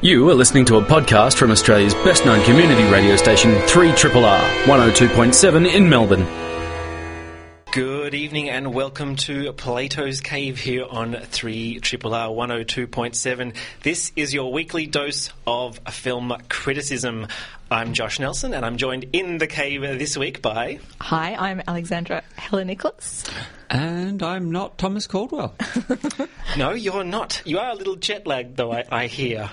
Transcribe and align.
You 0.00 0.28
are 0.28 0.34
listening 0.34 0.66
to 0.66 0.76
a 0.76 0.82
podcast 0.82 1.36
from 1.36 1.50
Australia's 1.50 1.94
best 1.94 2.26
known 2.26 2.44
community 2.44 2.82
radio 2.90 3.16
station, 3.16 3.52
3RRR 3.52 4.64
102.7 4.64 5.72
in 5.72 5.88
Melbourne. 5.88 6.26
Good 7.72 8.14
evening 8.14 8.50
and 8.50 8.74
welcome 8.74 9.16
to 9.16 9.52
Plato's 9.54 10.20
Cave 10.20 10.58
here 10.58 10.84
on 10.84 11.14
3 11.14 11.80
Triple 11.80 12.14
R 12.14 12.28
102.7. 12.28 13.56
This 13.82 14.12
is 14.14 14.34
your 14.34 14.52
weekly 14.52 14.86
dose 14.86 15.30
of 15.46 15.78
film 15.90 16.36
criticism. 16.50 17.26
I'm 17.70 17.94
Josh 17.94 18.20
Nelson 18.20 18.52
and 18.52 18.64
I'm 18.64 18.76
joined 18.76 19.06
in 19.12 19.38
the 19.38 19.46
cave 19.46 19.80
this 19.80 20.18
week 20.18 20.42
by. 20.42 20.80
Hi, 21.00 21.34
I'm 21.34 21.62
Alexandra 21.66 22.22
Heller-Nicholas. 22.36 23.24
And 23.74 24.22
I'm 24.22 24.52
not 24.52 24.78
Thomas 24.78 25.08
Caldwell. 25.08 25.56
no, 26.56 26.70
you're 26.74 27.02
not. 27.02 27.42
You 27.44 27.58
are 27.58 27.72
a 27.72 27.74
little 27.74 27.96
jet 27.96 28.24
lagged, 28.24 28.56
though, 28.56 28.72
I, 28.72 28.84
I 28.88 29.06
hear. 29.08 29.50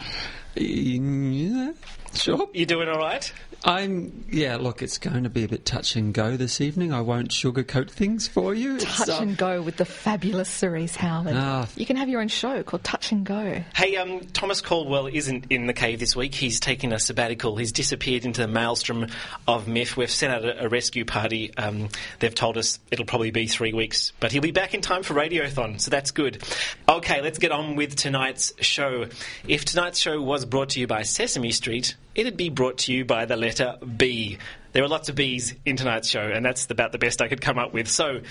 Yeah, 0.54 1.72
sure. 2.14 2.48
You 2.54 2.68
doing 2.68 2.88
all 2.88 3.00
right? 3.00 3.34
I'm 3.64 4.26
yeah. 4.32 4.58
Look, 4.58 4.82
it's 4.82 4.98
going 4.98 5.24
to 5.24 5.30
be 5.30 5.44
a 5.44 5.48
bit 5.48 5.66
touch 5.66 5.96
and 5.96 6.14
go 6.14 6.36
this 6.36 6.62
evening. 6.62 6.92
I 6.92 7.02
won't 7.02 7.30
sugarcoat 7.30 7.92
things 7.92 8.28
for 8.28 8.56
you. 8.56 8.76
It's, 8.76 8.86
Touch 8.98 9.10
uh, 9.10 9.20
and 9.22 9.38
go 9.38 9.62
with 9.62 9.78
the 9.78 9.86
fabulous 9.86 10.50
Cerise 10.50 10.96
Howard. 10.96 11.36
Ah. 11.36 11.68
You 11.76 11.86
can 11.86 11.96
have 11.98 12.10
your 12.10 12.22
own 12.22 12.28
show 12.28 12.64
called 12.64 12.84
Touch 12.84 13.12
and 13.12 13.24
Go. 13.24 13.64
Hey, 13.76 13.98
um, 13.98 14.22
Thomas 14.34 14.62
Caldwell 14.62 15.08
isn't 15.08 15.46
in 15.52 15.68
the 15.68 15.74
cave 15.74 16.00
this 16.00 16.16
week. 16.16 16.34
He's 16.34 16.60
taken 16.60 16.92
a 16.92 17.00
sabbatical. 17.00 17.56
He's 17.56 17.72
disappeared 17.72 18.26
into 18.26 18.42
the 18.42 18.48
maelstrom 18.48 19.08
of 19.48 19.68
myth. 19.68 19.96
We've 19.96 20.10
sent 20.10 20.34
out 20.34 20.44
a, 20.44 20.66
a 20.66 20.70
rescue 20.70 21.06
party. 21.06 21.56
Um, 21.56 21.90
they've 22.20 22.34
told 22.34 22.58
us 22.58 22.80
it'll 22.90 23.06
probably 23.06 23.32
be 23.32 23.46
three 23.46 23.74
weeks, 23.74 24.12
but 24.20 24.32
he'll 24.32 24.42
be 24.42 24.52
back 24.52 24.74
in 24.74 24.82
time 24.82 25.04
for 25.04 25.14
Radiothon, 25.14 25.80
so 25.80 25.92
that's 25.92 26.12
good. 26.12 26.42
Okay, 26.90 27.22
let's 27.22 27.38
get 27.38 27.52
on 27.52 27.76
with 27.76 27.96
tonight's 27.96 28.54
show. 28.60 29.06
If 29.48 29.66
tonight's 29.66 30.00
show 30.00 30.20
was 30.20 30.46
brought 30.46 30.70
to 30.70 30.80
you 30.80 30.88
by 30.88 31.04
Sesame 31.04 31.52
Street, 31.52 31.96
it'd 32.16 32.38
be 32.38 32.50
brought 32.50 32.80
to 32.80 32.94
you 32.94 33.06
by 33.06 33.26
the 33.26 33.38
letter 33.38 33.78
B. 33.98 34.38
There 34.74 34.84
are 34.84 34.88
lots 34.88 35.10
of 35.10 35.16
B's 35.16 35.54
in 35.66 35.76
tonight's 35.76 36.08
show, 36.08 36.22
and 36.22 36.46
that's 36.46 36.70
about 36.70 36.92
the 36.92 36.98
best 36.98 37.22
I 37.22 37.28
could 37.28 37.42
come 37.42 37.58
up 37.58 37.74
with. 37.74 37.88
So, 37.90 38.22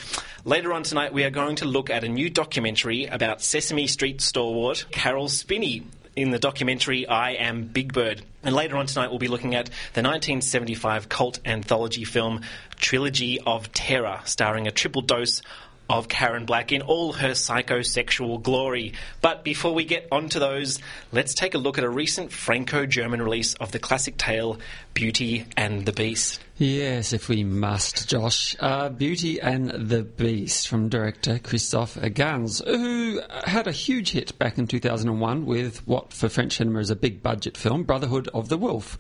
later 0.45 0.73
on 0.73 0.83
tonight, 0.83 1.13
we 1.13 1.25
are 1.25 1.31
going 1.31 1.57
to 1.57 1.67
look 1.67 1.91
at 1.91 2.03
a 2.03 2.09
new 2.09 2.31
documentary 2.31 3.07
about 3.07 3.43
Sesame 3.43 3.87
Street 3.87 4.21
stalwart 4.21 4.87
Carol 4.91 5.29
Spinney 5.29 5.85
in 6.17 6.31
the 6.31 6.39
documentary 6.39 7.07
I 7.07 7.33
Am 7.33 7.65
Big 7.65 7.93
Bird. 7.93 8.23
And 8.43 8.55
later 8.55 8.77
on 8.77 8.87
tonight, 8.87 9.11
we'll 9.11 9.19
be 9.19 9.29
looking 9.29 9.55
at 9.55 9.67
the 9.67 10.03
1975 10.03 11.09
cult 11.09 11.41
anthology 11.45 12.05
film 12.05 12.41
Trilogy 12.77 13.39
of 13.41 13.71
Terror, 13.73 14.21
starring 14.25 14.67
a 14.67 14.71
triple 14.71 15.03
dose 15.03 15.43
of 15.91 16.09
Karen 16.09 16.45
Black 16.45 16.71
in 16.71 16.83
all 16.83 17.13
her 17.15 17.31
psychosexual 17.31 18.41
glory. 18.41 18.93
But 19.21 19.43
before 19.43 19.75
we 19.75 19.85
get 19.85 20.07
onto 20.13 20.39
those, 20.39 20.79
let's 21.11 21.35
take 21.35 21.55
a 21.55 21.59
look 21.59 21.79
at 21.79 21.85
a 21.85 21.91
recent 21.91 22.31
Franco 22.31 22.87
German 22.87 23.21
release 23.21 23.55
of 23.55 23.73
the 23.73 23.81
classic 23.81 24.17
tale 24.17 24.59
Beauty 24.95 25.47
and 25.57 25.85
the 25.85 25.93
Beast. 25.93 26.41
Yes, 26.63 27.15
if 27.15 27.31
we 27.31 27.43
must, 27.43 28.07
Josh. 28.07 28.55
Uh, 28.61 28.91
Beauty 28.91 29.41
and 29.41 29.71
the 29.71 30.03
Beast 30.03 30.69
from 30.69 30.91
director 30.91 31.39
Christophe 31.39 31.97
Gans, 32.13 32.61
who 32.67 33.23
had 33.47 33.67
a 33.67 33.73
huge 33.73 34.11
hit 34.11 34.39
back 34.39 34.59
in 34.59 34.67
2001 34.67 35.47
with 35.47 35.79
what 35.89 36.13
for 36.13 36.29
French 36.29 36.59
cinema 36.59 36.81
is 36.81 36.91
a 36.91 36.97
big 36.97 37.23
budget 37.23 37.57
film, 37.57 37.85
Brotherhood 37.85 38.29
of 38.35 38.51
the 38.51 38.59
Wolf. 38.59 38.99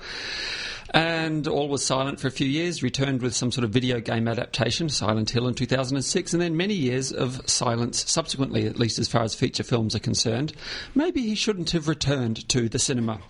And 0.92 1.46
all 1.46 1.68
was 1.68 1.84
silent 1.84 2.18
for 2.18 2.26
a 2.26 2.32
few 2.32 2.48
years, 2.48 2.82
returned 2.82 3.22
with 3.22 3.34
some 3.34 3.52
sort 3.52 3.64
of 3.64 3.70
video 3.70 4.00
game 4.00 4.26
adaptation, 4.26 4.88
Silent 4.88 5.30
Hill 5.30 5.46
in 5.46 5.54
2006, 5.54 6.32
and 6.32 6.42
then 6.42 6.56
many 6.56 6.74
years 6.74 7.12
of 7.12 7.48
silence 7.48 8.10
subsequently, 8.10 8.66
at 8.66 8.78
least 8.78 8.98
as 8.98 9.06
far 9.06 9.22
as 9.22 9.34
feature 9.34 9.62
films 9.62 9.94
are 9.94 10.00
concerned. 10.00 10.52
Maybe 10.94 11.22
he 11.22 11.36
shouldn't 11.36 11.70
have 11.70 11.86
returned 11.86 12.48
to 12.48 12.68
the 12.68 12.80
cinema. 12.80 13.20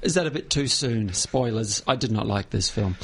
Is 0.00 0.14
that 0.14 0.26
a 0.26 0.30
bit 0.30 0.48
too 0.48 0.66
soon? 0.66 1.12
Spoilers. 1.12 1.82
I 1.86 1.96
did 1.96 2.10
not 2.10 2.26
like 2.26 2.50
this 2.50 2.70
film. 2.70 2.96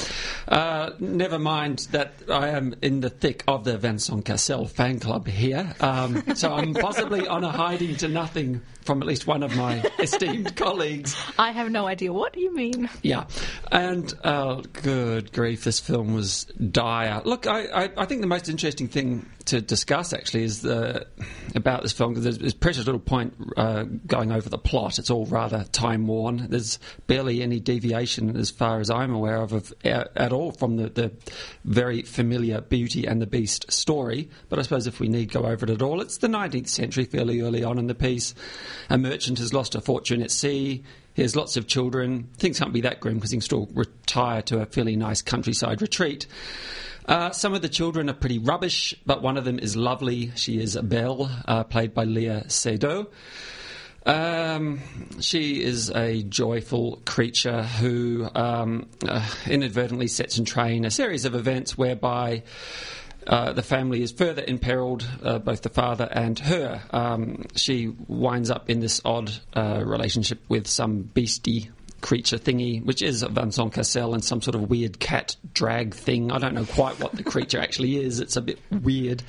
Uh, 0.49 0.76
never 0.99 1.39
mind 1.39 1.89
that 1.91 2.13
I 2.31 2.49
am 2.49 2.75
in 2.83 3.01
the 3.01 3.11
thick 3.11 3.45
of 3.47 3.65
the 3.65 3.77
Vincent 3.79 4.25
Cassel 4.25 4.67
fan 4.67 5.01
club 5.01 5.27
here, 5.27 5.75
um, 5.81 6.23
so 6.35 6.53
I'm 6.55 6.75
possibly 6.75 7.27
on 7.27 7.45
a 7.45 7.51
hiding 7.51 7.97
to 7.97 8.09
nothing 8.09 8.63
from 8.87 9.03
at 9.03 9.09
least 9.09 9.27
one 9.27 9.43
of 9.43 9.55
my 9.57 9.83
esteemed 9.99 10.57
colleagues. 10.57 11.17
I 11.39 11.51
have 11.51 11.71
no 11.71 11.87
idea 11.87 12.13
what 12.13 12.37
you 12.37 12.55
mean. 12.55 12.89
Yeah, 13.03 13.27
and 13.71 14.13
uh, 14.25 14.63
good 14.73 15.33
grief, 15.33 15.65
this 15.65 15.81
film 15.81 16.15
was 16.15 16.45
dire. 16.71 17.21
Look, 17.25 17.47
I, 17.47 17.67
I, 17.67 17.91
I 17.97 18.07
think 18.07 18.21
the 18.21 18.27
most 18.27 18.49
interesting 18.49 18.89
thing 18.89 19.27
to 19.47 19.61
discuss 19.61 20.13
actually 20.13 20.43
is 20.43 20.63
the, 20.63 21.07
about 21.55 21.83
this 21.83 21.93
film 21.93 22.13
because 22.13 22.25
there's, 22.25 22.39
there's 22.39 22.55
precious 22.55 22.85
little 22.85 23.01
point 23.01 23.35
uh, 23.57 23.85
going 24.07 24.33
over 24.33 24.49
the 24.49 24.59
plot. 24.59 24.99
It's 24.99 25.11
all 25.11 25.25
rather 25.27 25.65
time 25.65 26.07
worn. 26.07 26.49
There's 26.51 26.79
barely 27.07 27.43
any 27.43 27.61
deviation, 27.61 28.37
as 28.37 28.51
far 28.51 28.81
as 28.81 28.91
I'm 28.91 29.15
aware 29.15 29.41
of, 29.41 29.53
of 29.53 29.73
at, 29.85 30.11
at 30.17 30.33
all 30.33 30.53
from 30.53 30.77
the, 30.77 30.89
the 30.89 31.13
very 31.65 32.03
familiar 32.03 32.61
Beauty 32.61 33.07
and 33.07 33.23
the 33.23 33.27
Beast 33.27 33.71
story. 33.71 34.29
But 34.49 34.59
I 34.59 34.63
suppose 34.63 34.87
if 34.87 35.01
we 35.01 35.09
need 35.09 35.33
go 35.33 35.45
over 35.45 35.65
it 35.65 35.71
at 35.71 35.83
all, 35.83 36.01
it's 36.01 36.19
the 36.19 36.29
19th 36.29 36.69
century, 36.69 37.05
fairly 37.05 37.41
early 37.41 37.63
on 37.63 37.79
in 37.79 37.87
the 37.87 37.95
piece. 37.95 38.35
A 38.91 38.99
merchant 38.99 39.39
has 39.39 39.53
lost 39.53 39.75
a 39.75 39.81
fortune 39.81 40.23
at 40.23 40.31
sea. 40.31 40.85
He 41.15 41.23
has 41.23 41.35
lots 41.35 41.57
of 41.57 41.67
children. 41.67 42.29
Things 42.37 42.59
can't 42.59 42.73
be 42.73 42.83
that 42.83 43.01
grim 43.01 43.17
because 43.17 43.31
he 43.31 43.37
can 43.37 43.43
still 43.43 43.69
retire 43.73 44.43
to 44.43 44.61
a 44.61 44.67
fairly 44.67 44.97
nice 44.97 45.23
countryside 45.23 45.81
retreat. 45.81 46.27
Uh, 47.07 47.31
some 47.31 47.55
of 47.55 47.63
the 47.63 47.69
children 47.69 48.11
are 48.11 48.15
pretty 48.15 48.39
rubbish, 48.39 48.95
but 49.07 49.23
one 49.23 49.37
of 49.37 49.45
them 49.45 49.59
is 49.59 49.77
lovely. 49.77 50.33
She 50.35 50.61
is 50.61 50.77
Belle, 50.77 51.31
uh, 51.47 51.65
played 51.65 51.95
by 51.95 52.05
Léa 52.05 52.47
Seydoux. 52.47 53.07
Um, 54.05 54.81
she 55.21 55.63
is 55.63 55.91
a 55.91 56.23
joyful 56.23 57.03
creature 57.05 57.65
who 57.65 58.29
um, 58.35 58.89
uh, 59.07 59.29
inadvertently 59.47 60.07
sets 60.07 60.39
in 60.39 60.45
train 60.45 60.85
a 60.85 60.91
series 60.93 61.25
of 61.25 61.35
events 61.35 61.77
whereby 61.77 62.45
uh, 63.27 63.53
the 63.53 63.63
family 63.63 64.03
is 64.03 64.13
further 64.13 64.45
imperiled, 64.47 65.07
uh, 65.23 65.39
both 65.39 65.63
the 65.63 65.69
father 65.69 66.09
and 66.11 66.39
her. 66.39 66.83
Um, 66.91 67.45
she 67.57 67.89
winds 68.09 68.51
up 68.51 68.71
in 68.71 68.81
this 68.81 69.01
odd 69.05 69.33
uh, 69.55 69.83
relationship 69.85 70.41
with 70.49 70.67
some 70.67 71.03
beastie 71.03 71.71
creature 72.03 72.39
thingy, 72.39 72.85
which 72.85 73.03
is 73.03 73.23
Vincent 73.23 73.73
Cassel 73.73 74.15
and 74.15 74.23
some 74.23 74.41
sort 74.43 74.55
of 74.55 74.69
weird 74.71 75.01
cat 75.01 75.35
drag 75.55 75.95
thing. 75.95 76.31
I 76.31 76.39
don't 76.39 76.55
know 76.55 76.65
quite 76.67 77.01
what 77.01 77.13
the 77.13 77.25
creature 77.25 77.59
actually 77.59 77.97
is. 77.97 78.21
It's 78.21 78.37
a 78.37 78.43
bit 78.43 78.59
weird. 78.71 79.23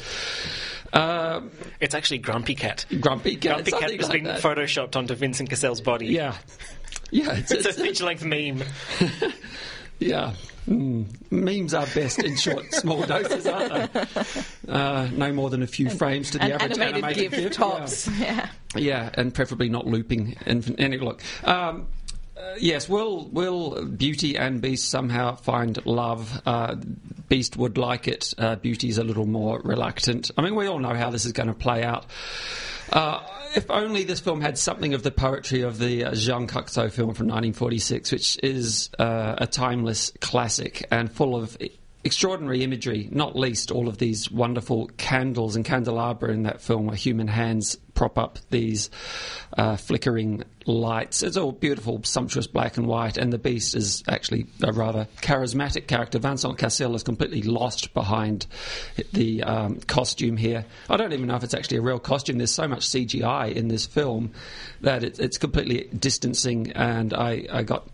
Um, 0.93 1.51
It's 1.79 1.95
actually 1.95 2.19
Grumpy 2.19 2.55
Cat. 2.55 2.85
grumpy 3.01 3.35
cat. 3.35 3.55
Grumpy 3.65 3.71
Cat 3.71 3.91
has 3.91 4.01
like 4.03 4.11
been 4.11 4.23
that. 4.25 4.41
photoshopped 4.41 4.95
onto 4.95 5.15
Vincent 5.15 5.49
Cassel's 5.49 5.81
body. 5.81 6.07
Yeah. 6.07 6.35
Yeah, 7.09 7.33
it's, 7.35 7.51
It's 7.51 7.65
a 7.65 7.69
it's- 7.69 7.81
feature 7.81 8.05
length 8.05 8.23
meme. 8.23 8.61
Yeah. 9.99 10.33
Mm. 10.67 11.05
Memes 11.31 11.73
are 11.73 11.85
best 11.87 12.21
in 12.21 12.35
short, 12.35 12.73
small 12.73 13.03
doses, 13.03 13.47
aren't 13.47 13.93
they? 13.93 14.05
Uh, 14.67 15.07
no 15.13 15.31
more 15.31 15.49
than 15.49 15.63
a 15.63 15.67
few 15.67 15.89
frames 15.89 16.31
to 16.31 16.39
the 16.39 16.53
average 16.53 16.77
animated, 16.77 16.95
animated 16.95 17.31
GIF 17.31 17.41
yeah. 17.41 17.49
tops. 17.49 18.09
Yeah. 18.19 18.49
Yeah, 18.75 19.09
and 19.13 19.33
preferably 19.33 19.69
not 19.69 19.87
looping. 19.87 20.35
And 20.45 20.75
any 20.77 20.97
look. 20.97 21.21
Um, 21.45 21.87
uh, 22.37 22.55
yes, 22.59 22.87
will 22.89 23.27
will 23.29 23.85
Beauty 23.85 24.37
and 24.37 24.61
Beast 24.61 24.89
somehow 24.89 25.35
find 25.35 25.83
love? 25.85 26.41
Uh, 26.45 26.75
Beast 27.29 27.57
would 27.57 27.77
like 27.77 28.07
it. 28.07 28.33
Uh, 28.37 28.55
Beauty's 28.57 28.97
a 28.97 29.03
little 29.03 29.25
more 29.25 29.61
reluctant. 29.63 30.31
I 30.37 30.41
mean, 30.41 30.55
we 30.55 30.67
all 30.67 30.79
know 30.79 30.93
how 30.93 31.09
this 31.09 31.25
is 31.25 31.31
going 31.31 31.47
to 31.47 31.55
play 31.55 31.83
out. 31.83 32.05
Uh, 32.91 33.21
if 33.55 33.69
only 33.69 34.03
this 34.03 34.19
film 34.19 34.41
had 34.41 34.57
something 34.57 34.93
of 34.93 35.03
the 35.03 35.11
poetry 35.11 35.61
of 35.61 35.79
the 35.79 36.05
uh, 36.05 36.13
Jean 36.13 36.47
Cocteau 36.47 36.91
film 36.91 37.13
from 37.13 37.27
1946, 37.27 38.11
which 38.11 38.39
is 38.43 38.89
uh, 38.99 39.35
a 39.37 39.47
timeless 39.47 40.11
classic 40.21 40.85
and 40.91 41.11
full 41.11 41.35
of 41.35 41.57
extraordinary 42.03 42.63
imagery, 42.63 43.09
not 43.11 43.35
least 43.35 43.71
all 43.71 43.87
of 43.87 43.97
these 43.97 44.31
wonderful 44.31 44.87
candles 44.97 45.55
and 45.55 45.65
candelabra 45.65 46.31
in 46.31 46.43
that 46.43 46.61
film 46.61 46.85
where 46.85 46.95
human 46.95 47.27
hands 47.27 47.75
prop 47.95 48.17
up 48.17 48.37
these 48.51 48.89
uh, 49.57 49.75
flickering 49.75 50.43
lights. 50.67 51.23
It's 51.23 51.35
all 51.35 51.51
beautiful, 51.51 52.01
sumptuous 52.03 52.45
black 52.47 52.77
and 52.77 52.85
white, 52.85 53.17
and 53.17 53.33
the 53.33 53.39
beast 53.39 53.75
is 53.75 54.03
actually 54.07 54.45
a 54.63 54.71
rather 54.71 55.07
charismatic 55.21 55.87
character. 55.87 56.19
Vincent 56.19 56.57
Cassel 56.57 56.95
is 56.95 57.03
completely 57.03 57.41
lost 57.41 57.93
behind 57.93 58.45
the 59.13 59.43
um, 59.43 59.79
costume 59.81 60.37
here. 60.37 60.65
I 60.89 60.97
don't 60.97 61.13
even 61.13 61.27
know 61.27 61.35
if 61.35 61.43
it's 61.43 61.55
actually 61.55 61.77
a 61.77 61.81
real 61.81 61.99
costume. 61.99 62.37
There's 62.37 62.51
so 62.51 62.67
much 62.67 62.87
CGI 62.87 63.53
in 63.53 63.67
this 63.67 63.85
film 63.85 64.31
that 64.81 65.03
it, 65.03 65.19
it's 65.19 65.37
completely 65.37 65.89
distancing, 65.97 66.71
and 66.73 67.13
I, 67.13 67.47
I 67.51 67.63
got 67.63 67.87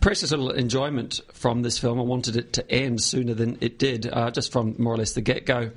precious 0.00 0.30
little 0.30 0.50
enjoyment 0.50 1.20
from 1.32 1.62
this 1.62 1.78
film. 1.78 1.98
I 1.98 2.02
wanted 2.02 2.36
it 2.36 2.52
to 2.54 2.70
end 2.70 3.02
sooner 3.02 3.34
than 3.34 3.58
it 3.60 3.78
did, 3.78 4.08
uh, 4.10 4.30
just 4.30 4.52
from 4.52 4.74
more 4.78 4.94
or 4.94 4.96
less 4.96 5.12
the 5.12 5.20
get 5.20 5.46
go. 5.46 5.70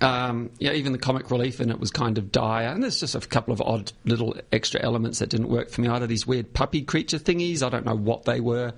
Um, 0.00 0.50
yeah, 0.58 0.72
even 0.72 0.92
the 0.92 0.98
comic 0.98 1.30
relief 1.30 1.60
in 1.60 1.70
it 1.70 1.78
was 1.78 1.90
kind 1.90 2.18
of 2.18 2.32
dire, 2.32 2.68
and 2.68 2.82
there's 2.82 2.98
just 2.98 3.14
a 3.14 3.20
couple 3.20 3.52
of 3.52 3.60
odd 3.60 3.92
little 4.04 4.36
extra 4.52 4.82
elements 4.82 5.20
that 5.20 5.28
didn't 5.28 5.48
work 5.48 5.70
for 5.70 5.82
me 5.82 5.88
either. 5.88 6.06
These 6.06 6.26
weird 6.26 6.52
puppy 6.52 6.82
creature 6.82 7.18
thingies, 7.18 7.62
I 7.62 7.68
don't 7.68 7.86
know 7.86 7.94
what 7.94 8.24
they 8.24 8.40
were. 8.40 8.72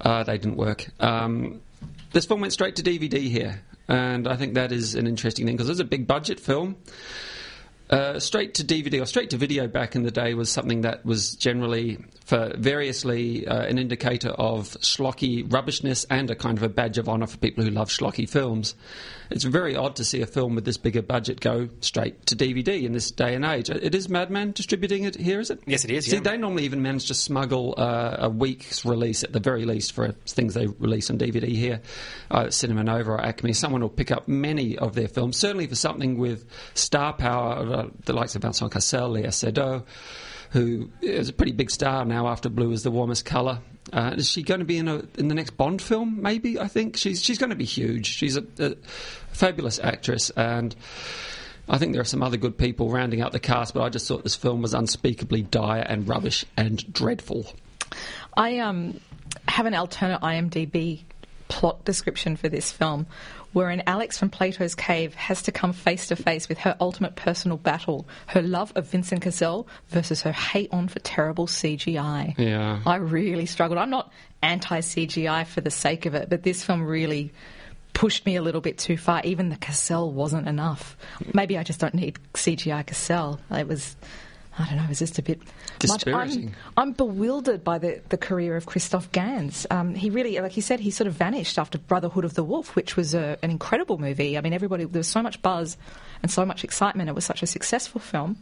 Uh, 0.00 0.24
they 0.24 0.38
didn't 0.38 0.56
work. 0.56 0.86
Um, 1.00 1.60
this 2.12 2.24
film 2.24 2.40
went 2.40 2.52
straight 2.52 2.76
to 2.76 2.82
DVD 2.82 3.28
here, 3.28 3.62
and 3.88 4.26
I 4.26 4.36
think 4.36 4.54
that 4.54 4.72
is 4.72 4.94
an 4.94 5.06
interesting 5.06 5.46
thing 5.46 5.56
because 5.56 5.68
it's 5.68 5.80
a 5.80 5.84
big 5.84 6.06
budget 6.06 6.40
film. 6.40 6.76
Uh, 7.92 8.18
straight 8.18 8.54
to 8.54 8.64
DVD 8.64 9.02
or 9.02 9.04
straight 9.04 9.28
to 9.28 9.36
video 9.36 9.68
back 9.68 9.94
in 9.94 10.02
the 10.02 10.10
day 10.10 10.32
was 10.32 10.50
something 10.50 10.80
that 10.80 11.04
was 11.04 11.34
generally, 11.34 11.98
for 12.24 12.50
variously, 12.56 13.46
uh, 13.46 13.64
an 13.64 13.76
indicator 13.76 14.30
of 14.30 14.70
schlocky 14.80 15.44
rubbishness 15.52 16.06
and 16.08 16.30
a 16.30 16.34
kind 16.34 16.56
of 16.56 16.64
a 16.64 16.70
badge 16.70 16.96
of 16.96 17.06
honour 17.06 17.26
for 17.26 17.36
people 17.36 17.62
who 17.62 17.68
love 17.68 17.90
schlocky 17.90 18.26
films. 18.26 18.74
It's 19.30 19.44
very 19.44 19.76
odd 19.76 19.96
to 19.96 20.04
see 20.04 20.22
a 20.22 20.26
film 20.26 20.54
with 20.54 20.64
this 20.64 20.76
bigger 20.76 21.02
budget 21.02 21.40
go 21.40 21.68
straight 21.80 22.26
to 22.26 22.36
DVD 22.36 22.82
in 22.82 22.92
this 22.92 23.10
day 23.10 23.34
and 23.34 23.44
age. 23.44 23.70
It 23.70 23.94
is 23.94 24.08
Madman 24.08 24.52
distributing 24.52 25.04
it 25.04 25.16
here, 25.16 25.40
is 25.40 25.50
it? 25.50 25.60
Yes, 25.66 25.84
it 25.84 25.90
is, 25.90 26.06
See, 26.06 26.16
yeah. 26.16 26.20
they 26.20 26.36
normally 26.36 26.64
even 26.64 26.82
manage 26.82 27.06
to 27.08 27.14
smuggle 27.14 27.74
uh, 27.76 28.16
a 28.18 28.28
week's 28.28 28.84
release 28.84 29.22
at 29.24 29.32
the 29.32 29.40
very 29.40 29.64
least 29.64 29.92
for 29.92 30.12
things 30.26 30.54
they 30.54 30.66
release 30.66 31.10
on 31.10 31.18
DVD 31.18 31.48
here. 31.48 31.80
Uh, 32.30 32.50
Cinema 32.50 32.84
Nova 32.84 33.12
or 33.12 33.20
Acme, 33.20 33.52
someone 33.52 33.80
will 33.80 33.88
pick 33.88 34.10
up 34.10 34.28
many 34.28 34.78
of 34.78 34.94
their 34.94 35.08
films. 35.08 35.36
Certainly 35.36 35.66
for 35.66 35.76
something 35.76 36.18
with 36.18 36.46
star 36.74 37.12
power, 37.12 37.81
the 38.04 38.12
likes 38.12 38.34
of 38.34 38.42
Vincent 38.42 38.72
Cassel, 38.72 39.10
Léa 39.10 39.28
Seydoux, 39.28 39.84
who 40.50 40.90
is 41.00 41.28
a 41.28 41.32
pretty 41.32 41.52
big 41.52 41.70
star 41.70 42.04
now 42.04 42.28
after 42.28 42.48
Blue 42.48 42.72
is 42.72 42.82
the 42.82 42.90
warmest 42.90 43.24
colour. 43.24 43.60
Uh, 43.92 44.14
is 44.16 44.30
she 44.30 44.42
going 44.42 44.60
to 44.60 44.66
be 44.66 44.78
in 44.78 44.88
a 44.88 45.02
in 45.18 45.28
the 45.28 45.34
next 45.34 45.52
Bond 45.56 45.82
film? 45.82 46.22
Maybe 46.22 46.58
I 46.58 46.68
think 46.68 46.96
she's 46.96 47.22
she's 47.22 47.38
going 47.38 47.50
to 47.50 47.56
be 47.56 47.64
huge. 47.64 48.06
She's 48.06 48.36
a, 48.36 48.44
a 48.58 48.76
fabulous 49.32 49.78
actress, 49.78 50.30
and 50.30 50.74
I 51.68 51.78
think 51.78 51.92
there 51.92 52.02
are 52.02 52.04
some 52.04 52.22
other 52.22 52.36
good 52.36 52.56
people 52.56 52.90
rounding 52.90 53.20
out 53.20 53.32
the 53.32 53.40
cast. 53.40 53.74
But 53.74 53.82
I 53.82 53.88
just 53.88 54.06
thought 54.06 54.22
this 54.22 54.36
film 54.36 54.62
was 54.62 54.74
unspeakably 54.74 55.42
dire 55.42 55.82
and 55.82 56.08
rubbish 56.08 56.44
and 56.56 56.92
dreadful. 56.92 57.46
I 58.36 58.58
um, 58.58 59.00
have 59.48 59.66
an 59.66 59.74
alternate 59.74 60.20
IMDb 60.20 61.02
plot 61.48 61.84
description 61.84 62.36
for 62.36 62.48
this 62.48 62.72
film, 62.72 63.06
wherein 63.52 63.82
Alex 63.86 64.18
from 64.18 64.30
Plato's 64.30 64.74
Cave 64.74 65.14
has 65.14 65.42
to 65.42 65.52
come 65.52 65.72
face 65.72 66.08
to 66.08 66.16
face 66.16 66.48
with 66.48 66.58
her 66.58 66.76
ultimate 66.80 67.16
personal 67.16 67.56
battle: 67.56 68.06
her 68.28 68.42
love 68.42 68.72
of 68.76 68.86
Vincent 68.86 69.22
Cassel 69.22 69.66
versus 69.88 70.22
her 70.22 70.32
hate 70.32 70.70
on 70.72 70.88
for 70.88 70.98
terrible 71.00 71.46
CGI. 71.46 72.34
Yeah. 72.38 72.80
I 72.86 72.96
really 72.96 73.46
struggled. 73.46 73.78
I'm 73.78 73.90
not 73.90 74.12
anti 74.42 74.80
CGI 74.80 75.46
for 75.46 75.60
the 75.60 75.70
sake 75.70 76.06
of 76.06 76.14
it, 76.14 76.28
but 76.28 76.42
this 76.42 76.64
film 76.64 76.82
really 76.82 77.32
pushed 77.92 78.24
me 78.26 78.36
a 78.36 78.42
little 78.42 78.60
bit 78.60 78.78
too 78.78 78.96
far. 78.96 79.20
Even 79.24 79.48
the 79.48 79.56
Cassel 79.56 80.12
wasn't 80.12 80.48
enough. 80.48 80.96
Maybe 81.34 81.58
I 81.58 81.62
just 81.62 81.80
don't 81.80 81.94
need 81.94 82.18
CGI 82.34 82.86
Cassel. 82.86 83.40
It 83.50 83.68
was. 83.68 83.96
I 84.58 84.66
don't 84.66 84.76
know, 84.76 84.84
was 84.88 84.98
just 84.98 85.18
a 85.18 85.22
bit 85.22 85.38
much. 85.38 85.48
I'm, 85.48 85.88
Dispiriting. 85.88 86.54
I'm 86.76 86.92
bewildered 86.92 87.64
by 87.64 87.78
the, 87.78 88.02
the 88.10 88.18
career 88.18 88.56
of 88.56 88.66
Christophe 88.66 89.10
Gans. 89.10 89.66
Um, 89.70 89.94
he 89.94 90.10
really, 90.10 90.38
like 90.40 90.52
he 90.52 90.60
said, 90.60 90.80
he 90.80 90.90
sort 90.90 91.08
of 91.08 91.14
vanished 91.14 91.58
after 91.58 91.78
Brotherhood 91.78 92.24
of 92.24 92.34
the 92.34 92.44
Wolf, 92.44 92.76
which 92.76 92.96
was 92.96 93.14
a, 93.14 93.38
an 93.42 93.50
incredible 93.50 93.96
movie. 93.98 94.36
I 94.36 94.42
mean, 94.42 94.52
everybody, 94.52 94.84
there 94.84 95.00
was 95.00 95.08
so 95.08 95.22
much 95.22 95.40
buzz 95.40 95.78
and 96.22 96.30
so 96.30 96.44
much 96.44 96.64
excitement. 96.64 97.08
It 97.08 97.14
was 97.14 97.24
such 97.24 97.42
a 97.42 97.46
successful 97.46 98.00
film. 98.00 98.36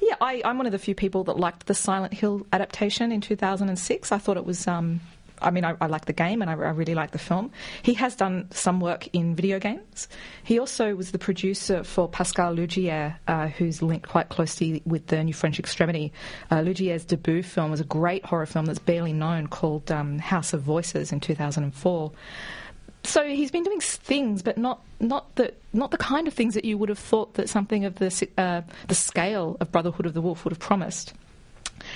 Yeah, 0.00 0.14
I, 0.20 0.42
I'm 0.44 0.58
one 0.58 0.66
of 0.66 0.72
the 0.72 0.78
few 0.78 0.94
people 0.94 1.24
that 1.24 1.38
liked 1.38 1.66
the 1.66 1.74
Silent 1.74 2.14
Hill 2.14 2.46
adaptation 2.52 3.10
in 3.10 3.20
2006. 3.20 4.12
I 4.12 4.18
thought 4.18 4.36
it 4.36 4.46
was. 4.46 4.66
Um, 4.66 5.00
I 5.40 5.50
mean, 5.50 5.64
I, 5.64 5.74
I 5.80 5.86
like 5.86 6.06
the 6.06 6.12
game 6.12 6.42
and 6.42 6.50
I, 6.50 6.54
I 6.54 6.70
really 6.70 6.94
like 6.94 7.12
the 7.12 7.18
film. 7.18 7.50
He 7.82 7.94
has 7.94 8.14
done 8.16 8.48
some 8.50 8.80
work 8.80 9.08
in 9.12 9.34
video 9.34 9.58
games. 9.58 10.08
He 10.42 10.58
also 10.58 10.94
was 10.94 11.12
the 11.12 11.18
producer 11.18 11.84
for 11.84 12.08
Pascal 12.08 12.54
Laugier, 12.54 13.16
uh, 13.26 13.48
who's 13.48 13.82
linked 13.82 14.08
quite 14.08 14.28
closely 14.28 14.82
with 14.84 15.06
the 15.08 15.22
New 15.22 15.34
French 15.34 15.58
Extremity. 15.58 16.12
Uh, 16.50 16.56
Laugier's 16.56 17.04
debut 17.04 17.42
film 17.42 17.70
was 17.70 17.80
a 17.80 17.84
great 17.84 18.24
horror 18.24 18.46
film 18.46 18.66
that's 18.66 18.78
barely 18.78 19.12
known 19.12 19.46
called 19.46 19.90
um, 19.90 20.18
House 20.18 20.52
of 20.52 20.62
Voices 20.62 21.12
in 21.12 21.20
2004. 21.20 22.12
So 23.04 23.26
he's 23.26 23.50
been 23.50 23.62
doing 23.62 23.80
things, 23.80 24.42
but 24.42 24.58
not 24.58 24.82
not 25.00 25.34
the 25.36 25.54
not 25.72 25.92
the 25.92 25.98
kind 25.98 26.26
of 26.26 26.34
things 26.34 26.54
that 26.54 26.64
you 26.64 26.76
would 26.76 26.88
have 26.88 26.98
thought 26.98 27.34
that 27.34 27.48
something 27.48 27.84
of 27.84 27.94
the 27.94 28.28
uh, 28.36 28.62
the 28.88 28.94
scale 28.94 29.56
of 29.60 29.70
Brotherhood 29.72 30.04
of 30.04 30.14
the 30.14 30.20
Wolf 30.20 30.44
would 30.44 30.52
have 30.52 30.58
promised. 30.58 31.14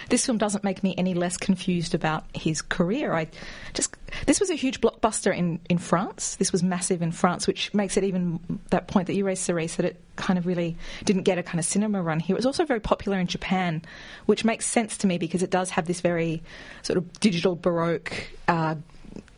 This 0.09 0.27
film 0.27 0.39
doesn't 0.39 0.65
make 0.65 0.83
me 0.83 0.95
any 0.99 1.15
less 1.15 1.37
confused 1.37 1.95
about 1.95 2.25
his 2.35 2.63
career. 2.63 3.13
I 3.15 3.29
just 3.75 3.97
this 4.27 4.41
was 4.41 4.51
a 4.51 4.55
huge 4.55 4.81
blockbuster 4.81 5.37
in, 5.37 5.61
in 5.69 5.79
France. 5.79 6.37
This 6.37 6.53
was 6.53 6.63
massive 6.63 7.03
in 7.03 7.13
France, 7.13 7.47
which 7.47 7.73
makes 7.75 7.97
it 7.97 8.05
even 8.05 8.41
that 8.71 8.89
point 8.89 9.07
that 9.07 9.15
you 9.15 9.25
raised, 9.25 9.43
Cerise, 9.43 9.77
that 9.77 9.87
it 9.87 10.01
kind 10.17 10.39
of 10.39 10.47
really 10.47 10.77
didn't 11.05 11.23
get 11.23 11.39
a 11.39 11.43
kind 11.43 11.59
of 11.59 11.65
cinema 11.65 12.03
run 12.03 12.21
here. 12.21 12.35
It 12.35 12.39
was 12.39 12.47
also 12.47 12.65
very 12.65 12.81
popular 12.81 13.19
in 13.19 13.27
Japan, 13.27 13.83
which 14.27 14.45
makes 14.45 14.67
sense 14.67 14.99
to 14.99 15.07
me 15.07 15.19
because 15.19 15.43
it 15.43 15.51
does 15.51 15.71
have 15.71 15.87
this 15.87 16.01
very 16.01 16.43
sort 16.83 16.99
of 16.99 17.21
digital 17.21 17.57
baroque, 17.57 18.13
uh, 18.49 18.75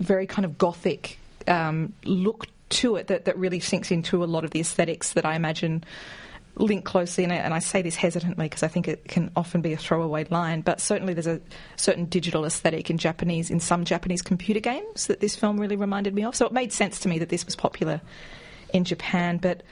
very 0.00 0.26
kind 0.26 0.44
of 0.44 0.58
gothic 0.58 1.19
um, 1.46 1.93
look 2.05 2.46
to 2.70 2.96
it 2.96 3.06
that, 3.08 3.26
that 3.26 3.38
really 3.38 3.60
sinks 3.60 3.90
into 3.90 4.25
a 4.25 4.26
lot 4.26 4.44
of 4.44 4.50
the 4.50 4.60
aesthetics 4.60 5.12
that 5.12 5.25
I 5.25 5.37
imagine 5.37 5.84
link 6.56 6.85
closely, 6.85 7.25
and 7.25 7.33
I, 7.33 7.37
and 7.37 7.55
I 7.55 7.59
say 7.59 7.83
this 7.83 7.97
hesitantly 7.97 8.47
because 8.47 8.62
I 8.62 8.69
think 8.69 8.89
it 8.89 9.09
can 9.09 9.31
often 9.37 9.61
be 9.61 9.73
a 9.73 9.77
throwaway 9.77 10.25
line, 10.31 10.61
but 10.61 10.81
certainly 10.81 11.15
there's 11.15 11.27
a 11.27 11.41
certain 11.77 12.05
digital 12.06 12.45
aesthetic 12.45 12.91
in 12.91 12.99
Japanese, 12.99 13.51
in 13.51 13.61
some 13.61 13.85
Japanese 13.85 14.23
computer 14.23 14.61
games 14.61 15.06
that 15.06 15.21
this 15.21 15.37
film 15.37 15.61
really 15.61 15.77
reminded 15.77 16.15
me 16.15 16.25
of. 16.25 16.35
So 16.35 16.47
it 16.47 16.53
made 16.53 16.73
sense 16.73 17.01
to 17.01 17.09
me 17.09 17.19
that 17.19 17.29
this 17.29 17.45
was 17.45 17.56
popular 17.56 18.01
in 18.73 18.85
Japan, 18.85 19.39
but. 19.39 19.62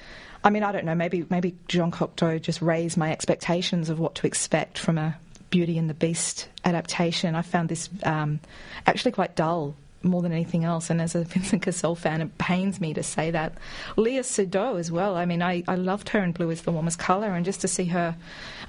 I 0.45 0.51
mean, 0.51 0.65
I 0.65 0.73
don't 0.73 0.85
know. 0.85 0.97
Maybe 0.97 1.25
maybe 1.31 1.55
Jean 1.69 1.93
Cocteau 1.93 2.43
just 2.43 2.61
raised 2.61 2.97
my 2.97 3.13
expectations 3.13 3.89
of 3.91 4.01
what 4.01 4.17
to 4.17 4.27
expect 4.27 4.77
from 4.77 4.99
a 4.99 5.17
Beauty 5.51 5.79
and 5.79 5.89
the 5.89 5.95
Beast 5.95 6.49
adaptation. 6.65 7.37
I 7.37 7.43
found 7.43 7.69
this 7.69 7.89
um, 8.03 8.41
actually 8.85 9.13
quite 9.13 9.37
dull 9.37 9.77
more 10.05 10.23
than 10.23 10.33
anything 10.33 10.65
else. 10.65 10.91
And 10.91 11.01
as 11.01 11.15
a 11.15 11.25
Vincent 11.25 11.63
Cassel 11.63 11.95
fan, 11.95 12.21
it 12.21 12.39
pains 12.39 12.81
me 12.81 12.95
to 12.95 13.03
say 13.03 13.31
that. 13.31 13.55
Léa 13.97 14.21
Seydoux 14.21 14.79
as 14.79 14.91
well. 14.91 15.17
I 15.17 15.25
mean, 15.25 15.43
I, 15.43 15.63
I 15.69 15.75
loved 15.75 16.09
her 16.11 16.23
in 16.23 16.33
Blue 16.33 16.51
is 16.51 16.63
the 16.63 16.73
Warmest 16.73 16.99
Colour, 16.99 17.35
and 17.35 17.45
just 17.45 17.61
to 17.63 17.69
see 17.69 17.87
her, 17.87 18.17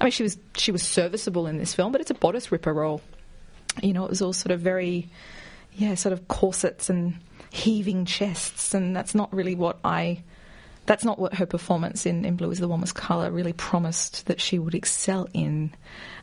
I 0.00 0.04
mean, 0.04 0.10
she 0.10 0.22
was 0.22 0.38
she 0.56 0.72
was 0.72 0.82
serviceable 0.82 1.46
in 1.46 1.58
this 1.58 1.74
film, 1.74 1.92
but 1.92 2.00
it's 2.00 2.10
a 2.10 2.14
bodice 2.14 2.50
ripper 2.50 2.72
role. 2.72 3.00
You 3.82 3.92
know, 3.92 4.04
it 4.04 4.10
was 4.10 4.22
all 4.22 4.32
sort 4.32 4.52
of 4.52 4.60
very, 4.60 5.08
yeah, 5.74 5.94
sort 5.94 6.12
of 6.12 6.28
corsets 6.28 6.88
and 6.88 7.14
heaving 7.50 8.04
chests, 8.04 8.74
and 8.74 8.94
that's 8.94 9.14
not 9.14 9.32
really 9.32 9.54
what 9.54 9.78
I. 9.84 10.22
That's 10.86 11.04
not 11.04 11.18
what 11.18 11.34
her 11.34 11.46
performance 11.46 12.04
in, 12.04 12.26
in 12.26 12.36
Blue 12.36 12.50
is 12.50 12.58
the 12.58 12.68
Warmest 12.68 12.94
Colour 12.94 13.30
really 13.30 13.54
promised 13.54 14.26
that 14.26 14.38
she 14.38 14.58
would 14.58 14.74
excel 14.74 15.26
in. 15.32 15.72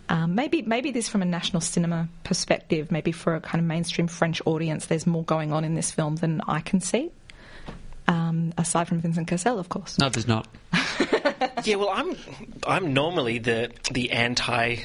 Um, 0.09 0.35
maybe 0.35 0.61
maybe 0.61 0.91
this 0.91 1.07
from 1.07 1.21
a 1.21 1.25
national 1.25 1.61
cinema 1.61 2.09
perspective, 2.23 2.91
maybe 2.91 3.11
for 3.11 3.35
a 3.35 3.41
kind 3.41 3.59
of 3.61 3.65
mainstream 3.65 4.07
French 4.07 4.41
audience, 4.45 4.87
there's 4.87 5.07
more 5.07 5.23
going 5.23 5.53
on 5.53 5.63
in 5.63 5.75
this 5.75 5.91
film 5.91 6.15
than 6.17 6.41
I 6.47 6.59
can 6.59 6.81
see. 6.81 7.11
Um, 8.07 8.53
aside 8.57 8.87
from 8.87 8.99
Vincent 8.99 9.27
Cassel, 9.27 9.57
of 9.57 9.69
course. 9.69 9.97
No, 9.97 10.09
there's 10.09 10.27
not. 10.27 10.47
Yeah, 11.63 11.75
well, 11.75 11.89
I'm 11.89 12.15
I'm 12.65 12.93
normally 12.93 13.37
the 13.39 13.71
the 13.91 14.11
anti 14.11 14.77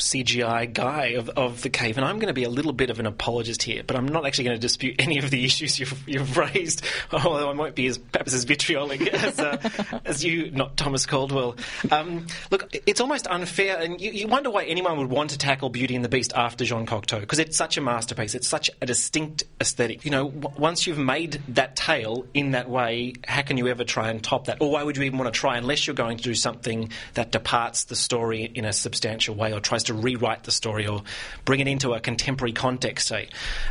CGI 0.00 0.72
guy 0.72 1.06
of, 1.18 1.28
of 1.30 1.62
the 1.62 1.70
cave, 1.70 1.96
and 1.96 2.04
I'm 2.04 2.16
going 2.16 2.28
to 2.28 2.34
be 2.34 2.44
a 2.44 2.50
little 2.50 2.72
bit 2.72 2.90
of 2.90 3.00
an 3.00 3.06
apologist 3.06 3.62
here, 3.62 3.82
but 3.86 3.96
I'm 3.96 4.08
not 4.08 4.26
actually 4.26 4.44
going 4.44 4.56
to 4.56 4.60
dispute 4.60 4.96
any 4.98 5.18
of 5.18 5.30
the 5.30 5.44
issues 5.50 5.78
you've, 5.78 6.08
you've 6.08 6.36
raised, 6.36 6.84
although 7.12 7.50
I 7.50 7.54
might 7.54 7.74
be 7.74 7.86
as 7.86 7.98
perhaps 7.98 8.34
as 8.34 8.44
vitriolic 8.44 9.00
as 9.14 9.38
uh, 9.38 9.56
as 10.04 10.24
you, 10.24 10.50
not 10.50 10.76
Thomas 10.76 11.06
Caldwell. 11.06 11.56
Um, 11.90 12.26
look, 12.50 12.74
it's 12.86 13.00
almost 13.00 13.26
unfair, 13.26 13.78
and 13.78 14.00
you, 14.00 14.10
you 14.10 14.28
wonder 14.28 14.50
why 14.50 14.64
anyone 14.64 14.98
would 14.98 15.10
want 15.10 15.30
to 15.30 15.38
tackle 15.38 15.70
Beauty 15.70 15.94
and 15.94 16.04
the 16.04 16.08
Beast 16.08 16.32
after 16.34 16.64
Jean 16.64 16.86
Cocteau, 16.86 17.20
because 17.20 17.38
it's 17.38 17.56
such 17.56 17.76
a 17.76 17.80
masterpiece. 17.80 18.34
It's 18.34 18.48
such 18.48 18.70
a 18.80 18.86
distinct 18.86 19.44
aesthetic. 19.60 20.04
You 20.04 20.10
know, 20.10 20.30
w- 20.30 20.60
once 20.60 20.86
you've 20.86 20.98
made 20.98 21.40
that 21.48 21.76
tale 21.76 22.26
in 22.34 22.52
that 22.52 22.68
way, 22.68 23.14
how 23.26 23.42
can 23.42 23.56
you 23.56 23.68
ever 23.68 23.84
try 23.84 24.10
and 24.10 24.22
top 24.22 24.46
that? 24.46 24.58
Or 24.60 24.70
why 24.70 24.82
would 24.82 24.96
you 24.96 25.02
even 25.04 25.18
want 25.18 25.32
to 25.32 25.38
try 25.38 25.56
unless 25.56 25.86
you're 25.86 25.94
going 25.94 26.16
to 26.16 26.22
do 26.22 26.34
something 26.34 26.90
that 27.14 27.32
departs 27.32 27.84
the 27.84 27.96
story 27.96 28.44
in 28.44 28.64
a 28.64 28.72
substantial 28.72 29.34
way 29.34 29.52
or 29.52 29.60
tries 29.60 29.84
to 29.84 29.89
rewrite 29.94 30.44
the 30.44 30.50
story 30.50 30.86
or 30.86 31.02
bring 31.44 31.60
it 31.60 31.68
into 31.68 31.92
a 31.92 32.00
contemporary 32.00 32.52
context, 32.52 33.08
say. 33.08 33.28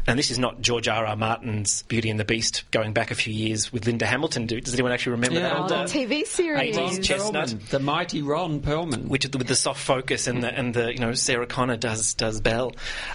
And 0.08 0.18
this 0.18 0.32
is 0.32 0.40
not 0.40 0.62
George 0.62 0.88
R. 0.88 1.06
R. 1.06 1.16
Martin's 1.16 1.84
Beauty 1.84 2.10
and 2.10 2.20
the 2.20 2.26
Beast 2.26 2.64
going 2.72 2.94
back 2.94 3.12
a 3.12 3.16
few 3.16 3.34
years 3.34 3.72
with 3.72 3.86
Linda 3.86 4.06
Hamilton. 4.06 4.46
Do, 4.46 4.60
does 4.60 4.74
anyone 4.74 4.92
actually 4.92 5.14
remember 5.14 5.40
Yeah. 5.40 5.50
that? 5.50 5.56
Oh, 5.58 5.62
old, 5.62 5.70
the 5.70 5.76
uh, 5.78 5.86
TV 5.86 6.26
series. 6.26 6.76
80s 6.78 7.04
chestnut? 7.04 7.48
Perlman, 7.50 7.70
the 7.70 7.80
mighty 7.80 8.22
Ron 8.22 8.60
Perlman. 8.62 9.08
which 9.08 9.26
with 9.26 9.48
the 9.48 9.56
soft 9.56 9.82
focus 9.82 10.28
and 10.28 10.44
the 10.44 10.54
and 10.54 10.74
the 10.74 10.92
you 10.94 11.00
know 11.00 11.14
Sarah 11.14 11.46
Connor 11.48 11.78
does 11.78 12.14
does 12.14 12.42
Belle. 12.42 12.74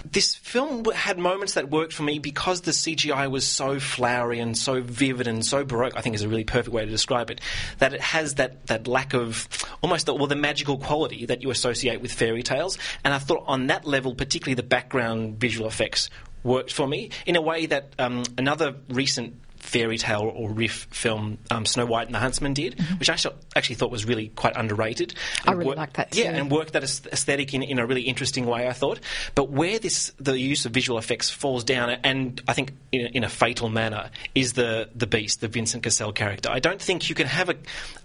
This 0.09 0.35
film 0.35 0.85
had 0.85 1.17
moments 1.19 1.53
that 1.53 1.69
worked 1.69 1.93
for 1.93 2.03
me 2.03 2.19
because 2.19 2.61
the 2.61 2.71
CGI 2.71 3.29
was 3.29 3.45
so 3.47 3.79
flowery 3.79 4.39
and 4.39 4.57
so 4.57 4.81
vivid 4.81 5.27
and 5.27 5.45
so 5.45 5.63
baroque. 5.63 5.93
I 5.95 6.01
think 6.01 6.15
is 6.15 6.21
a 6.21 6.29
really 6.29 6.43
perfect 6.43 6.73
way 6.73 6.85
to 6.85 6.91
describe 6.91 7.29
it. 7.31 7.41
That 7.79 7.93
it 7.93 8.01
has 8.01 8.35
that 8.35 8.67
that 8.67 8.87
lack 8.87 9.13
of 9.13 9.47
almost 9.81 10.05
the, 10.05 10.13
well 10.13 10.27
the 10.27 10.35
magical 10.35 10.77
quality 10.77 11.25
that 11.25 11.41
you 11.43 11.49
associate 11.51 12.01
with 12.01 12.11
fairy 12.11 12.43
tales. 12.43 12.77
And 13.03 13.13
I 13.13 13.19
thought 13.19 13.43
on 13.47 13.67
that 13.67 13.85
level, 13.85 14.15
particularly 14.15 14.55
the 14.55 14.63
background 14.63 15.39
visual 15.39 15.67
effects 15.67 16.09
worked 16.43 16.71
for 16.71 16.87
me 16.87 17.09
in 17.25 17.35
a 17.35 17.41
way 17.41 17.65
that 17.65 17.93
um, 17.97 18.23
another 18.37 18.75
recent 18.89 19.35
fairy 19.65 19.97
tale 19.97 20.31
or 20.33 20.51
riff 20.51 20.87
film 20.91 21.37
um, 21.51 21.65
Snow 21.65 21.85
White 21.85 22.07
and 22.07 22.15
the 22.15 22.19
Huntsman 22.19 22.53
did, 22.53 22.79
which 22.99 23.09
I 23.09 23.17
actually 23.55 23.75
thought 23.75 23.91
was 23.91 24.05
really 24.05 24.29
quite 24.29 24.55
underrated. 24.55 25.09
Mm-hmm. 25.09 25.49
I 25.49 25.53
really 25.53 25.65
wor- 25.65 25.75
liked 25.75 25.95
that 25.95 26.15
Yeah, 26.15 26.31
and 26.31 26.51
worked 26.51 26.73
that 26.73 26.83
aesthetic 26.83 27.53
in, 27.53 27.63
in 27.63 27.79
a 27.79 27.85
really 27.85 28.03
interesting 28.03 28.45
way, 28.45 28.67
I 28.67 28.73
thought. 28.73 28.99
But 29.33 29.49
where 29.49 29.79
this 29.79 30.13
the 30.19 30.37
use 30.39 30.65
of 30.65 30.71
visual 30.71 30.97
effects 30.99 31.29
falls 31.29 31.63
down, 31.63 31.89
and 32.03 32.41
I 32.47 32.53
think 32.53 32.73
in 32.91 33.01
a, 33.01 33.09
in 33.09 33.23
a 33.23 33.29
fatal 33.29 33.69
manner, 33.69 34.11
is 34.33 34.53
the 34.53 34.89
the 34.95 35.07
Beast, 35.07 35.41
the 35.41 35.47
Vincent 35.47 35.83
Cassel 35.83 36.13
character. 36.13 36.49
I 36.49 36.59
don't 36.59 36.81
think 36.81 37.09
you 37.09 37.15
can 37.15 37.27
have 37.27 37.49
a, 37.49 37.55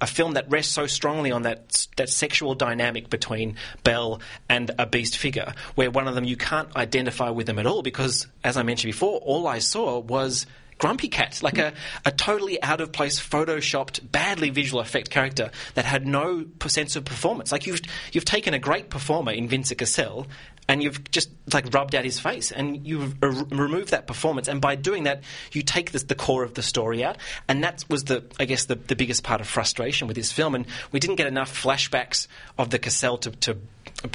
a 0.00 0.06
film 0.06 0.34
that 0.34 0.50
rests 0.50 0.72
so 0.72 0.86
strongly 0.86 1.30
on 1.30 1.42
that 1.42 1.86
that 1.96 2.08
sexual 2.08 2.54
dynamic 2.54 3.10
between 3.10 3.56
Belle 3.84 4.20
and 4.48 4.70
a 4.78 4.86
Beast 4.86 5.18
figure, 5.18 5.54
where 5.74 5.90
one 5.90 6.08
of 6.08 6.14
them 6.14 6.24
you 6.24 6.36
can't 6.36 6.74
identify 6.76 7.30
with 7.30 7.46
them 7.46 7.58
at 7.58 7.66
all, 7.66 7.82
because 7.82 8.26
as 8.42 8.56
I 8.56 8.62
mentioned 8.62 8.92
before, 8.92 9.18
all 9.20 9.46
I 9.46 9.58
saw 9.58 9.98
was. 9.98 10.46
Grumpy 10.80 11.08
Cat, 11.08 11.42
like 11.42 11.58
a, 11.58 11.74
a 12.06 12.10
totally 12.10 12.60
out 12.62 12.80
of 12.80 12.90
place, 12.90 13.20
photoshopped, 13.20 14.10
badly 14.10 14.48
visual 14.48 14.80
effect 14.80 15.10
character 15.10 15.50
that 15.74 15.84
had 15.84 16.06
no 16.06 16.46
sense 16.66 16.96
of 16.96 17.04
performance. 17.04 17.52
Like 17.52 17.66
you've 17.66 17.82
you've 18.12 18.24
taken 18.24 18.54
a 18.54 18.58
great 18.58 18.88
performer 18.88 19.30
in 19.30 19.46
Vincent 19.46 19.78
Cassel 19.78 20.26
and 20.70 20.84
you've 20.84 21.10
just 21.10 21.30
like 21.52 21.74
rubbed 21.74 21.96
out 21.96 22.04
his 22.04 22.20
face 22.20 22.52
and 22.52 22.86
you've 22.86 23.16
r- 23.20 23.30
removed 23.50 23.90
that 23.90 24.06
performance. 24.06 24.46
And 24.46 24.60
by 24.60 24.76
doing 24.76 25.02
that, 25.02 25.24
you 25.50 25.62
take 25.62 25.90
the 25.90 26.14
core 26.14 26.44
of 26.44 26.54
the 26.54 26.62
story 26.62 27.02
out. 27.02 27.16
And 27.48 27.64
that 27.64 27.84
was 27.88 28.04
the 28.04 28.24
I 28.38 28.44
guess 28.44 28.66
the, 28.66 28.76
the 28.76 28.94
biggest 28.94 29.24
part 29.24 29.40
of 29.40 29.48
frustration 29.48 30.06
with 30.06 30.16
this 30.16 30.30
film. 30.30 30.54
And 30.54 30.66
we 30.92 31.00
didn't 31.00 31.16
get 31.16 31.26
enough 31.26 31.52
flashbacks 31.60 32.28
of 32.56 32.70
the 32.70 32.78
Cassel 32.78 33.18
to, 33.18 33.32
to 33.32 33.58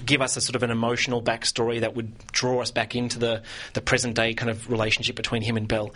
give 0.05 0.21
us 0.21 0.37
a 0.37 0.41
sort 0.41 0.55
of 0.55 0.63
an 0.63 0.71
emotional 0.71 1.21
backstory 1.21 1.81
that 1.81 1.93
would 1.93 2.17
draw 2.31 2.61
us 2.61 2.71
back 2.71 2.95
into 2.95 3.19
the, 3.19 3.43
the 3.73 3.81
present 3.81 4.15
day 4.15 4.33
kind 4.33 4.49
of 4.49 4.69
relationship 4.69 5.17
between 5.17 5.41
him 5.41 5.57
and 5.57 5.67
Belle. 5.67 5.93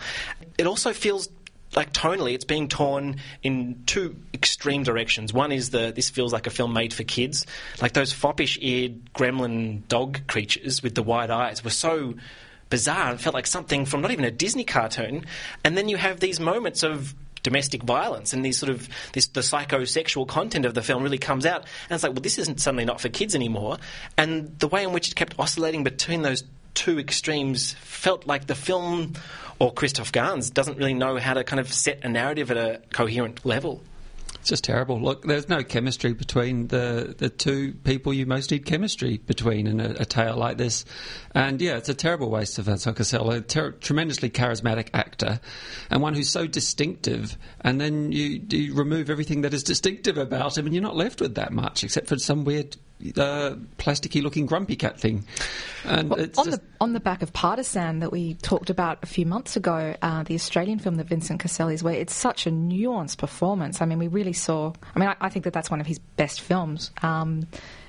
It 0.58 0.66
also 0.66 0.92
feels 0.92 1.30
like 1.74 1.92
tonally 1.92 2.34
it's 2.34 2.44
being 2.44 2.68
torn 2.68 3.16
in 3.42 3.82
two 3.86 4.16
extreme 4.34 4.82
directions. 4.82 5.32
One 5.32 5.52
is 5.52 5.70
the 5.70 5.92
this 5.94 6.10
feels 6.10 6.32
like 6.32 6.46
a 6.46 6.50
film 6.50 6.72
made 6.72 6.92
for 6.92 7.04
kids. 7.04 7.46
Like 7.80 7.92
those 7.92 8.12
foppish 8.12 8.58
eared 8.60 9.12
gremlin 9.14 9.86
dog 9.88 10.26
creatures 10.26 10.82
with 10.82 10.94
the 10.94 11.02
wide 11.02 11.30
eyes 11.30 11.62
were 11.62 11.70
so 11.70 12.14
bizarre 12.70 13.10
and 13.10 13.20
felt 13.20 13.34
like 13.34 13.46
something 13.46 13.84
from 13.84 14.00
not 14.00 14.10
even 14.10 14.24
a 14.24 14.30
Disney 14.30 14.64
cartoon. 14.64 15.26
And 15.64 15.76
then 15.76 15.88
you 15.88 15.96
have 15.96 16.20
these 16.20 16.40
moments 16.40 16.82
of 16.82 17.14
domestic 17.42 17.82
violence 17.82 18.32
and 18.32 18.44
these 18.44 18.58
sort 18.58 18.70
of 18.70 18.88
this 19.12 19.28
the 19.28 19.40
psychosexual 19.40 20.28
content 20.28 20.66
of 20.66 20.74
the 20.74 20.82
film 20.82 21.02
really 21.02 21.16
comes 21.16 21.46
out 21.46 21.62
and 21.88 21.94
it's 21.94 22.02
like 22.02 22.12
well 22.12 22.20
this 22.20 22.38
isn't 22.38 22.60
suddenly 22.60 22.84
not 22.84 23.00
for 23.00 23.08
kids 23.08 23.34
anymore 23.34 23.78
and 24.18 24.58
the 24.58 24.68
way 24.68 24.82
in 24.82 24.92
which 24.92 25.08
it 25.08 25.14
kept 25.14 25.34
oscillating 25.38 25.82
between 25.82 26.20
those 26.20 26.44
two 26.74 26.98
extremes 26.98 27.72
felt 27.72 28.26
like 28.26 28.46
the 28.46 28.54
film 28.54 29.14
or 29.58 29.72
Christophe 29.72 30.12
Gans 30.12 30.50
doesn't 30.50 30.78
really 30.78 30.94
know 30.94 31.18
how 31.18 31.34
to 31.34 31.44
kind 31.44 31.60
of 31.60 31.72
set 31.72 32.04
a 32.04 32.08
narrative 32.08 32.50
at 32.50 32.56
a 32.56 32.80
coherent 32.92 33.44
level. 33.44 33.82
It's 34.40 34.48
just 34.48 34.64
terrible. 34.64 34.98
Look, 34.98 35.24
there's 35.24 35.50
no 35.50 35.62
chemistry 35.62 36.14
between 36.14 36.68
the, 36.68 37.14
the 37.18 37.28
two 37.28 37.74
people 37.84 38.14
you 38.14 38.24
most 38.24 38.50
need 38.50 38.64
chemistry 38.64 39.18
between 39.18 39.66
in 39.66 39.80
a, 39.80 39.96
a 39.98 40.04
tale 40.06 40.34
like 40.34 40.56
this. 40.56 40.86
And 41.34 41.60
yeah, 41.60 41.76
it's 41.76 41.90
a 41.90 41.94
terrible 41.94 42.30
waste 42.30 42.58
of 42.58 42.64
Vincent 42.64 42.96
Cassel, 42.96 43.30
a 43.30 43.42
ter- 43.42 43.72
tremendously 43.72 44.30
charismatic 44.30 44.88
actor, 44.94 45.40
and 45.90 46.00
one 46.00 46.14
who's 46.14 46.30
so 46.30 46.46
distinctive. 46.46 47.36
And 47.60 47.78
then 47.78 48.12
you, 48.12 48.40
you 48.48 48.72
remove 48.72 49.10
everything 49.10 49.42
that 49.42 49.52
is 49.52 49.62
distinctive 49.62 50.16
about 50.16 50.56
him, 50.56 50.64
and 50.64 50.74
you're 50.74 50.82
not 50.82 50.96
left 50.96 51.20
with 51.20 51.34
that 51.34 51.52
much, 51.52 51.84
except 51.84 52.06
for 52.06 52.18
some 52.18 52.44
weird, 52.44 52.78
uh, 53.16 53.56
plasticky 53.78 54.22
looking 54.22 54.46
grumpy 54.46 54.76
cat 54.76 54.98
thing. 54.98 55.24
And 55.84 56.10
Well, 56.10 56.26
on 56.36 56.50
the 56.50 56.60
on 56.80 56.92
the 56.92 57.00
back 57.00 57.22
of 57.22 57.32
Partisan 57.32 58.00
that 58.00 58.12
we 58.12 58.34
talked 58.34 58.70
about 58.70 58.98
a 59.02 59.06
few 59.06 59.26
months 59.26 59.56
ago, 59.56 59.94
uh, 60.02 60.22
the 60.22 60.34
Australian 60.34 60.78
film 60.78 60.96
that 60.96 61.08
Vincent 61.08 61.40
Cassel 61.40 61.68
is, 61.68 61.82
where 61.82 61.94
it's 61.94 62.14
such 62.14 62.46
a 62.46 62.50
nuanced 62.50 63.18
performance. 63.18 63.80
I 63.80 63.86
mean, 63.86 63.98
we 63.98 64.08
really 64.08 64.32
saw. 64.32 64.72
I 64.94 64.98
mean, 64.98 65.08
I, 65.08 65.16
I 65.20 65.28
think 65.28 65.44
that 65.44 65.52
that's 65.52 65.70
one 65.70 65.80
of 65.80 65.86
his 65.86 65.98
best 65.98 66.40
films. 66.40 66.90
Um, 67.02 67.46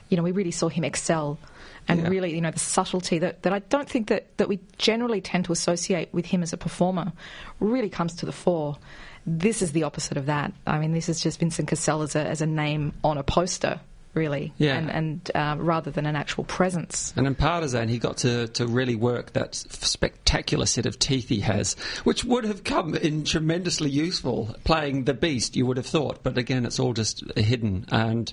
you 0.10 0.18
know, 0.18 0.24
we 0.24 0.32
really 0.32 0.52
saw 0.52 0.68
him 0.68 0.84
excel, 0.84 1.40
and 1.88 2.02
Yeah. 2.02 2.10
really, 2.10 2.36
you 2.36 2.42
know, 2.42 2.52
the 2.52 2.60
subtlety 2.60 3.20
that, 3.20 3.44
that 3.44 3.54
I 3.54 3.60
don't 3.60 3.90
think 3.90 4.08
that, 4.10 4.38
that 4.38 4.50
we 4.50 4.60
generally 4.78 5.22
tend 5.22 5.46
to 5.46 5.54
associate 5.54 6.10
with 6.14 6.26
him 6.26 6.44
as 6.44 6.52
a 6.52 6.58
performer 6.58 7.14
really 7.62 7.90
comes 7.90 8.16
to 8.16 8.26
the 8.26 8.34
fore. 8.34 8.78
This 9.26 9.62
is 9.62 9.72
the 9.72 9.84
opposite 9.84 10.18
of 10.18 10.26
that. 10.26 10.52
I 10.68 10.80
mean, 10.80 10.92
this 10.92 11.08
is 11.08 11.22
just 11.22 11.40
Vincent 11.40 11.70
Cassel 11.70 12.02
as 12.02 12.16
a 12.16 12.26
as 12.28 12.42
a 12.42 12.46
name 12.46 12.92
on 13.06 13.18
a 13.18 13.24
poster, 13.24 13.80
really, 14.14 14.54
Yeah. 14.58 14.76
and, 14.78 14.92
and 14.92 15.32
uh, 15.34 15.56
rather 15.58 15.92
than 15.92 16.06
an 16.06 16.16
actual 16.16 16.44
presence. 16.44 17.14
And 17.16 17.26
in 17.28 17.36
Partisan, 17.36 17.88
he 17.88 17.98
got 17.98 18.18
to, 18.18 18.48
to 18.50 18.68
really 18.68 18.96
work 18.96 19.34
that 19.34 19.56
spectacular 19.56 20.66
set 20.66 20.86
of 20.86 21.00
teeth 21.00 21.30
he 21.30 21.40
has, 21.42 21.76
which 22.04 22.24
would 22.26 22.44
have 22.44 22.64
come 22.64 22.96
in 22.96 23.24
tremendously 23.24 23.90
useful 23.90 24.56
playing 24.64 25.06
the 25.06 25.14
beast, 25.14 25.56
you 25.56 25.66
would 25.66 25.78
have 25.78 25.86
thought. 25.86 26.24
But 26.24 26.38
again, 26.38 26.66
it's 26.66 26.80
all 26.80 26.94
just 26.94 27.24
hidden. 27.38 27.86
And 27.90 28.32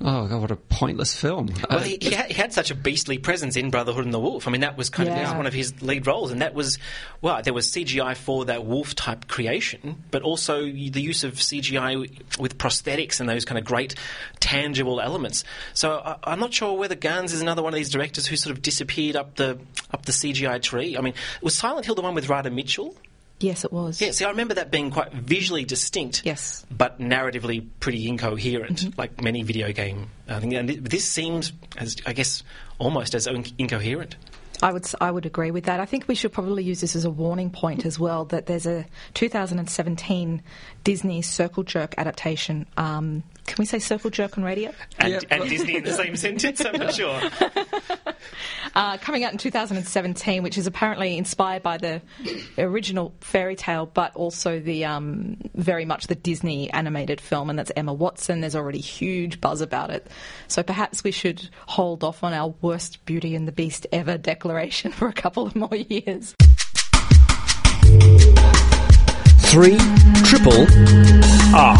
oh, 0.00 0.26
God, 0.26 0.40
what 0.40 0.50
a 0.50 0.56
pointless 0.56 1.14
film. 1.18 1.46
Well, 1.70 1.78
Uh, 1.78 1.82
he, 1.82 1.98
he, 2.00 2.10
had, 2.14 2.26
he 2.26 2.34
had 2.34 2.52
such 2.52 2.70
a 2.70 2.74
beastly 2.74 3.18
presence 3.18 3.56
in 3.56 3.70
Brotherhood 3.70 4.04
and 4.04 4.12
the 4.14 4.20
Wolf. 4.20 4.46
I 4.46 4.50
mean, 4.50 4.60
that 4.60 4.76
was 4.76 4.90
kind 4.90 5.08
of 5.08 5.14
Yeah. 5.14 5.22
that 5.22 5.28
was 5.30 5.36
one 5.36 5.46
of 5.46 5.54
his 5.54 5.80
lead 5.82 6.06
roles, 6.06 6.30
and 6.30 6.42
that 6.42 6.54
was 6.54 6.78
well, 7.22 7.40
there 7.42 7.54
was 7.54 7.68
CGI 7.68 8.14
for 8.16 8.44
that 8.44 8.64
wolf 8.64 8.94
type 8.94 9.26
creation, 9.28 10.04
but 10.10 10.22
also 10.22 10.62
the 10.64 11.00
use 11.00 11.24
of 11.24 11.34
CGI 11.34 12.38
with 12.38 12.58
prosthetics 12.58 13.20
and 13.20 13.28
those 13.28 13.44
kind 13.44 13.58
of 13.58 13.64
great 13.64 13.94
tangible 14.40 15.00
elements. 15.00 15.44
So 15.74 15.92
I, 16.04 16.16
I'm 16.24 16.40
not 16.40 16.52
sure 16.52 16.74
whether 16.76 16.94
Gans 16.94 17.32
is 17.32 17.40
another 17.40 17.62
one 17.62 17.72
of 17.72 17.76
these 17.76 17.90
directors 17.90 18.26
who 18.26 18.36
sort 18.36 18.54
of 18.56 18.62
disappeared 18.62 19.16
up 19.16 19.36
the 19.36 19.58
up 19.92 20.04
the 20.06 20.12
CGI 20.12 20.60
tree. 20.62 20.96
I 20.96 21.00
mean, 21.00 21.14
was 21.42 21.56
Silent 21.56 21.86
Hill 21.86 21.94
the 21.94 22.02
one 22.02 22.14
with 22.14 22.28
Radha 22.28 22.50
Mitchell? 22.50 22.94
Yes, 23.38 23.64
it 23.64 23.72
was. 23.72 24.00
Yeah, 24.00 24.12
see, 24.12 24.24
I 24.24 24.30
remember 24.30 24.54
that 24.54 24.70
being 24.70 24.90
quite 24.90 25.12
visually 25.12 25.64
distinct. 25.64 26.22
Yes. 26.24 26.64
But 26.70 26.98
narratively 26.98 27.66
pretty 27.80 28.08
incoherent, 28.08 28.78
Mm-hmm. 28.78 28.98
like 28.98 29.20
many 29.20 29.42
video 29.42 29.72
game. 29.72 30.08
I 30.28 30.40
think, 30.40 30.54
and 30.54 30.68
this 30.70 31.04
seems, 31.04 31.52
as 31.76 31.96
I 32.06 32.12
guess, 32.14 32.42
almost 32.78 33.14
as 33.14 33.26
incoherent. 33.26 34.16
I 34.62 34.72
would 34.72 34.84
s- 34.84 34.94
I 35.00 35.10
would 35.10 35.26
agree 35.26 35.50
with 35.50 35.64
that. 35.64 35.80
I 35.80 35.84
think 35.86 36.08
we 36.08 36.14
should 36.14 36.32
probably 36.32 36.64
use 36.64 36.80
this 36.80 36.96
as 36.96 37.04
a 37.04 37.10
warning 37.10 37.50
point 37.50 37.84
as 37.84 37.98
well 37.98 38.24
that 38.26 38.46
there's 38.46 38.66
a 38.66 38.86
2017 39.14 40.42
Disney 40.84 41.22
Circle 41.22 41.62
Jerk 41.64 41.94
adaptation. 41.98 42.66
Um, 42.76 43.22
can 43.46 43.56
we 43.58 43.64
say 43.66 43.78
Circle 43.78 44.10
Jerk 44.10 44.38
on 44.38 44.44
radio? 44.44 44.72
And, 44.98 45.12
Yeah, 45.12 45.20
and 45.30 45.48
Disney 45.48 45.76
in 45.76 45.84
the 45.84 45.92
same 45.92 46.16
sentence, 46.16 46.64
I'm 46.64 46.78
not 46.78 46.94
sure. 46.94 47.20
Uh, 48.74 48.98
coming 48.98 49.24
out 49.24 49.32
in 49.32 49.38
2017, 49.38 50.42
which 50.42 50.58
is 50.58 50.66
apparently 50.66 51.16
inspired 51.16 51.62
by 51.62 51.78
the 51.78 52.02
original 52.58 53.14
fairy 53.20 53.56
tale, 53.56 53.86
but 53.86 54.14
also 54.16 54.58
the 54.60 54.84
um, 54.84 55.36
very 55.54 55.84
much 55.86 56.08
the 56.08 56.14
Disney 56.14 56.70
animated 56.72 57.20
film, 57.20 57.48
and 57.48 57.58
that's 57.58 57.70
Emma 57.74 57.94
Watson. 57.94 58.40
There's 58.40 58.56
already 58.56 58.80
huge 58.80 59.40
buzz 59.40 59.60
about 59.62 59.90
it, 59.90 60.06
so 60.48 60.62
perhaps 60.62 61.02
we 61.04 61.10
should 61.12 61.48
hold 61.66 62.04
off 62.04 62.22
on 62.24 62.34
our 62.34 62.54
worst 62.60 63.02
Beauty 63.06 63.34
and 63.34 63.46
the 63.48 63.52
Beast 63.52 63.86
ever 63.92 64.18
declaration 64.18 64.45
for 64.92 65.08
a 65.08 65.12
couple 65.12 65.46
of 65.46 65.56
more 65.56 65.74
years. 65.74 66.34
Three 69.40 69.78
triple 70.24 70.66
R. 71.54 71.76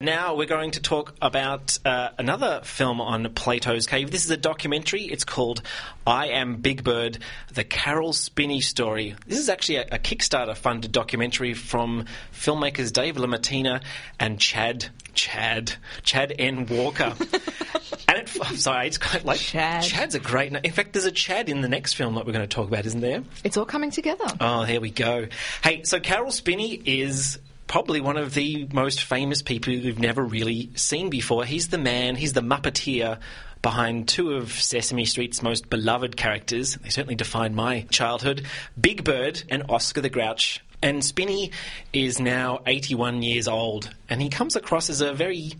Now 0.00 0.36
we're 0.36 0.46
going 0.46 0.70
to 0.70 0.80
talk 0.80 1.16
about 1.20 1.78
uh, 1.84 2.10
another 2.16 2.60
film 2.62 3.00
on 3.00 3.28
Plato's 3.34 3.86
Cave. 3.86 4.12
This 4.12 4.24
is 4.24 4.30
a 4.30 4.36
documentary. 4.36 5.02
It's 5.02 5.24
called 5.24 5.62
I 6.06 6.28
Am 6.28 6.56
Big 6.56 6.84
Bird, 6.84 7.18
the 7.52 7.64
Carol 7.64 8.12
Spinney 8.12 8.60
story. 8.60 9.16
This 9.26 9.40
is 9.40 9.48
actually 9.48 9.78
a, 9.78 9.86
a 9.92 9.98
Kickstarter 9.98 10.56
funded 10.56 10.92
documentary 10.92 11.54
from 11.54 12.04
filmmakers 12.32 12.92
Dave 12.92 13.16
LaMattina 13.16 13.82
and 14.20 14.38
Chad. 14.38 14.90
Chad, 15.16 15.72
Chad 16.02 16.32
N. 16.38 16.66
Walker, 16.66 17.14
and 18.08 18.18
it, 18.18 18.30
I'm 18.42 18.56
sorry, 18.56 18.86
it's 18.86 18.98
kind 18.98 19.20
of 19.20 19.24
like 19.24 19.40
Chad. 19.40 19.82
Chad's 19.82 20.14
a 20.14 20.20
great. 20.20 20.52
In 20.52 20.72
fact, 20.72 20.92
there's 20.92 21.06
a 21.06 21.12
Chad 21.12 21.48
in 21.48 21.62
the 21.62 21.68
next 21.68 21.94
film 21.94 22.14
that 22.14 22.26
we're 22.26 22.32
going 22.32 22.48
to 22.48 22.54
talk 22.54 22.68
about, 22.68 22.86
isn't 22.86 23.00
there? 23.00 23.24
It's 23.42 23.56
all 23.56 23.64
coming 23.64 23.90
together. 23.90 24.26
Oh, 24.40 24.62
here 24.62 24.80
we 24.80 24.90
go. 24.90 25.26
Hey, 25.64 25.82
so 25.82 25.98
Carol 25.98 26.30
Spinney 26.30 26.74
is 26.84 27.38
probably 27.66 28.00
one 28.00 28.16
of 28.16 28.34
the 28.34 28.68
most 28.72 29.02
famous 29.02 29.42
people 29.42 29.72
we've 29.72 29.98
never 29.98 30.22
really 30.22 30.70
seen 30.76 31.10
before. 31.10 31.44
He's 31.44 31.68
the 31.68 31.78
man, 31.78 32.16
he's 32.16 32.32
the 32.32 32.42
Muppeteer 32.42 33.18
behind 33.62 34.06
two 34.06 34.34
of 34.34 34.52
Sesame 34.52 35.04
Street's 35.04 35.42
most 35.42 35.68
beloved 35.68 36.16
characters. 36.16 36.76
They 36.76 36.90
certainly 36.90 37.16
defined 37.16 37.56
my 37.56 37.82
childhood 37.90 38.46
Big 38.80 39.02
Bird 39.02 39.42
and 39.48 39.64
Oscar 39.68 40.00
the 40.00 40.08
Grouch. 40.08 40.62
And 40.82 41.04
Spinney 41.04 41.50
is 41.92 42.20
now 42.20 42.60
81 42.66 43.22
years 43.22 43.48
old, 43.48 43.90
and 44.08 44.20
he 44.20 44.28
comes 44.28 44.56
across 44.56 44.90
as 44.90 45.00
a 45.00 45.12
very 45.12 45.52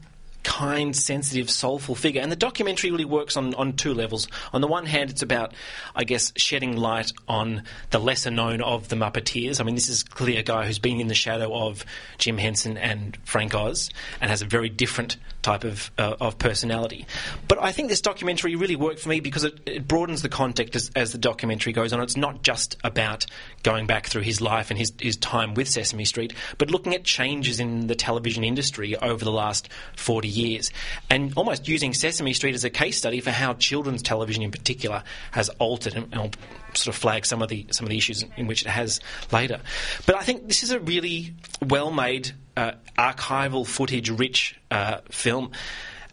kind, 0.47 0.95
sensitive, 0.95 1.51
soulful 1.51 1.97
figure. 1.97 2.23
And 2.23 2.31
the 2.31 2.37
documentary 2.37 2.93
really 2.93 3.05
works 3.05 3.37
on, 3.37 3.53
on 3.55 3.73
two 3.73 3.93
levels. 3.93 4.29
On 4.53 4.61
the 4.61 4.69
one 4.69 4.87
hand, 4.87 5.11
it's 5.11 5.21
about, 5.21 5.53
I 5.95 6.05
guess, 6.05 6.33
shedding 6.37 6.77
light 6.77 7.11
on 7.27 7.65
the 7.91 7.99
lesser 7.99 8.31
known 8.31 8.63
of 8.63 8.89
the 8.89 8.95
Muppeteers. 8.95 9.61
I 9.61 9.65
mean, 9.65 9.75
this 9.75 9.89
is 9.89 10.05
clearly 10.05 10.39
a 10.39 10.45
guy 10.45 10.65
who's 10.65 10.79
been 10.79 11.01
in 11.01 11.09
the 11.09 11.17
shadow 11.17 11.53
of 11.53 11.85
Jim 12.19 12.39
Henson 12.39 12.79
and 12.79 13.19
Frank 13.25 13.57
Oz 13.57 13.91
and 14.21 14.31
has 14.31 14.41
a 14.41 14.47
very 14.47 14.69
different 14.69 15.17
type 15.43 15.65
of, 15.65 15.91
uh, 15.99 16.17
of 16.21 16.39
personality. 16.39 17.07
But 17.49 17.63
I 17.63 17.73
think 17.73 17.89
this 17.89 18.01
documentary 18.01 18.57
really 18.57 18.77
worked 18.77 19.01
for 19.01 19.09
me 19.09 19.21
because 19.21 19.45
it, 19.45 19.61
it 19.67 19.89
broadens 19.89 20.23
the 20.23 20.29
context 20.29 20.75
as, 20.75 20.91
as, 20.97 21.13
the 21.13 21.19
documentary 21.19 21.73
goes 21.73 21.93
on. 21.93 22.01
It's 22.01 22.17
not 22.17 22.43
just 22.43 22.77
about 22.83 23.27
going 23.63 23.87
back 23.87 24.07
through 24.07 24.23
his 24.23 24.41
life 24.41 24.71
and 24.71 24.79
his, 24.79 24.93
his 25.01 25.17
time 25.17 25.55
with 25.55 25.69
Sesame 25.69 26.05
Street, 26.05 26.35
but 26.59 26.71
looking 26.71 26.95
at 26.95 27.05
changes 27.05 27.61
in 27.61 27.87
the 27.87 27.95
television 27.95 28.43
industry 28.43 28.97
over 28.97 29.25
the 29.25 29.31
last 29.31 29.69
40 29.97 30.27
years 30.29 30.36
and 31.11 31.33
almost 31.37 31.69
using 31.69 31.95
Sesame 31.95 32.33
Street 32.33 32.55
as 32.55 32.65
a 32.65 32.71
case 32.71 32.99
study 32.99 33.21
for 33.21 33.31
how 33.31 33.55
children's 33.55 34.03
television 34.03 34.43
in 34.43 34.51
particular 34.51 35.03
has 35.33 35.49
altered 35.59 35.95
and, 35.95 36.13
and 36.13 36.37
sort 36.75 36.95
of 36.95 37.01
flag 37.01 37.25
some 37.25 37.43
of 37.43 37.49
the 37.49 37.67
some 37.71 37.85
of 37.85 37.91
the 37.91 37.97
issues 37.97 38.25
in 38.37 38.47
which 38.47 38.63
it 38.63 38.69
has 38.69 39.01
later. 39.33 39.61
But 40.07 40.17
I 40.17 40.23
think 40.23 40.49
this 40.49 40.63
is 40.63 40.71
a 40.71 40.81
really 40.81 41.35
well 41.63 41.91
made, 41.91 42.33
uh, 42.57 42.73
archival 42.99 43.67
footage 43.67 44.11
rich 44.11 44.59
uh, 44.71 44.99
film. 45.11 45.53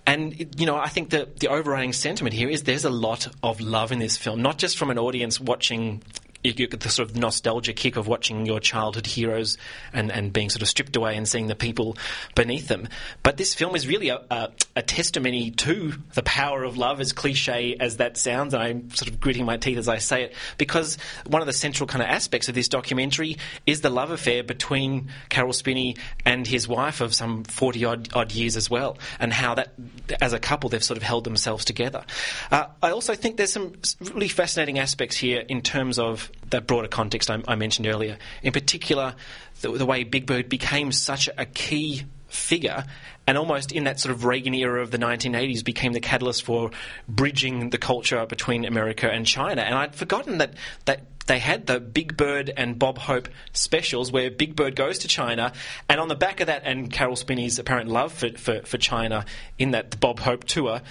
And 0.05 0.59
you 0.59 0.65
know, 0.65 0.75
I 0.75 0.89
think 0.89 1.11
that 1.11 1.39
the 1.39 1.47
overriding 1.47 1.93
sentiment 1.93 2.33
here 2.33 2.49
is 2.49 2.63
there's 2.63 2.85
a 2.85 2.89
lot 2.89 3.27
of 3.41 3.61
love 3.61 3.91
in 3.91 3.99
this 3.99 4.17
film, 4.17 4.41
not 4.41 4.57
just 4.57 4.77
from 4.77 4.89
an 4.89 4.99
audience 4.99 5.39
watching 5.39 6.01
you 6.43 6.53
get 6.53 6.79
the 6.79 6.89
sort 6.89 7.09
of 7.09 7.15
nostalgia 7.15 7.73
kick 7.73 7.95
of 7.95 8.07
watching 8.07 8.45
your 8.45 8.59
childhood 8.59 9.07
heroes 9.07 9.57
and, 9.93 10.11
and 10.11 10.33
being 10.33 10.49
sort 10.49 10.61
of 10.61 10.67
stripped 10.67 10.95
away 10.95 11.15
and 11.15 11.27
seeing 11.27 11.47
the 11.47 11.55
people 11.55 11.97
beneath 12.35 12.67
them. 12.67 12.87
But 13.23 13.37
this 13.37 13.53
film 13.53 13.75
is 13.75 13.87
really 13.87 14.09
a, 14.09 14.21
a, 14.29 14.49
a 14.75 14.81
testimony 14.81 15.51
to 15.51 15.93
the 16.13 16.23
power 16.23 16.63
of 16.63 16.77
love, 16.77 16.99
as 16.99 17.13
cliche 17.13 17.75
as 17.79 17.97
that 17.97 18.17
sounds. 18.17 18.53
And 18.53 18.61
I'm 18.61 18.89
sort 18.91 19.09
of 19.09 19.19
gritting 19.19 19.45
my 19.45 19.57
teeth 19.57 19.77
as 19.77 19.87
I 19.87 19.97
say 19.97 20.23
it, 20.23 20.33
because 20.57 20.97
one 21.25 21.41
of 21.41 21.45
the 21.45 21.53
central 21.53 21.87
kind 21.87 22.01
of 22.01 22.09
aspects 22.09 22.49
of 22.49 22.55
this 22.55 22.67
documentary 22.67 23.37
is 23.65 23.81
the 23.81 23.89
love 23.89 24.11
affair 24.11 24.43
between 24.43 25.09
Carol 25.29 25.53
Spinney 25.53 25.95
and 26.25 26.45
his 26.45 26.67
wife 26.67 27.01
of 27.01 27.13
some 27.13 27.43
40 27.43 27.85
odd, 27.85 28.09
odd 28.13 28.31
years 28.31 28.57
as 28.57 28.69
well, 28.69 28.97
and 29.19 29.31
how 29.31 29.55
that, 29.55 29.73
as 30.21 30.33
a 30.33 30.39
couple, 30.39 30.69
they've 30.69 30.83
sort 30.83 30.97
of 30.97 31.03
held 31.03 31.23
themselves 31.23 31.65
together. 31.65 32.03
Uh, 32.51 32.65
I 32.81 32.91
also 32.91 33.15
think 33.15 33.37
there's 33.37 33.53
some 33.53 33.73
really 34.13 34.27
fascinating 34.27 34.79
aspects 34.79 35.15
here 35.15 35.43
in 35.47 35.61
terms 35.61 35.99
of 35.99 36.31
that 36.49 36.67
broader 36.67 36.87
context 36.87 37.29
I, 37.29 37.41
I 37.47 37.55
mentioned 37.55 37.87
earlier. 37.87 38.17
In 38.41 38.53
particular, 38.53 39.15
the, 39.61 39.71
the, 39.71 39.85
way 39.85 40.03
Big 40.03 40.25
Bird 40.25 40.49
became 40.49 40.91
such 40.91 41.29
a 41.37 41.45
key 41.45 42.03
figure 42.27 42.85
and 43.27 43.37
almost 43.37 43.71
in 43.71 43.85
that 43.85 43.99
sort 43.99 44.13
of 44.13 44.25
Reagan 44.25 44.53
era 44.53 44.81
of 44.81 44.91
the 44.91 44.97
1980s 44.97 45.63
became 45.63 45.93
the 45.93 45.99
catalyst 45.99 46.43
for 46.43 46.71
bridging 47.07 47.69
the 47.69 47.77
culture 47.77 48.25
between 48.25 48.65
America 48.65 49.09
and 49.09 49.25
China. 49.25 49.61
And 49.61 49.75
I'd 49.75 49.95
forgotten 49.95 50.39
that, 50.39 50.53
that 50.85 51.05
they 51.27 51.39
had 51.39 51.67
the 51.67 51.79
Big 51.79 52.17
Bird 52.17 52.51
and 52.55 52.77
Bob 52.77 52.97
Hope 52.97 53.29
specials 53.53 54.11
where 54.11 54.29
Big 54.29 54.55
Bird 54.55 54.75
goes 54.75 54.99
to 54.99 55.07
China, 55.07 55.53
and 55.87 56.01
on 56.01 56.09
the 56.09 56.15
back 56.15 56.41
of 56.41 56.47
that, 56.47 56.63
and 56.65 56.91
Carol 56.91 57.15
Spinney's 57.15 57.59
apparent 57.59 57.89
love 57.89 58.11
for, 58.11 58.29
for, 58.31 58.61
for 58.63 58.77
China 58.77 59.25
in 59.57 59.71
that 59.71 59.99
Bob 59.99 60.19
Hope 60.19 60.43
tour, 60.43 60.81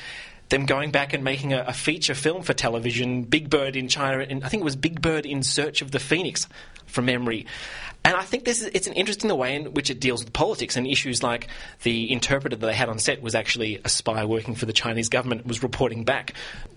them 0.53 0.67
going 0.67 0.91
back 0.91 1.13
and 1.13 1.25
making 1.25 1.53
a, 1.53 1.65
a, 1.67 1.73
feature 1.73 2.15
film 2.15 2.43
for 2.43 2.53
television, 2.53 3.23
Big 3.23 3.51
Bird 3.51 3.75
in 3.75 3.89
China, 3.89 4.19
and 4.21 4.45
I 4.45 4.49
think 4.49 4.61
it 4.61 4.65
was 4.65 4.77
Big 4.77 5.01
Bird 5.01 5.27
in 5.27 5.43
Search 5.43 5.83
of 5.83 5.91
the 5.91 5.99
Phoenix, 5.99 6.47
from 6.87 7.07
memory. 7.07 7.47
And 8.05 8.17
I 8.17 8.23
think 8.23 8.45
this 8.45 8.61
is 8.63 8.71
it's 8.75 8.87
an 8.87 8.95
interesting 8.95 9.29
the 9.29 9.37
way 9.37 9.55
in 9.55 9.75
which 9.75 9.89
it 9.89 10.01
deals 10.01 10.25
with 10.25 10.33
politics 10.33 10.77
and 10.77 10.87
issues 10.87 11.23
like 11.23 11.49
the 11.83 12.11
interpreter 12.13 12.57
that 12.57 12.67
they 12.67 12.75
had 12.75 12.89
on 12.89 12.99
set 12.99 13.23
was 13.23 13.35
actually 13.35 13.81
a 13.85 13.89
spy 13.89 14.25
working 14.25 14.55
for 14.57 14.67
the 14.67 14.73
Chinese 14.73 15.09
government 15.09 15.47
was 15.47 15.63
reporting 15.63 16.05
back 16.05 16.35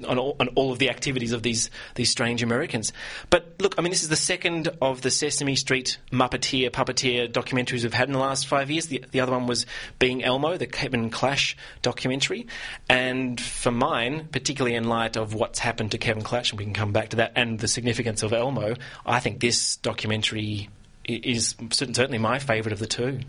on 0.08 0.20
all, 0.20 0.36
on 0.40 0.50
all 0.50 0.72
of 0.72 0.78
the 0.78 0.90
activities 0.90 1.32
of 1.32 1.42
these 1.42 1.72
these 1.96 2.12
strange 2.12 2.44
Americans. 2.44 2.94
But 3.30 3.56
look, 3.60 3.76
I 3.78 3.82
mean, 3.82 3.92
this 3.92 4.04
is 4.04 4.10
the 4.10 4.16
second 4.16 4.70
of 4.82 5.02
the 5.02 5.10
Sesame 5.10 5.56
Street 5.56 5.98
Muppeteer 6.12 6.70
puppeteer 6.70 7.32
documentaries 7.32 7.84
we've 7.84 7.94
had 7.94 8.08
in 8.08 8.14
the 8.14 8.20
last 8.20 8.46
five 8.46 8.70
years. 8.70 8.88
The, 8.88 9.04
the 9.12 9.22
other 9.22 9.32
one 9.32 9.48
was 9.48 9.66
Being 9.98 10.24
Elmo, 10.24 10.58
the 10.58 10.68
Kevin 10.68 11.10
Clash 11.10 11.58
documentary, 11.82 12.46
and 12.88 13.42
for 13.42 13.72
mine, 13.72 14.28
particularly 14.32 14.76
in 14.76 14.84
light 14.84 15.18
of 15.18 15.34
what's 15.34 15.58
happened 15.60 15.92
to 15.92 15.98
Kevin 15.98 16.24
Clash, 16.24 16.52
and 16.52 16.60
we 16.60 16.66
can 16.66 16.74
come 16.74 16.92
back 16.92 17.10
to 17.10 17.18
that, 17.18 17.32
and 17.36 17.60
the 17.60 17.68
significance 17.68 18.22
of 18.22 18.32
Elmo, 18.32 18.76
I 19.06 19.20
think 19.20 19.40
this 19.40 19.78
documentary 19.78 20.70
is 21.08 21.56
certainly 21.72 22.18
my 22.18 22.40
favourite 22.40 22.74
of 22.74 22.80
the 22.80 22.88
two. 22.88 23.20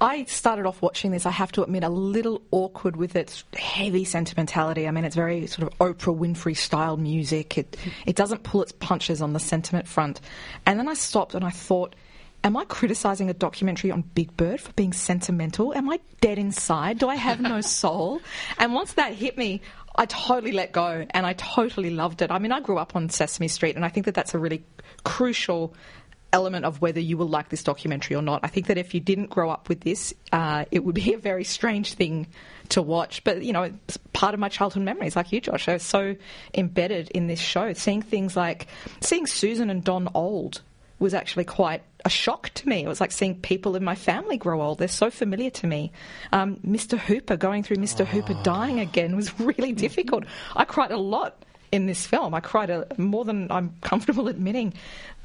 I 0.00 0.24
started 0.24 0.66
off 0.66 0.82
watching 0.82 1.12
this, 1.12 1.24
I 1.24 1.30
have 1.30 1.52
to 1.52 1.62
admit, 1.62 1.84
a 1.84 1.88
little 1.88 2.42
awkward 2.50 2.96
with 2.96 3.14
its 3.16 3.44
heavy 3.56 4.04
sentimentality. 4.04 4.88
I 4.88 4.90
mean, 4.90 5.04
it's 5.04 5.14
very 5.14 5.46
sort 5.46 5.72
of 5.72 5.78
Oprah 5.78 6.16
Winfrey 6.16 6.56
style 6.56 6.96
music. 6.96 7.56
It, 7.56 7.76
it 8.04 8.16
doesn't 8.16 8.42
pull 8.42 8.62
its 8.62 8.72
punches 8.72 9.22
on 9.22 9.32
the 9.32 9.38
sentiment 9.38 9.86
front. 9.86 10.20
And 10.66 10.78
then 10.78 10.88
I 10.88 10.94
stopped 10.94 11.34
and 11.34 11.44
I 11.44 11.50
thought, 11.50 11.94
am 12.42 12.56
I 12.56 12.64
criticising 12.64 13.30
a 13.30 13.34
documentary 13.34 13.90
on 13.90 14.02
Big 14.02 14.36
Bird 14.36 14.60
for 14.60 14.72
being 14.72 14.92
sentimental? 14.92 15.72
Am 15.74 15.88
I 15.88 16.00
dead 16.20 16.38
inside? 16.38 16.98
Do 16.98 17.08
I 17.08 17.14
have 17.14 17.40
no 17.40 17.60
soul? 17.62 18.20
And 18.58 18.74
once 18.74 18.94
that 18.94 19.14
hit 19.14 19.38
me, 19.38 19.62
I 19.96 20.06
totally 20.06 20.52
let 20.52 20.72
go 20.72 21.06
and 21.10 21.24
I 21.24 21.34
totally 21.34 21.90
loved 21.90 22.20
it. 22.20 22.32
I 22.32 22.40
mean, 22.40 22.50
I 22.50 22.60
grew 22.60 22.78
up 22.78 22.96
on 22.96 23.08
Sesame 23.10 23.48
Street 23.48 23.76
and 23.76 23.84
I 23.84 23.88
think 23.88 24.06
that 24.06 24.14
that's 24.14 24.34
a 24.34 24.38
really 24.38 24.64
crucial 25.04 25.72
element 26.34 26.64
of 26.64 26.82
whether 26.82 26.98
you 26.98 27.16
will 27.16 27.28
like 27.28 27.48
this 27.48 27.62
documentary 27.62 28.16
or 28.16 28.22
not. 28.22 28.40
I 28.42 28.48
think 28.48 28.66
that 28.66 28.76
if 28.76 28.92
you 28.92 28.98
didn't 28.98 29.30
grow 29.30 29.50
up 29.50 29.68
with 29.68 29.82
this, 29.82 30.12
uh, 30.32 30.64
it 30.72 30.84
would 30.84 30.96
be 30.96 31.14
a 31.14 31.18
very 31.18 31.44
strange 31.44 31.94
thing 31.94 32.26
to 32.70 32.82
watch. 32.82 33.22
But, 33.22 33.44
you 33.44 33.52
know, 33.52 33.62
it's 33.62 33.96
part 34.12 34.34
of 34.34 34.40
my 34.40 34.48
childhood 34.48 34.82
memories, 34.82 35.14
like 35.14 35.30
you, 35.30 35.40
Josh. 35.40 35.68
I 35.68 35.74
was 35.74 35.84
so 35.84 36.16
embedded 36.52 37.10
in 37.10 37.28
this 37.28 37.38
show. 37.38 37.72
Seeing 37.72 38.02
things 38.02 38.36
like 38.36 38.66
seeing 39.00 39.26
Susan 39.28 39.70
and 39.70 39.84
Don 39.84 40.08
old 40.12 40.60
was 40.98 41.14
actually 41.14 41.44
quite 41.44 41.82
a 42.04 42.10
shock 42.10 42.50
to 42.54 42.68
me. 42.68 42.82
It 42.84 42.88
was 42.88 43.00
like 43.00 43.12
seeing 43.12 43.40
people 43.40 43.76
in 43.76 43.84
my 43.84 43.94
family 43.94 44.36
grow 44.36 44.60
old. 44.60 44.78
They're 44.78 44.88
so 44.88 45.10
familiar 45.10 45.50
to 45.50 45.66
me. 45.68 45.92
Um, 46.32 46.56
Mr. 46.66 46.98
Hooper, 46.98 47.36
going 47.36 47.62
through 47.62 47.76
Mr. 47.76 48.00
Oh. 48.00 48.04
Hooper 48.06 48.34
dying 48.42 48.80
again 48.80 49.14
was 49.14 49.38
really 49.48 49.72
difficult. 49.72 50.24
I 50.56 50.64
cried 50.64 50.90
a 50.90 50.98
lot 50.98 51.44
in 51.74 51.86
this 51.86 52.06
film. 52.06 52.34
I 52.34 52.40
cried 52.40 52.70
a, 52.70 52.86
more 52.96 53.24
than 53.24 53.50
I'm 53.50 53.74
comfortable 53.80 54.28
admitting. 54.34 54.74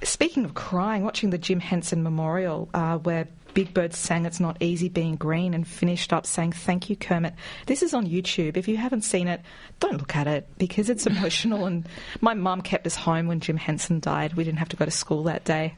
Speaking 0.03 0.45
of 0.45 0.53
crying, 0.53 1.03
watching 1.03 1.29
the 1.29 1.37
Jim 1.37 1.59
Henson 1.59 2.03
Memorial, 2.03 2.69
uh, 2.73 2.97
where 2.97 3.27
Big 3.53 3.73
Bird 3.73 3.93
sang 3.93 4.25
It's 4.25 4.39
Not 4.39 4.57
Easy 4.61 4.89
Being 4.89 5.15
Green 5.15 5.53
and 5.53 5.67
finished 5.67 6.13
up 6.13 6.25
saying, 6.25 6.53
Thank 6.53 6.89
you, 6.89 6.95
Kermit. 6.95 7.33
This 7.65 7.83
is 7.83 7.93
on 7.93 8.07
YouTube. 8.07 8.57
If 8.57 8.67
you 8.67 8.77
haven't 8.77 9.01
seen 9.01 9.27
it, 9.27 9.41
don't 9.79 9.97
look 9.97 10.15
at 10.15 10.27
it 10.27 10.47
because 10.57 10.89
it's 10.89 11.05
emotional. 11.07 11.65
and 11.65 11.87
my 12.21 12.33
mum 12.33 12.61
kept 12.61 12.87
us 12.87 12.95
home 12.95 13.27
when 13.27 13.39
Jim 13.39 13.57
Henson 13.57 13.99
died. 13.99 14.35
We 14.35 14.43
didn't 14.43 14.59
have 14.59 14.69
to 14.69 14.77
go 14.77 14.85
to 14.85 14.91
school 14.91 15.23
that 15.23 15.43
day. 15.43 15.75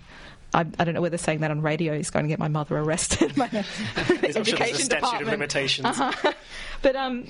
I, 0.54 0.62
I, 0.62 0.84
don't 0.84 0.94
know 0.94 1.02
whether 1.02 1.18
saying 1.18 1.40
that 1.40 1.52
on 1.52 1.62
radio 1.62 1.94
is 1.94 2.10
going 2.10 2.26
to 2.26 2.30
get 2.30 2.38
my 2.38 2.50
mother 2.50 2.78
arrested 2.78 3.32
the 3.36 3.66
education 4.06 4.44
sure 4.44 4.58
there's 4.58 4.80
a 4.80 4.84
statute 4.84 4.90
department. 4.90 5.22
of 5.22 5.28
limitations. 5.30 5.88
Uh-huh. 5.88 6.34
But 6.82 6.96
um, 6.98 7.28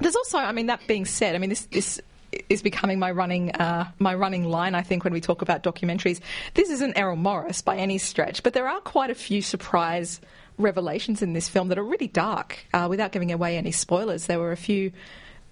there's 0.00 0.16
also, 0.16 0.38
I 0.38 0.50
mean, 0.50 0.66
that 0.66 0.84
being 0.88 1.04
said, 1.04 1.36
I 1.36 1.38
mean, 1.38 1.50
this, 1.50 1.66
this 1.66 2.00
is 2.48 2.62
becoming 2.62 2.98
my 2.98 3.10
running 3.10 3.50
uh, 3.52 3.90
my 3.98 4.14
running 4.14 4.44
line. 4.44 4.74
I 4.74 4.82
think 4.82 5.04
when 5.04 5.12
we 5.12 5.20
talk 5.20 5.42
about 5.42 5.62
documentaries, 5.62 6.20
this 6.54 6.70
isn't 6.70 6.96
Errol 6.96 7.16
Morris 7.16 7.62
by 7.62 7.76
any 7.76 7.98
stretch, 7.98 8.42
but 8.42 8.52
there 8.52 8.68
are 8.68 8.80
quite 8.80 9.10
a 9.10 9.14
few 9.14 9.42
surprise 9.42 10.20
revelations 10.58 11.22
in 11.22 11.32
this 11.32 11.48
film 11.48 11.68
that 11.68 11.78
are 11.78 11.84
really 11.84 12.08
dark. 12.08 12.66
Uh, 12.72 12.86
without 12.88 13.12
giving 13.12 13.32
away 13.32 13.56
any 13.56 13.72
spoilers, 13.72 14.26
there 14.26 14.38
were 14.38 14.52
a 14.52 14.56
few. 14.56 14.92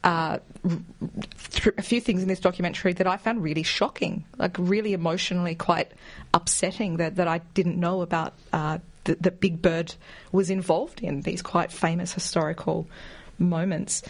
Uh, 0.02 0.38
a 1.78 1.82
few 1.82 1.98
things 1.98 2.20
in 2.20 2.28
this 2.28 2.38
documentary 2.38 2.92
that 2.92 3.06
I 3.06 3.16
found 3.16 3.42
really 3.42 3.62
shocking, 3.62 4.26
like 4.36 4.54
really 4.58 4.92
emotionally 4.92 5.54
quite 5.54 5.92
upsetting 6.34 6.98
that, 6.98 7.16
that 7.16 7.26
I 7.26 7.38
didn't 7.54 7.80
know 7.80 8.02
about 8.02 8.34
uh, 8.52 8.80
that, 9.04 9.22
that 9.22 9.40
Big 9.40 9.62
Bird 9.62 9.94
was 10.30 10.50
involved 10.50 11.00
in 11.00 11.22
these 11.22 11.40
quite 11.40 11.72
famous 11.72 12.12
historical 12.12 12.86
moments. 13.38 14.02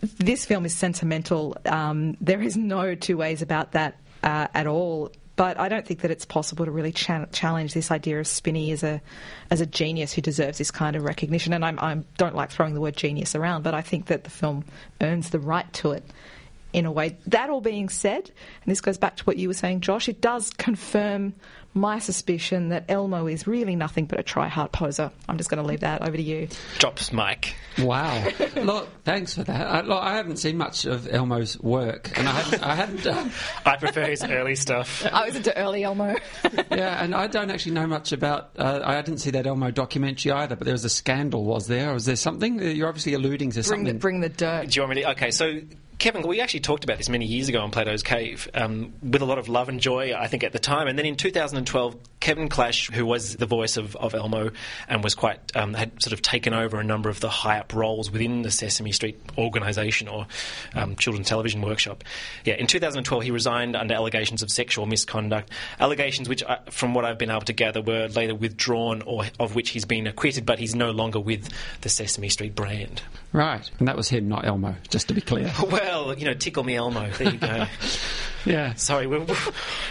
This 0.00 0.44
film 0.44 0.64
is 0.64 0.74
sentimental. 0.74 1.56
Um, 1.66 2.16
there 2.20 2.42
is 2.42 2.56
no 2.56 2.94
two 2.94 3.16
ways 3.16 3.42
about 3.42 3.72
that 3.72 3.98
uh, 4.22 4.48
at 4.54 4.66
all. 4.66 5.12
But 5.36 5.56
I 5.56 5.68
don't 5.68 5.86
think 5.86 6.00
that 6.00 6.10
it's 6.10 6.24
possible 6.24 6.64
to 6.64 6.70
really 6.72 6.90
cha- 6.90 7.26
challenge 7.26 7.72
this 7.72 7.92
idea 7.92 8.18
of 8.18 8.26
Spinney 8.26 8.72
as 8.72 8.82
a 8.82 9.00
as 9.52 9.60
a 9.60 9.66
genius 9.66 10.12
who 10.12 10.20
deserves 10.20 10.58
this 10.58 10.72
kind 10.72 10.96
of 10.96 11.04
recognition. 11.04 11.52
And 11.52 11.64
I 11.64 12.02
don't 12.16 12.34
like 12.34 12.50
throwing 12.50 12.74
the 12.74 12.80
word 12.80 12.96
genius 12.96 13.36
around, 13.36 13.62
but 13.62 13.72
I 13.72 13.80
think 13.80 14.06
that 14.06 14.24
the 14.24 14.30
film 14.30 14.64
earns 15.00 15.30
the 15.30 15.38
right 15.38 15.72
to 15.74 15.92
it 15.92 16.02
in 16.72 16.86
a 16.86 16.92
way. 16.92 17.16
That 17.28 17.50
all 17.50 17.60
being 17.60 17.88
said, 17.88 18.30
and 18.62 18.70
this 18.70 18.80
goes 18.80 18.98
back 18.98 19.14
to 19.16 19.24
what 19.24 19.36
you 19.36 19.46
were 19.46 19.54
saying, 19.54 19.82
Josh, 19.82 20.08
it 20.08 20.20
does 20.20 20.50
confirm 20.50 21.34
my 21.78 21.98
suspicion 21.98 22.68
that 22.70 22.84
Elmo 22.88 23.26
is 23.26 23.46
really 23.46 23.76
nothing 23.76 24.06
but 24.06 24.18
a 24.18 24.22
try-hard 24.22 24.72
poser. 24.72 25.10
I'm 25.28 25.36
just 25.36 25.50
going 25.50 25.62
to 25.62 25.68
leave 25.68 25.80
that 25.80 26.02
over 26.02 26.16
to 26.16 26.22
you. 26.22 26.48
Drops 26.78 27.12
Mike. 27.12 27.54
Wow. 27.78 28.26
look, 28.56 28.88
thanks 29.04 29.34
for 29.34 29.44
that. 29.44 29.66
I, 29.66 29.80
look, 29.82 30.02
I 30.02 30.16
haven't 30.16 30.38
seen 30.38 30.56
much 30.56 30.84
of 30.84 31.08
Elmo's 31.08 31.58
work, 31.60 32.16
and 32.18 32.28
I 32.28 32.32
haven't. 32.32 32.62
I 32.62 32.74
hadn't 32.74 33.06
uh, 33.06 33.28
I 33.64 33.76
prefer 33.76 34.06
his 34.06 34.24
early 34.24 34.54
stuff. 34.56 35.06
I 35.12 35.26
was 35.26 35.36
into 35.36 35.56
early 35.56 35.84
Elmo. 35.84 36.16
yeah, 36.70 37.02
and 37.02 37.14
I 37.14 37.26
don't 37.26 37.50
actually 37.50 37.72
know 37.72 37.86
much 37.86 38.12
about. 38.12 38.50
Uh, 38.58 38.80
I 38.82 39.00
didn't 39.02 39.20
see 39.20 39.30
that 39.30 39.46
Elmo 39.46 39.70
documentary 39.70 40.32
either, 40.32 40.56
but 40.56 40.64
there 40.64 40.74
was 40.74 40.84
a 40.84 40.90
scandal, 40.90 41.44
was 41.44 41.66
there? 41.66 41.92
Was 41.92 42.04
there 42.04 42.16
something? 42.16 42.60
You're 42.60 42.88
obviously 42.88 43.14
alluding 43.14 43.50
to 43.50 43.54
bring, 43.56 43.62
something. 43.62 43.94
the, 43.94 43.94
bring 43.94 44.20
the 44.20 44.28
dirt. 44.28 44.70
Do 44.70 44.76
you 44.76 44.82
want 44.82 44.96
me 44.96 45.02
to? 45.02 45.10
Okay, 45.12 45.30
so 45.30 45.60
Kevin, 45.98 46.22
we 46.22 46.40
actually 46.40 46.60
talked 46.60 46.84
about 46.84 46.96
this 46.96 47.08
many 47.08 47.26
years 47.26 47.48
ago 47.48 47.60
on 47.60 47.72
Plato's 47.72 48.04
Cave 48.04 48.48
um, 48.54 48.92
with 49.02 49.20
a 49.20 49.24
lot 49.24 49.38
of 49.38 49.48
love 49.48 49.68
and 49.68 49.80
joy, 49.80 50.14
I 50.14 50.28
think, 50.28 50.44
at 50.44 50.52
the 50.52 50.60
time. 50.60 50.86
And 50.86 50.96
then 50.96 51.06
in 51.06 51.16
2012, 51.16 51.96
Kevin 52.20 52.48
Clash, 52.48 52.88
who 52.92 53.04
was 53.04 53.36
the 53.36 53.46
voice 53.46 53.76
of, 53.76 53.96
of 53.96 54.14
Elmo 54.14 54.50
and 54.88 55.02
was 55.02 55.16
quite, 55.16 55.40
um, 55.56 55.74
had 55.74 56.00
sort 56.00 56.12
of 56.12 56.22
taken 56.22 56.54
over 56.54 56.78
a 56.78 56.84
number 56.84 57.08
of 57.08 57.18
the 57.18 57.28
high 57.28 57.58
up 57.58 57.74
roles 57.74 58.12
within 58.12 58.42
the 58.42 58.50
Sesame 58.52 58.92
Street 58.92 59.18
organisation 59.36 60.06
or 60.06 60.28
um, 60.76 60.94
Children's 60.94 61.28
Television 61.28 61.62
Workshop. 61.62 62.04
Yeah, 62.44 62.54
in 62.54 62.68
2012, 62.68 63.24
he 63.24 63.30
resigned 63.32 63.74
under 63.74 63.94
allegations 63.94 64.44
of 64.44 64.52
sexual 64.52 64.86
misconduct, 64.86 65.50
allegations 65.80 66.28
which, 66.28 66.44
I, 66.44 66.58
from 66.70 66.94
what 66.94 67.04
I've 67.06 67.18
been 67.18 67.30
able 67.30 67.40
to 67.40 67.52
gather, 67.52 67.82
were 67.82 68.06
later 68.06 68.36
withdrawn 68.36 69.02
or 69.02 69.24
of 69.40 69.56
which 69.56 69.70
he's 69.70 69.84
been 69.84 70.06
acquitted, 70.06 70.46
but 70.46 70.60
he's 70.60 70.76
no 70.76 70.92
longer 70.92 71.18
with 71.18 71.48
the 71.80 71.88
Sesame 71.88 72.28
Street 72.28 72.54
brand. 72.54 73.02
right, 73.32 73.68
and 73.80 73.88
that 73.88 73.96
was 73.96 74.08
him, 74.08 74.28
not 74.28 74.44
Elmo, 74.44 74.76
just 74.90 75.08
to 75.08 75.14
be 75.14 75.20
clear. 75.20 75.52
Well, 75.68 75.87
you 76.16 76.24
know, 76.24 76.34
tickle 76.34 76.64
me 76.64 76.76
Elmo. 76.76 77.10
There 77.10 77.32
you 77.32 77.38
go. 77.38 77.66
yeah. 78.44 78.74
Sorry, 78.74 79.06
we're, 79.06 79.26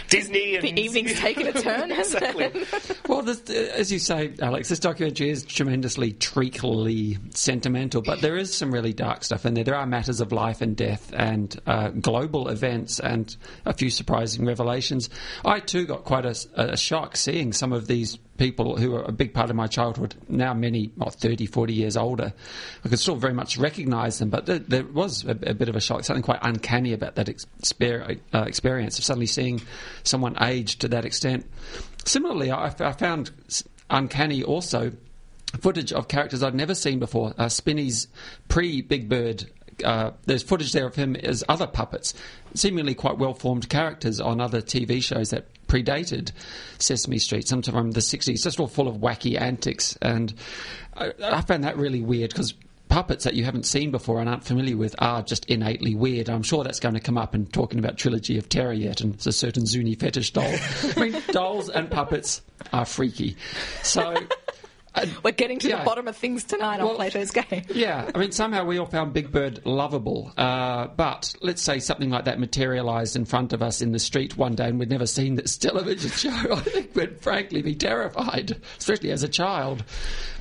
Disney 0.08 0.56
and 0.56 0.64
The 0.64 0.80
evening's 0.80 1.18
taken 1.18 1.46
a 1.46 1.52
turn, 1.52 1.90
hasn't 1.90 2.22
exactly. 2.22 2.64
Well, 3.08 3.22
this, 3.22 3.42
uh, 3.48 3.72
as 3.74 3.90
you 3.92 3.98
say, 3.98 4.32
Alex, 4.40 4.68
this 4.68 4.78
documentary 4.78 5.30
is 5.30 5.44
tremendously 5.44 6.12
treacly 6.12 7.18
sentimental, 7.30 8.02
but 8.02 8.20
there 8.20 8.36
is 8.36 8.54
some 8.54 8.72
really 8.72 8.92
dark 8.92 9.24
stuff 9.24 9.46
in 9.46 9.54
there. 9.54 9.64
There 9.64 9.76
are 9.76 9.86
matters 9.86 10.20
of 10.20 10.32
life 10.32 10.60
and 10.60 10.76
death 10.76 11.12
and 11.14 11.58
uh, 11.66 11.88
global 11.88 12.48
events 12.48 13.00
and 13.00 13.34
a 13.64 13.72
few 13.72 13.90
surprising 13.90 14.44
revelations. 14.44 15.10
I 15.44 15.60
too 15.60 15.86
got 15.86 16.04
quite 16.04 16.24
a, 16.24 16.36
a 16.54 16.76
shock 16.76 17.16
seeing 17.16 17.52
some 17.52 17.72
of 17.72 17.86
these 17.86 18.18
people 18.38 18.76
who 18.76 18.94
are 18.94 19.02
a 19.02 19.12
big 19.12 19.34
part 19.34 19.50
of 19.50 19.56
my 19.56 19.66
childhood, 19.66 20.14
now 20.28 20.54
many, 20.54 20.90
what, 20.94 21.14
30, 21.14 21.46
40 21.46 21.74
years 21.74 21.96
older. 21.96 22.32
I 22.84 22.88
could 22.88 22.98
still 22.98 23.16
very 23.16 23.34
much 23.34 23.58
recognise 23.58 24.18
them, 24.18 24.30
but 24.30 24.46
there, 24.46 24.60
there 24.60 24.84
was 24.84 25.24
a, 25.24 25.30
a, 25.30 25.54
bit 25.54 25.68
of 25.68 25.76
a 25.76 25.80
shock, 25.80 26.04
something 26.04 26.22
quite 26.22 26.38
uncanny 26.42 26.92
about 26.92 27.16
that 27.16 27.26
exper- 27.26 28.18
uh, 28.32 28.44
experience 28.46 28.98
of 28.98 29.04
suddenly 29.04 29.26
seeing 29.26 29.60
someone 30.04 30.36
age 30.40 30.78
to 30.78 30.88
that 30.88 31.04
extent. 31.04 31.44
Similarly, 32.04 32.50
I, 32.50 32.66
I 32.78 32.92
found 32.92 33.30
uncanny 33.90 34.42
also 34.42 34.92
footage 35.60 35.92
of 35.92 36.08
characters 36.08 36.42
I'd 36.42 36.54
never 36.54 36.74
seen 36.74 36.98
before. 36.98 37.34
Uh, 37.36 37.50
pre 38.48 38.82
Big 38.82 39.08
Bird 39.08 39.50
uh, 39.84 40.10
there's 40.26 40.42
footage 40.42 40.72
there 40.72 40.86
of 40.86 40.94
him 40.94 41.16
as 41.16 41.44
other 41.48 41.66
puppets, 41.66 42.14
seemingly 42.54 42.94
quite 42.94 43.18
well 43.18 43.34
formed 43.34 43.68
characters 43.68 44.20
on 44.20 44.40
other 44.40 44.60
TV 44.60 45.02
shows 45.02 45.30
that 45.30 45.46
predated 45.68 46.32
Sesame 46.78 47.18
Street, 47.18 47.46
sometime 47.46 47.74
from 47.74 47.90
the 47.92 48.00
60s, 48.00 48.42
just 48.42 48.58
all 48.58 48.66
full 48.66 48.88
of 48.88 48.96
wacky 48.96 49.40
antics. 49.40 49.96
And 50.02 50.34
I, 50.96 51.12
I 51.22 51.40
found 51.42 51.64
that 51.64 51.76
really 51.76 52.00
weird 52.00 52.30
because 52.30 52.54
puppets 52.88 53.24
that 53.24 53.34
you 53.34 53.44
haven't 53.44 53.66
seen 53.66 53.90
before 53.90 54.18
and 54.20 54.28
aren't 54.28 54.44
familiar 54.44 54.76
with 54.76 54.94
are 54.98 55.22
just 55.22 55.44
innately 55.46 55.94
weird. 55.94 56.28
I'm 56.28 56.42
sure 56.42 56.64
that's 56.64 56.80
going 56.80 56.94
to 56.94 57.00
come 57.00 57.18
up 57.18 57.34
in 57.34 57.46
talking 57.46 57.78
about 57.78 57.98
Trilogy 57.98 58.38
of 58.38 58.48
Terror 58.48 58.72
yet 58.72 59.00
and 59.00 59.14
it's 59.14 59.26
a 59.26 59.32
certain 59.32 59.66
Zuni 59.66 59.94
fetish 59.94 60.32
doll. 60.32 60.54
I 60.96 61.00
mean, 61.00 61.22
dolls 61.30 61.68
and 61.68 61.90
puppets 61.90 62.42
are 62.72 62.84
freaky. 62.84 63.36
So. 63.82 64.16
We're 65.22 65.30
getting 65.32 65.58
to 65.60 65.68
Yeah. 65.68 65.78
the 65.80 65.84
bottom 65.84 66.08
of 66.08 66.16
things 66.16 66.44
tonight 66.44 66.80
on 66.80 66.86
Well- 66.86 66.94
Plato's 66.96 67.30
Game. 67.30 67.62
Yeah, 67.74 68.10
I 68.14 68.18
mean, 68.18 68.32
somehow 68.32 68.64
we 68.64 68.78
all 68.78 68.86
found 68.86 69.12
Big 69.12 69.30
Bird 69.30 69.64
lovable. 69.64 70.32
Uh, 70.36 70.88
but 70.88 71.34
let's 71.42 71.62
say 71.62 71.78
something 71.78 72.10
like 72.10 72.24
that 72.24 72.38
materialised 72.40 73.14
in 73.16 73.24
front 73.24 73.52
of 73.52 73.62
us 73.62 73.80
in 73.80 73.92
the 73.92 73.98
street 73.98 74.36
one 74.36 74.54
day 74.54 74.68
and 74.68 74.78
we'd 74.78 74.90
never 74.90 75.06
seen 75.06 75.34
this 75.36 75.56
television 75.56 76.10
show. 76.32 76.52
I 76.54 76.60
think 76.60 76.94
we'd 76.94 77.20
frankly 77.20 77.62
be 77.62 77.74
terrified, 77.74 78.60
especially 78.78 79.10
as 79.10 79.22
a 79.22 79.28
child, 79.28 79.84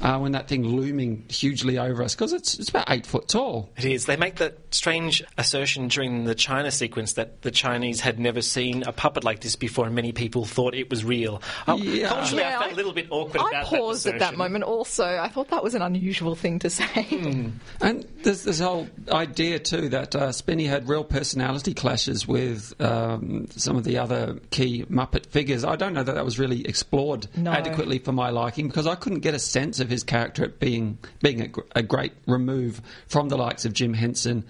uh, 0.01 0.17
when 0.19 0.31
that 0.33 0.47
thing 0.47 0.63
looming 0.63 1.25
hugely 1.29 1.77
over 1.77 2.03
us, 2.03 2.15
because 2.15 2.33
it's, 2.33 2.57
it's 2.59 2.69
about 2.69 2.89
eight 2.89 3.05
foot 3.05 3.27
tall. 3.27 3.69
It 3.77 3.85
is. 3.85 4.05
They 4.05 4.15
make 4.17 4.35
that 4.37 4.57
strange 4.73 5.23
assertion 5.37 5.87
during 5.87 6.25
the 6.25 6.35
China 6.35 6.71
sequence 6.71 7.13
that 7.13 7.41
the 7.41 7.51
Chinese 7.51 7.99
had 8.01 8.19
never 8.19 8.41
seen 8.41 8.83
a 8.83 8.91
puppet 8.91 9.23
like 9.23 9.41
this 9.41 9.55
before, 9.55 9.85
and 9.85 9.95
many 9.95 10.11
people 10.11 10.45
thought 10.45 10.73
it 10.75 10.89
was 10.89 11.03
real. 11.03 11.41
Uh, 11.67 11.77
Yeah. 11.79 12.07
Culturally, 12.09 12.43
I 12.43 12.51
felt 12.51 12.63
I- 12.63 12.69
a 12.71 12.75
little 12.75 12.93
bit 12.93 13.07
awkward 13.09 13.41
I 13.41 13.49
about 13.49 13.65
paused 13.65 14.05
that 14.05 14.15
at 14.15 14.19
that 14.19 14.25
assertion. 14.33 14.39
Moment 14.47 14.63
also. 14.63 15.05
I 15.05 15.27
thought 15.29 15.49
that 15.49 15.63
was 15.63 15.75
an 15.75 15.81
unusual 15.81 16.35
thing 16.35 16.59
to 16.59 16.69
say. 16.69 17.51
And 17.81 18.07
there's 18.23 18.43
this 18.43 18.59
whole 18.59 18.87
idea 19.11 19.59
too 19.59 19.89
that 19.89 20.15
uh, 20.15 20.31
Spinney 20.31 20.65
had 20.65 20.87
real 20.87 21.03
personality 21.03 21.73
clashes 21.73 22.27
with 22.27 22.73
um, 22.81 23.47
some 23.51 23.75
of 23.77 23.83
the 23.83 23.97
other 23.97 24.39
key 24.51 24.85
Muppet 24.89 25.25
figures. 25.27 25.63
I 25.63 25.75
don't 25.75 25.93
know 25.93 26.03
that 26.03 26.15
that 26.15 26.25
was 26.25 26.39
really 26.39 26.65
explored 26.65 27.27
No. 27.35 27.51
adequately 27.51 27.99
for 27.99 28.11
my 28.11 28.29
liking 28.29 28.67
because 28.67 28.87
I 28.87 28.95
couldn't 28.95 29.19
get 29.19 29.33
a 29.33 29.39
sense 29.39 29.79
of 29.79 29.89
his 29.89 30.03
character 30.03 30.43
at 30.43 30.59
being 30.59 30.97
being 31.21 31.41
a, 31.41 31.49
a 31.79 31.83
great 31.83 32.13
remove 32.25 32.81
from 33.07 33.29
the 33.29 33.37
likes 33.37 33.65
of 33.65 33.73
Jim 33.73 33.93
Henson. 33.93 34.45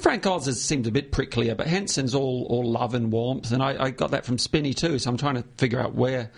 Frank 0.00 0.24
Oz 0.26 0.46
has 0.46 0.62
seemed 0.62 0.86
a 0.86 0.92
bit 0.92 1.10
pricklier, 1.10 1.56
but 1.56 1.66
Henson's 1.66 2.14
all 2.14 2.46
all 2.48 2.64
love 2.70 2.94
and 2.94 3.10
warmth, 3.10 3.50
and 3.50 3.62
I, 3.62 3.84
I 3.86 3.90
got 3.90 4.12
that 4.12 4.24
from 4.24 4.38
Spinney 4.38 4.74
too. 4.74 4.98
So 4.98 5.10
I'm 5.10 5.16
trying 5.16 5.34
to 5.36 5.44
figure 5.56 5.80
out 5.80 5.94
where 5.94 6.30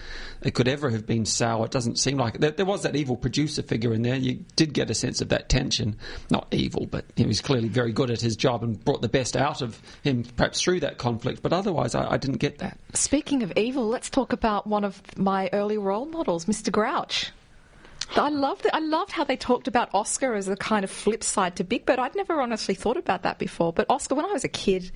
it 0.43 0.55
could 0.55 0.69
ever 0.69 0.89
have 0.91 1.07
been 1.07 1.27
sour. 1.27 1.67
It 1.67 1.71
doesn't 1.71 1.99
seem 1.99 2.17
like 2.17 2.37
it. 2.37 2.41
There, 2.41 2.51
there 2.53 2.67
was 2.67 2.83
that 2.85 2.97
evil 3.01 3.17
producer 3.17 3.63
figure 3.63 3.93
in 3.93 4.03
there. 4.03 4.17
You 4.17 4.45
did 4.57 4.73
get 4.73 4.91
a 4.91 4.95
sense 4.95 5.21
of 5.21 5.31
that 5.31 5.49
tension. 5.49 5.97
Not 6.31 6.47
evil, 6.53 6.87
but 6.87 7.05
he 7.17 7.27
was 7.27 7.41
clearly 7.41 7.69
very 7.69 7.93
good 7.93 8.11
at 8.11 8.21
his 8.21 8.37
job 8.37 8.63
and 8.63 8.83
brought 8.85 9.03
the 9.03 9.09
best 9.09 9.37
out 9.37 9.63
of 9.63 9.81
him, 10.03 10.25
perhaps 10.37 10.61
through 10.61 10.81
that 10.81 10.99
conflict. 10.99 11.43
But 11.43 11.53
otherwise, 11.53 11.95
I, 11.95 12.13
I 12.13 12.17
didn't 12.17 12.39
get 12.39 12.59
that. 12.59 12.79
Speaking 12.95 13.43
of 13.43 13.53
evil, 13.57 13.89
let's 13.89 14.11
talk 14.11 14.33
about 14.33 14.67
one 14.67 14.85
of 14.85 15.03
my 15.17 15.49
early 15.53 15.79
role 15.79 16.07
models, 16.07 16.45
Mr. 16.45 16.71
Grouch. 16.71 17.33
I 18.17 18.29
loved. 18.29 18.67
I 18.73 18.81
loved 18.81 19.13
how 19.13 19.25
they 19.25 19.37
talked 19.37 19.69
about 19.69 19.89
Oscar 19.95 20.35
as 20.35 20.49
a 20.49 20.57
kind 20.57 20.83
of 20.85 20.91
flip 20.91 21.23
side 21.23 21.57
to 21.57 21.65
Big 21.65 21.87
Bird. 21.87 21.99
I'd 21.99 22.17
never 22.17 22.41
honestly 22.41 22.75
thought 22.75 22.97
about 22.97 23.23
that 23.23 23.39
before. 23.39 23.73
But 23.73 23.87
Oscar, 23.89 24.17
when 24.17 24.25
I 24.25 24.33
was 24.33 24.43
a 24.43 24.49
kid, 24.49 24.91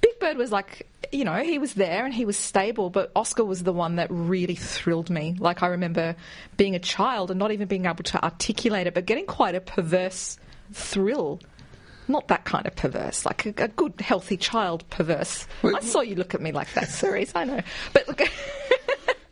Big 0.00 0.18
Bird 0.20 0.36
was 0.36 0.52
like, 0.52 0.88
you 1.12 1.24
know, 1.24 1.36
he 1.42 1.58
was 1.58 1.74
there 1.74 2.04
and 2.04 2.12
he 2.12 2.24
was 2.24 2.36
stable, 2.36 2.90
but 2.90 3.10
Oscar 3.16 3.44
was 3.44 3.62
the 3.62 3.72
one 3.72 3.96
that 3.96 4.08
really 4.10 4.54
thrilled 4.54 5.10
me. 5.10 5.36
Like, 5.38 5.62
I 5.62 5.68
remember 5.68 6.16
being 6.56 6.74
a 6.74 6.78
child 6.78 7.30
and 7.30 7.38
not 7.38 7.52
even 7.52 7.68
being 7.68 7.86
able 7.86 8.04
to 8.04 8.22
articulate 8.22 8.86
it, 8.86 8.94
but 8.94 9.06
getting 9.06 9.26
quite 9.26 9.54
a 9.54 9.60
perverse 9.60 10.38
thrill. 10.72 11.40
Not 12.10 12.28
that 12.28 12.44
kind 12.44 12.66
of 12.66 12.74
perverse, 12.74 13.26
like 13.26 13.44
a, 13.46 13.64
a 13.64 13.68
good, 13.68 14.00
healthy 14.00 14.38
child 14.38 14.88
perverse. 14.88 15.46
I 15.62 15.80
saw 15.80 16.00
you 16.00 16.14
look 16.14 16.34
at 16.34 16.40
me 16.40 16.52
like 16.52 16.72
that, 16.74 16.88
Cerise, 16.88 17.32
I 17.34 17.44
know. 17.44 17.60
But 17.92 18.08
look. 18.08 18.22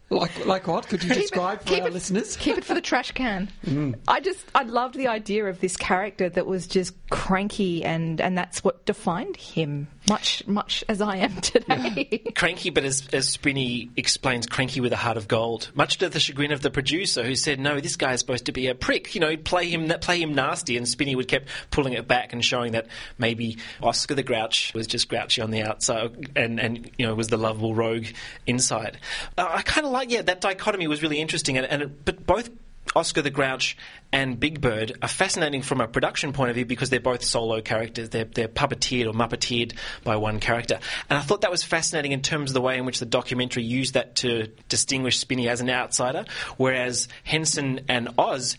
Like, 0.08 0.46
like 0.46 0.68
what? 0.68 0.86
Could 0.88 1.02
you 1.02 1.08
Keep 1.10 1.18
it- 1.18 1.20
describe 1.22 1.60
for 1.62 1.66
keep 1.66 1.82
our 1.82 1.88
it- 1.88 1.92
listeners? 1.94 2.36
Keep 2.36 2.58
it 2.58 2.64
for 2.64 2.74
the 2.74 2.80
trash 2.80 3.10
can. 3.12 3.48
Mm. 3.66 3.96
I 4.06 4.20
just, 4.20 4.46
I 4.54 4.62
loved 4.62 4.94
the 4.94 5.08
idea 5.08 5.46
of 5.46 5.58
this 5.60 5.76
character 5.76 6.28
that 6.28 6.46
was 6.46 6.68
just 6.68 6.94
cranky, 7.10 7.84
and 7.84 8.20
and 8.20 8.38
that's 8.38 8.62
what 8.62 8.86
defined 8.86 9.36
him. 9.36 9.88
Much, 10.08 10.46
much 10.46 10.84
as 10.88 11.00
I 11.00 11.16
am 11.16 11.34
today. 11.40 12.22
Cranky, 12.36 12.70
but 12.70 12.84
as, 12.84 13.08
as 13.12 13.28
Spinney 13.28 13.90
explains, 13.96 14.46
cranky 14.46 14.80
with 14.80 14.92
a 14.92 14.96
heart 14.96 15.16
of 15.16 15.26
gold. 15.26 15.72
Much 15.74 15.98
to 15.98 16.08
the 16.08 16.20
chagrin 16.20 16.52
of 16.52 16.62
the 16.62 16.70
producer, 16.70 17.24
who 17.24 17.34
said, 17.34 17.58
"No, 17.58 17.80
this 17.80 17.96
guy 17.96 18.12
is 18.12 18.20
supposed 18.20 18.46
to 18.46 18.52
be 18.52 18.68
a 18.68 18.74
prick. 18.76 19.16
You 19.16 19.20
know, 19.20 19.36
play 19.36 19.68
him, 19.68 19.88
play 20.00 20.22
him 20.22 20.32
nasty." 20.34 20.76
And 20.76 20.86
Spinney 20.86 21.16
would 21.16 21.26
kept 21.26 21.48
pulling 21.72 21.94
it 21.94 22.06
back 22.06 22.32
and 22.32 22.44
showing 22.44 22.72
that 22.72 22.86
maybe 23.18 23.58
Oscar 23.82 24.14
the 24.14 24.22
Grouch 24.22 24.72
was 24.74 24.86
just 24.86 25.08
grouchy 25.08 25.42
on 25.42 25.50
the 25.50 25.62
outside, 25.64 26.30
and 26.36 26.60
and 26.60 26.88
you 26.96 27.04
know 27.06 27.14
was 27.16 27.26
the 27.28 27.36
lovable 27.36 27.74
rogue 27.74 28.06
inside. 28.46 28.98
Uh, 29.36 29.48
I 29.50 29.62
kind 29.62 29.84
of 29.84 29.92
like, 29.96 30.10
yeah, 30.10 30.22
that 30.22 30.40
dichotomy 30.40 30.86
was 30.86 31.02
really 31.02 31.18
interesting, 31.18 31.56
and, 31.56 31.66
and 31.66 31.82
it, 31.82 32.04
but 32.04 32.26
both. 32.26 32.50
Oscar 32.94 33.20
the 33.20 33.30
Grouch 33.30 33.76
and 34.12 34.38
Big 34.38 34.60
Bird 34.60 34.96
are 35.02 35.08
fascinating 35.08 35.60
from 35.60 35.80
a 35.80 35.88
production 35.88 36.32
point 36.32 36.50
of 36.50 36.54
view 36.54 36.64
because 36.64 36.88
they're 36.88 37.00
both 37.00 37.22
solo 37.24 37.60
characters. 37.60 38.10
They're, 38.10 38.24
they're 38.24 38.48
puppeteered 38.48 39.06
or 39.06 39.12
muppeteered 39.12 39.74
by 40.04 40.16
one 40.16 40.38
character. 40.38 40.78
And 41.10 41.18
I 41.18 41.22
thought 41.22 41.40
that 41.40 41.50
was 41.50 41.64
fascinating 41.64 42.12
in 42.12 42.22
terms 42.22 42.50
of 42.50 42.54
the 42.54 42.60
way 42.60 42.78
in 42.78 42.86
which 42.86 43.00
the 43.00 43.04
documentary 43.04 43.64
used 43.64 43.94
that 43.94 44.14
to 44.16 44.46
distinguish 44.68 45.18
Spinney 45.18 45.48
as 45.48 45.60
an 45.60 45.68
outsider, 45.68 46.26
whereas 46.58 47.08
Henson 47.24 47.80
and 47.88 48.08
Oz 48.18 48.56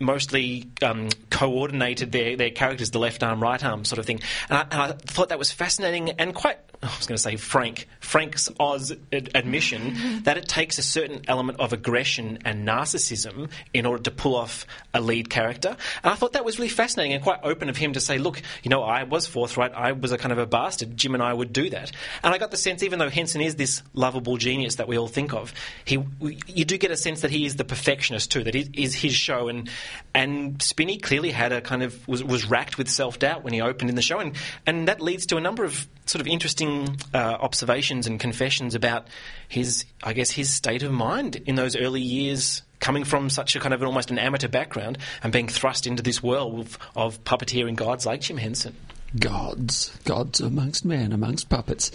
mostly 0.00 0.68
um, 0.82 1.08
coordinated 1.30 2.10
their, 2.10 2.36
their 2.36 2.50
characters, 2.50 2.90
the 2.90 2.98
left 2.98 3.22
arm, 3.22 3.40
right 3.40 3.64
arm 3.64 3.84
sort 3.84 3.98
of 3.98 4.06
thing. 4.06 4.20
And 4.48 4.58
I, 4.58 4.62
and 4.62 4.82
I 4.82 4.92
thought 4.92 5.28
that 5.28 5.38
was 5.38 5.52
fascinating 5.52 6.10
and 6.10 6.34
quite 6.34 6.58
I 6.82 6.86
was 6.96 7.06
going 7.06 7.16
to 7.16 7.22
say 7.22 7.36
Frank, 7.36 7.86
Frank's 8.00 8.48
Oz 8.58 8.92
ad- 9.12 9.30
admission 9.34 10.22
that 10.22 10.38
it 10.38 10.48
takes 10.48 10.78
a 10.78 10.82
certain 10.82 11.20
element 11.28 11.60
of 11.60 11.74
aggression 11.74 12.38
and 12.46 12.66
narcissism 12.66 13.50
in 13.74 13.84
order 13.84 14.02
to 14.04 14.10
pull 14.10 14.34
off 14.34 14.66
a 14.94 15.00
lead 15.00 15.28
character. 15.28 15.76
And 16.02 16.10
I 16.10 16.14
thought 16.14 16.32
that 16.32 16.44
was 16.44 16.58
really 16.58 16.70
fascinating 16.70 17.12
and 17.12 17.22
quite 17.22 17.40
open 17.42 17.68
of 17.68 17.76
him 17.76 17.92
to 17.92 18.00
say, 18.00 18.16
look, 18.16 18.40
you 18.62 18.70
know, 18.70 18.82
I 18.82 19.02
was 19.02 19.26
forthright, 19.26 19.74
I 19.74 19.92
was 19.92 20.12
a 20.12 20.16
kind 20.16 20.32
of 20.32 20.38
a 20.38 20.46
bastard. 20.46 20.96
Jim 20.96 21.12
and 21.12 21.22
I 21.22 21.34
would 21.34 21.52
do 21.52 21.68
that. 21.68 21.92
And 22.24 22.34
I 22.34 22.38
got 22.38 22.50
the 22.50 22.56
sense, 22.56 22.82
even 22.82 22.98
though 22.98 23.10
Henson 23.10 23.42
is 23.42 23.56
this 23.56 23.82
lovable 23.92 24.38
genius 24.38 24.76
that 24.76 24.88
we 24.88 24.96
all 24.96 25.08
think 25.08 25.34
of, 25.34 25.52
he, 25.84 26.02
you 26.46 26.64
do 26.64 26.78
get 26.78 26.90
a 26.90 26.96
sense 26.96 27.20
that 27.20 27.30
he 27.30 27.44
is 27.44 27.56
the 27.56 27.64
perfectionist 27.64 28.30
too, 28.30 28.42
that 28.44 28.54
it 28.54 28.74
is 28.78 28.94
his 28.94 29.14
show. 29.14 29.48
And, 29.48 29.68
and 30.14 30.62
Spinney 30.62 30.96
clearly 30.96 31.30
had 31.30 31.52
a 31.52 31.60
kind 31.60 31.82
of, 31.82 32.08
was, 32.08 32.24
was 32.24 32.46
racked 32.46 32.78
with 32.78 32.88
self 32.88 33.18
doubt 33.18 33.44
when 33.44 33.52
he 33.52 33.60
opened 33.60 33.90
in 33.90 33.96
the 33.96 34.02
show. 34.02 34.18
And, 34.18 34.34
and 34.66 34.88
that 34.88 35.02
leads 35.02 35.26
to 35.26 35.36
a 35.36 35.40
number 35.42 35.64
of 35.64 35.86
sort 36.10 36.20
of 36.20 36.26
interesting 36.26 36.96
uh, 37.14 37.18
observations 37.18 38.06
and 38.06 38.18
confessions 38.18 38.74
about 38.74 39.06
his, 39.48 39.84
I 40.02 40.12
guess, 40.12 40.30
his 40.30 40.52
state 40.52 40.82
of 40.82 40.92
mind 40.92 41.36
in 41.46 41.54
those 41.54 41.76
early 41.76 42.00
years, 42.00 42.62
coming 42.80 43.04
from 43.04 43.30
such 43.30 43.54
a 43.54 43.60
kind 43.60 43.72
of 43.72 43.80
an, 43.80 43.86
almost 43.86 44.10
an 44.10 44.18
amateur 44.18 44.48
background 44.48 44.98
and 45.22 45.32
being 45.32 45.48
thrust 45.48 45.86
into 45.86 46.02
this 46.02 46.22
world 46.22 46.58
of, 46.60 46.78
of 46.96 47.24
puppeteering 47.24 47.76
gods 47.76 48.06
like 48.06 48.22
Jim 48.22 48.38
Henson. 48.38 48.74
Gods, 49.18 49.90
gods 50.04 50.40
amongst 50.40 50.84
men, 50.84 51.12
amongst 51.12 51.48
puppets. 51.48 51.90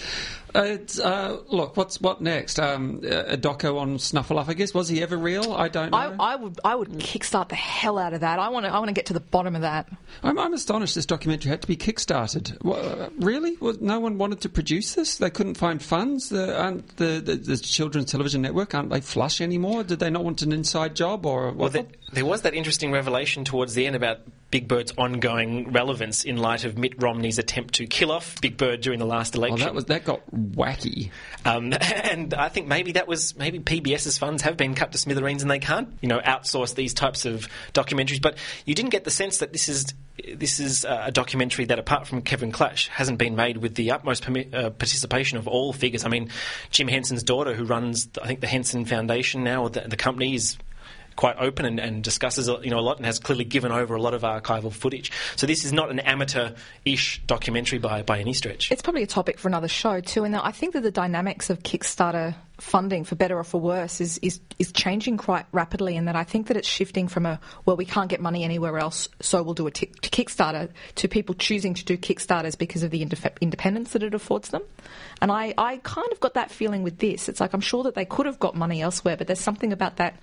Uh, 0.53 0.63
it's, 0.63 0.99
uh, 0.99 1.37
look, 1.49 1.75
what's 1.75 1.99
what 1.99 2.21
next? 2.21 2.59
Um, 2.59 3.01
a 3.03 3.35
doco 3.37 3.77
on 3.79 3.97
Snuffleup, 3.97 4.47
I 4.47 4.53
guess. 4.53 4.73
Was 4.73 4.87
he 4.87 5.01
ever 5.01 5.17
real? 5.17 5.53
I 5.53 5.67
don't 5.67 5.91
know. 5.91 5.97
I, 5.97 6.33
I 6.33 6.35
would 6.35 6.59
I 6.63 6.75
would 6.75 6.91
kickstart 6.91 7.49
the 7.49 7.55
hell 7.55 7.97
out 7.97 8.13
of 8.13 8.21
that. 8.21 8.39
I 8.39 8.49
want 8.49 8.65
to 8.65 8.71
I 8.71 8.77
want 8.79 8.87
to 8.87 8.93
get 8.93 9.07
to 9.07 9.13
the 9.13 9.19
bottom 9.19 9.55
of 9.55 9.61
that. 9.61 9.89
I'm, 10.23 10.39
I'm 10.39 10.53
astonished 10.53 10.95
this 10.95 11.05
documentary 11.05 11.49
had 11.49 11.61
to 11.61 11.67
be 11.67 11.75
kickstarted. 11.75 12.61
Wha- 12.63 13.09
really? 13.19 13.57
Was, 13.57 13.81
no 13.81 13.99
one 13.99 14.17
wanted 14.17 14.41
to 14.41 14.49
produce 14.49 14.95
this? 14.95 15.17
They 15.17 15.29
couldn't 15.29 15.55
find 15.55 15.81
funds? 15.83 16.29
The, 16.29 16.57
aren't 16.57 16.95
the, 16.97 17.21
the, 17.23 17.35
the 17.35 17.57
Children's 17.57 18.11
Television 18.11 18.41
Network, 18.41 18.73
aren't 18.75 18.89
they 18.91 19.01
flush 19.01 19.41
anymore? 19.41 19.83
Did 19.83 19.99
they 19.99 20.09
not 20.09 20.23
want 20.23 20.41
an 20.41 20.53
inside 20.53 20.95
job? 20.95 21.25
or 21.25 21.51
Well, 21.51 21.69
what? 21.69 21.87
There, 22.11 22.25
was 22.25 22.43
that 22.43 22.53
interesting 22.53 22.91
revelation 22.91 23.43
towards 23.45 23.73
the 23.73 23.85
end 23.87 23.95
about 23.95 24.19
Big 24.51 24.67
Bird's 24.67 24.93
ongoing 24.97 25.71
relevance 25.71 26.23
in 26.23 26.37
light 26.37 26.63
of 26.63 26.77
Mitt 26.77 27.01
Romney's 27.01 27.39
attempt 27.39 27.73
to 27.75 27.87
kill 27.87 28.11
off 28.11 28.39
Big 28.41 28.57
Bird 28.57 28.81
during 28.81 28.99
the 28.99 29.05
last 29.05 29.35
Oh, 29.35 29.39
election. 29.39 29.59
that 29.59 29.73
was 29.75 29.85
that 29.85 30.05
got 30.05 30.21
wacky. 30.31 31.09
Um, 31.43 31.73
and 31.81 32.33
I 32.33 32.49
think 32.49 32.67
maybe 32.67 32.93
that 32.93 33.07
was 33.07 33.35
maybe 33.37 33.59
PBS's 33.59 34.17
funds 34.17 34.43
have 34.43 34.55
been 34.55 34.75
cut 34.75 34.91
to 34.93 34.97
smithereens 34.97 35.41
and 35.41 35.51
they 35.51 35.59
can't, 35.59 35.89
you 36.01 36.07
know, 36.07 36.19
outsource 36.19 36.75
these 36.75 36.93
types 36.93 37.25
of 37.25 37.49
documentaries. 37.73 38.21
But 38.21 38.37
you 38.65 38.75
didn't 38.75 38.91
get 38.91 39.03
the 39.03 39.11
sense 39.11 39.39
that 39.39 39.51
this 39.51 39.67
is 39.67 39.93
this 40.35 40.59
is 40.61 40.85
uh, 40.85 41.03
a 41.07 41.11
documentary 41.11 41.65
that, 41.65 41.77
apart 41.77 42.07
from 42.07 42.21
Kevin 42.21 42.51
Clash, 42.51 42.87
hasn't 42.87 43.17
been 43.17 43.35
made 43.35 43.57
with 43.57 43.75
the 43.75 43.91
utmost 43.91 44.23
permi- 44.23 44.53
uh, 44.53 44.69
participation 44.69 45.37
of 45.37 45.47
all 45.47 45.73
figures. 45.73 46.05
I 46.05 46.09
mean, 46.09 46.29
Jim 46.71 46.87
Henson's 46.87 47.23
daughter, 47.23 47.53
who 47.53 47.65
runs, 47.65 48.07
I 48.21 48.27
think, 48.27 48.39
the 48.39 48.47
Henson 48.47 48.85
Foundation 48.85 49.43
now, 49.43 49.63
or 49.63 49.69
the, 49.69 49.81
the 49.81 49.97
company, 49.97 50.33
is 50.35 50.57
quite 51.15 51.37
open 51.37 51.65
and, 51.65 51.79
and 51.79 52.03
discusses 52.03 52.47
you 52.63 52.69
know 52.69 52.79
a 52.79 52.81
lot 52.81 52.97
and 52.97 53.05
has 53.05 53.19
clearly 53.19 53.45
given 53.45 53.71
over 53.71 53.95
a 53.95 54.01
lot 54.01 54.13
of 54.13 54.21
archival 54.21 54.71
footage. 54.71 55.11
So 55.35 55.47
this 55.47 55.65
is 55.65 55.73
not 55.73 55.89
an 55.89 55.99
amateur-ish 55.99 57.21
documentary 57.25 57.79
by 57.79 58.03
by 58.03 58.19
any 58.19 58.33
stretch. 58.33 58.71
It's 58.71 58.81
probably 58.81 59.03
a 59.03 59.07
topic 59.07 59.39
for 59.39 59.47
another 59.47 59.67
show 59.67 60.01
too. 60.01 60.23
And 60.23 60.35
I 60.35 60.51
think 60.51 60.73
that 60.73 60.81
the 60.81 60.91
dynamics 60.91 61.49
of 61.49 61.63
Kickstarter 61.63 62.35
funding, 62.59 63.03
for 63.03 63.15
better 63.15 63.37
or 63.37 63.43
for 63.43 63.59
worse, 63.59 63.99
is 64.01 64.17
is, 64.19 64.39
is 64.59 64.71
changing 64.71 65.17
quite 65.17 65.45
rapidly. 65.51 65.97
And 65.97 66.07
that 66.07 66.15
I 66.15 66.23
think 66.23 66.47
that 66.47 66.57
it's 66.57 66.67
shifting 66.67 67.07
from 67.07 67.25
a 67.25 67.39
well, 67.65 67.77
we 67.77 67.85
can't 67.85 68.09
get 68.09 68.21
money 68.21 68.43
anywhere 68.43 68.77
else, 68.77 69.09
so 69.21 69.41
we'll 69.43 69.53
do 69.53 69.67
a 69.67 69.71
t- 69.71 69.91
Kickstarter, 70.01 70.69
to 70.95 71.07
people 71.07 71.35
choosing 71.35 71.73
to 71.73 71.85
do 71.85 71.97
Kickstarters 71.97 72.57
because 72.57 72.83
of 72.83 72.91
the 72.91 73.05
indef- 73.05 73.39
independence 73.41 73.93
that 73.93 74.03
it 74.03 74.13
affords 74.13 74.49
them. 74.49 74.61
And 75.21 75.31
I, 75.31 75.53
I 75.57 75.77
kind 75.83 76.11
of 76.11 76.19
got 76.19 76.33
that 76.35 76.51
feeling 76.51 76.83
with 76.83 76.99
this. 76.99 77.29
It's 77.29 77.39
like 77.39 77.53
I'm 77.53 77.61
sure 77.61 77.83
that 77.83 77.95
they 77.95 78.05
could 78.05 78.25
have 78.25 78.39
got 78.39 78.55
money 78.55 78.81
elsewhere, 78.81 79.17
but 79.17 79.27
there's 79.27 79.39
something 79.39 79.73
about 79.73 79.97
that 79.97 80.17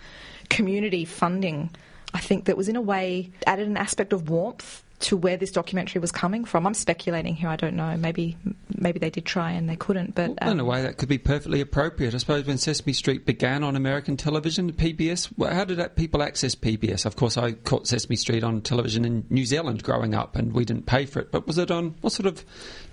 community 0.53 1.05
funding. 1.05 1.71
I 2.15 2.21
think 2.21 2.45
that 2.45 2.57
was 2.57 2.69
in 2.69 2.77
a 2.77 2.81
way 2.81 3.31
added 3.47 3.67
an 3.67 3.77
aspect 3.77 4.13
of 4.13 4.29
warmth 4.29 4.83
to 5.01 5.17
where 5.17 5.37
this 5.37 5.51
documentary 5.51 6.01
was 6.01 6.13
coming 6.13 6.45
from. 6.45 6.67
I'm 6.67 6.75
speculating 6.75 7.35
here. 7.35 7.49
I 7.49 7.57
don't 7.57 7.75
know. 7.75 7.97
Maybe 7.97 8.37
maybe 8.77 8.99
they 8.99 9.11
did 9.11 9.25
try 9.25 9.51
and 9.51 9.69
they 9.69 9.77
couldn't. 9.77 10.15
But 10.15 10.39
Well, 10.41 10.51
in 10.51 10.61
a 10.61 10.63
um, 10.63 10.69
way, 10.69 10.83
that 10.83 10.97
could 10.99 11.09
be 11.09 11.19
perfectly 11.19 11.61
appropriate. 11.61 12.15
I 12.15 12.19
suppose 12.19 12.47
when 12.47 12.59
Sesame 12.59 12.93
Street 12.93 13.27
began 13.27 13.65
on 13.65 13.75
American 13.75 14.17
television, 14.17 14.73
PBS, 14.73 15.53
how 15.53 15.65
did 15.65 15.79
that 15.79 15.97
people 15.97 16.23
access 16.23 16.55
PBS? 16.55 17.05
Of 17.05 17.17
course, 17.17 17.37
I 17.37 17.53
caught 17.53 17.87
Sesame 17.87 18.17
Street 18.17 18.45
on 18.45 18.61
television 18.61 19.05
in 19.05 19.25
New 19.29 19.45
Zealand 19.45 19.83
growing 19.83 20.15
up, 20.15 20.37
and 20.37 20.53
we 20.53 20.65
didn't 20.65 20.87
pay 20.87 21.07
for 21.07 21.21
it. 21.21 21.33
But 21.33 21.47
was 21.47 21.59
it 21.59 21.71
on 21.71 21.97
what 22.01 22.13
sort 22.13 22.27
of 22.27 22.45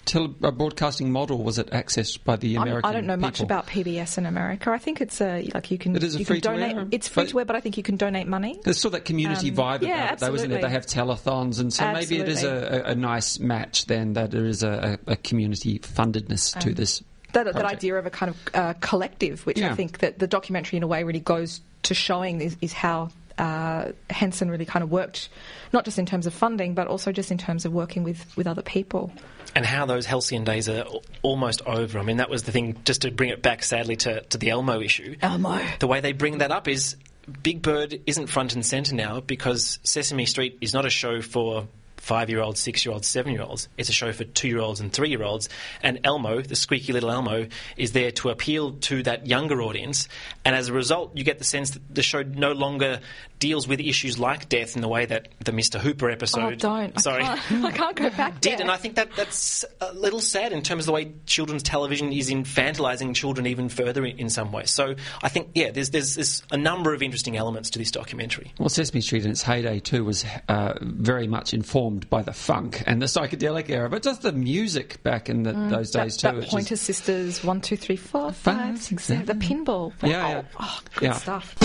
tele- 0.05 0.27
broadcasting 0.29 1.11
model 1.11 1.43
was 1.43 1.57
it 1.57 1.67
accessed 1.71 2.23
by 2.23 2.35
the 2.35 2.57
I'm- 2.57 2.63
American 2.67 2.89
I 2.89 2.93
don't 2.93 3.05
know 3.07 3.17
much 3.17 3.39
about 3.41 3.67
PBS 3.67 4.17
in 4.17 4.25
America. 4.25 4.71
I 4.71 4.77
think 4.77 5.01
it's 5.01 5.21
a 5.21 5.49
like 5.53 5.71
you 5.71 5.77
can 5.77 5.95
It 5.95 6.03
is 6.03 6.15
a 6.15 6.17
can 6.19 6.25
free-to-air, 6.25 6.69
donate. 6.73 6.87
It's 6.91 7.07
free 7.07 7.23
but- 7.23 7.29
to 7.29 7.35
wear, 7.37 7.45
but 7.45 7.55
I 7.55 7.59
think 7.59 7.77
you 7.77 7.83
can 7.83 7.97
donate 7.97 8.27
money. 8.27 8.59
There's 8.63 8.77
still 8.77 8.91
that 8.91 9.05
community 9.05 9.49
Um, 9.49 9.55
vibe 9.55 9.81
yeah, 9.81 10.03
about 10.05 10.13
it, 10.13 10.19
though, 10.19 10.33
isn't 10.35 10.51
it? 10.51 10.61
They 10.61 10.69
have 10.69 10.85
telethons, 10.85 11.59
and 11.59 11.73
so 11.73 11.91
maybe 11.93 12.19
it 12.19 12.29
is 12.29 12.43
a, 12.43 12.83
a, 12.87 12.91
a 12.91 12.95
nice 12.95 13.39
match 13.39 13.85
then 13.85 14.13
that 14.13 14.31
there 14.31 14.45
is 14.45 14.63
a, 14.63 14.99
a, 15.07 15.13
a 15.13 15.15
community 15.15 15.79
fundedness 15.79 16.55
Um, 16.55 16.61
to 16.63 16.73
this. 16.73 17.03
That, 17.33 17.45
that 17.53 17.65
idea 17.65 17.95
of 17.95 18.05
a 18.07 18.09
kind 18.09 18.31
of 18.31 18.37
uh, 18.55 18.73
collective, 18.81 19.45
which 19.45 19.59
Yeah. 19.59 19.71
I 19.71 19.75
think 19.75 19.99
that 19.99 20.17
the 20.17 20.25
documentary 20.27 20.77
in 20.77 20.83
a 20.83 20.87
way 20.87 21.03
really 21.03 21.19
goes 21.19 21.61
to 21.83 21.93
showing 21.93 22.41
is, 22.41 22.57
is 22.61 22.73
how 22.73 23.09
uh, 23.39 23.93
Henson 24.09 24.51
really 24.51 24.65
kind 24.65 24.83
of 24.83 24.91
worked, 24.91 25.29
not 25.73 25.85
just 25.85 25.97
in 25.97 26.05
terms 26.05 26.27
of 26.27 26.33
funding, 26.33 26.75
but 26.75 26.87
also 26.87 27.11
just 27.11 27.31
in 27.31 27.37
terms 27.37 27.65
of 27.65 27.71
working 27.73 28.03
with, 28.03 28.35
with 28.37 28.45
other 28.45 28.61
people. 28.61 29.11
and 29.55 29.65
how 29.65 29.85
those 29.85 30.05
halcyon 30.05 30.43
days 30.43 30.69
are 30.69 30.85
almost 31.23 31.61
over. 31.65 31.97
I 31.97 32.03
mean, 32.03 32.17
that 32.17 32.29
was 32.29 32.43
the 32.43 32.51
thing, 32.51 32.77
just 32.85 33.01
to 33.01 33.11
bring 33.11 33.29
it 33.29 33.41
back 33.41 33.63
sadly 33.63 33.95
to, 33.97 34.21
to 34.21 34.37
the 34.37 34.49
Elmo 34.49 34.81
issue. 34.81 35.15
Elmo. 35.21 35.59
The 35.79 35.87
way 35.87 36.01
they 36.01 36.11
bring 36.11 36.39
that 36.39 36.51
up 36.51 36.67
is 36.67 36.95
Big 37.41 37.61
Bird 37.61 38.01
isn't 38.05 38.27
front 38.27 38.53
and 38.53 38.65
centre 38.65 38.95
now 38.95 39.21
because 39.21 39.79
Sesame 39.83 40.25
Street 40.25 40.57
is 40.61 40.73
not 40.73 40.85
a 40.85 40.89
show 40.89 41.21
for 41.21 41.67
five 42.09 42.27
year 42.27 42.41
olds, 42.41 42.59
six 42.59 42.83
year 42.83 42.91
olds, 42.91 43.05
seven 43.05 43.31
year 43.31 43.43
olds. 43.43 43.69
It's 43.77 43.87
a 43.87 43.93
show 43.93 44.11
for 44.11 44.23
two 44.23 44.47
year 44.47 44.57
olds 44.57 44.79
and 44.79 44.91
three 44.91 45.09
year 45.09 45.21
olds. 45.21 45.47
And 45.83 45.99
Elmo, 46.03 46.41
the 46.41 46.55
squeaky 46.55 46.91
little 46.91 47.11
Elmo, 47.11 47.45
is 47.77 47.91
there 47.91 48.09
to 48.13 48.29
appeal 48.29 48.71
to 48.71 49.03
that 49.03 49.27
younger 49.27 49.61
audience. 49.61 50.07
And 50.43 50.55
as 50.55 50.69
a 50.69 50.73
result, 50.73 51.15
you 51.15 51.23
get 51.23 51.37
the 51.37 51.43
sense 51.43 51.69
that 51.71 51.93
the 51.93 52.01
show 52.01 52.23
no 52.23 52.53
longer 52.53 52.99
deals 53.37 53.67
with 53.67 53.79
issues 53.79 54.17
like 54.17 54.49
death 54.49 54.75
in 54.75 54.81
the 54.81 54.87
way 54.87 55.05
that 55.05 55.29
the 55.45 55.51
Mr. 55.51 55.79
Hooper 55.79 56.09
episode. 56.09 56.53
oh, 56.53 56.55
don't. 56.55 56.99
Sorry. 56.99 57.23
I 57.23 57.37
can't, 57.37 57.65
I 57.65 57.71
can't 57.71 57.95
go 57.95 58.09
back 58.09 58.41
did, 58.41 58.53
there. 58.53 58.61
and 58.61 58.71
I 58.71 58.77
think 58.77 58.95
that 58.95 59.15
that's 59.15 59.63
a 59.79 59.93
little 59.93 60.19
sad 60.19 60.51
in 60.51 60.63
terms 60.63 60.83
of 60.83 60.85
the 60.87 60.91
way 60.93 61.13
children's 61.27 61.63
television 61.63 62.11
is 62.11 62.31
infantilizing 62.31 63.15
children 63.15 63.45
even 63.45 63.69
further 63.69 64.03
in, 64.03 64.17
in 64.17 64.29
some 64.29 64.51
ways. 64.51 64.71
So 64.71 64.95
I 65.21 65.29
think, 65.29 65.51
yeah, 65.53 65.69
there's, 65.69 65.91
there's, 65.91 66.15
there's 66.15 66.43
a 66.51 66.57
number 66.57 66.93
of 66.93 67.03
interesting 67.03 67.37
elements 67.37 67.69
to 67.71 67.79
this 67.79 67.91
documentary. 67.91 68.51
Well, 68.57 68.69
Sesame 68.69 69.01
Street 69.01 69.25
in 69.25 69.31
its 69.31 69.43
heyday 69.43 69.79
too 69.79 70.03
was 70.03 70.25
uh, 70.49 70.73
very 70.81 71.27
much 71.27 71.53
informed 71.53 71.98
by 72.07 72.21
the 72.21 72.33
funk 72.33 72.83
and 72.85 73.01
the 73.01 73.07
psychedelic 73.07 73.69
era, 73.69 73.89
but 73.89 74.03
just 74.03 74.21
the 74.21 74.31
music 74.31 75.01
back 75.01 75.27
in 75.27 75.41
the, 75.41 75.53
those 75.53 75.89
Mm, 75.89 75.93
that, 75.93 76.03
days 76.03 76.17
too. 76.17 76.27
that 76.27 76.35
which 76.35 76.45
is- 76.45 76.51
Pointer 76.51 76.75
Sisters, 76.75 77.43
one, 77.43 77.61
two, 77.61 77.75
three, 77.77 77.95
four, 77.95 78.31
Five, 78.31 78.57
five, 78.57 78.77
six, 78.79 79.05
seven. 79.05 79.25
The 79.25 79.33
pinball. 79.33 79.91
Yeah, 80.03 80.27
yeah. 80.29 80.41
Oh, 80.59 80.79
good 80.95 81.05
Yeah. 81.05 81.13
stuff. 81.13 81.55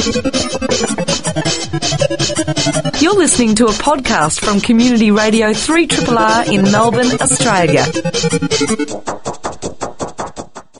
You're 3.02 3.14
listening 3.16 3.54
to 3.56 3.66
a 3.66 3.72
podcast 3.72 4.40
from 4.40 4.60
Community 4.60 5.10
Radio 5.10 5.52
3RR 5.52 6.50
in 6.50 6.62
Melbourne, 6.72 7.10
Australia. 7.20 7.84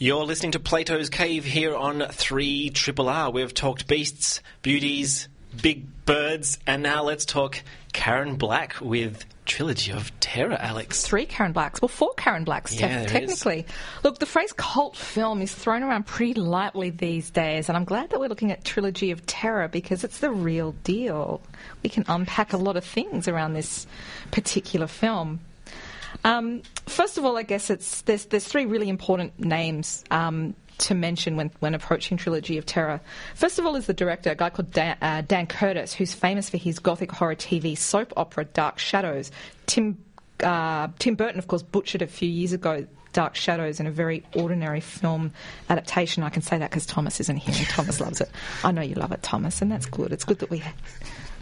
You're 0.01 0.25
listening 0.25 0.53
to 0.53 0.59
Plato's 0.59 1.09
Cave 1.11 1.45
here 1.45 1.75
on 1.75 2.05
3 2.11 2.71
Triple 2.71 3.09
R. 3.09 3.31
We've 3.31 3.53
talked 3.55 3.87
beasts, 3.87 4.41
beauties, 4.63 5.29
big 5.63 5.87
birds, 6.05 6.59
and 6.67 6.83
now 6.83 7.03
let's 7.05 7.25
talk 7.25 7.61
Karen 7.93 8.37
Black 8.37 8.77
with 8.81 9.25
Trilogy 9.47 9.93
of 9.93 10.11
Terror, 10.21 10.57
Alex. 10.59 11.05
three 11.07 11.27
Karen 11.27 11.53
Blacks. 11.53 11.81
Well, 11.83 11.89
four 11.89 12.13
Karen 12.17 12.45
Blacks, 12.45 12.73
te- 12.75 12.81
Yeah, 12.81 12.89
there 12.89 13.05
is. 13.05 13.11
technically. 13.13 13.67
Look, 14.03 14.19
the 14.19 14.27
phrase 14.27 14.53
cult 14.53 14.97
film 14.97 15.43
is 15.43 15.55
thrown 15.55 15.83
around 15.83 16.07
pretty 16.07 16.35
lightly 16.35 16.91
these 16.91 17.31
days, 17.31 17.69
and 17.69 17.77
I'm 17.77 17.85
glad 17.85 18.11
that 18.11 18.21
we're 18.21 18.29
looking 18.29 18.51
at 18.53 18.65
Trilogy 18.65 19.11
of 19.11 19.25
Terror 19.27 19.69
because 19.69 20.03
it's 20.05 20.19
the 20.19 20.31
real 20.31 20.73
deal. 20.85 21.43
We 21.83 21.91
can 21.91 22.05
unpack 22.09 22.53
a 22.53 22.57
lot 22.57 22.77
of 22.77 22.85
things 22.85 23.29
around 23.29 23.53
this 23.53 23.87
particular 24.31 24.87
film. 24.87 25.41
Um, 26.25 26.63
first 26.87 27.19
of 27.19 27.25
all, 27.25 27.37
I 27.37 27.43
guess 27.43 27.69
it's 27.71 28.03
there's 28.03 28.25
there's 28.27 28.47
three 28.47 28.65
really 28.67 28.89
important 28.89 29.39
names 29.39 30.05
um, 30.11 30.55
to 30.79 30.95
mention 30.95 31.37
when 31.37 31.51
when 31.61 31.75
approaching 31.75 32.17
Trilogy 32.17 32.59
of 32.59 32.67
Terror. 32.67 33.01
First 33.35 33.59
of 33.59 33.67
all, 33.67 33.77
is 33.77 33.87
the 33.87 33.95
director, 33.95 34.31
a 34.31 34.35
guy 34.35 34.51
called 34.51 34.73
Dan, 34.73 34.97
uh, 35.01 35.23
Dan 35.27 35.47
Curtis, 35.47 35.93
who's 35.93 36.15
famous 36.15 36.51
for 36.51 36.57
his 36.57 36.79
gothic 36.79 37.13
horror 37.13 37.37
TV 37.37 37.77
soap 37.77 38.13
opera 38.17 38.45
Dark 38.45 38.79
Shadows. 38.79 39.31
Tim 39.67 39.99
uh, 40.43 40.89
Tim 40.99 41.15
Burton, 41.15 41.39
of 41.39 41.47
course, 41.47 41.63
butchered 41.63 42.03
a 42.03 42.07
few 42.07 42.29
years 42.29 42.53
ago. 42.53 42.87
Dark 43.13 43.37
Shadows 43.37 43.79
in 43.79 43.87
a 43.87 43.93
very 43.93 44.25
ordinary 44.35 44.81
film 44.81 45.33
adaptation. 45.71 46.25
I 46.25 46.31
can 46.31 46.43
say 46.43 46.59
that 46.59 46.71
because 46.71 46.85
Thomas 46.85 47.21
isn't 47.21 47.37
here 47.37 47.55
and 47.57 47.69
Thomas 47.69 48.01
loves 48.01 48.21
it. 48.21 48.29
I 48.65 48.73
know 48.73 48.83
you 48.83 48.97
love 48.97 49.13
it, 49.13 49.23
Thomas, 49.23 49.63
and 49.63 49.71
that's 49.71 49.87
good. 49.87 50.13
It's 50.13 50.25
good 50.25 50.41
that 50.41 50.51
we 50.51 50.65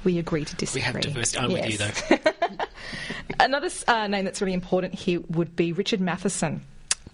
we 0.05 0.19
agree 0.19 0.45
to 0.45 0.57
disagree. 0.57 0.83
We 0.83 0.85
have 0.85 1.01
diversity. 1.01 1.39
I'm 1.39 1.53
with 1.53 1.71
you, 1.71 1.79
though. 1.79 2.19
Another 3.41 3.71
uh, 3.89 4.07
name 4.07 4.27
that's 4.27 4.41
really 4.43 4.53
important 4.53 4.95
here 4.95 5.21
would 5.31 5.57
be 5.57 5.73
Richard 5.73 6.01
Matheson. 6.01 6.63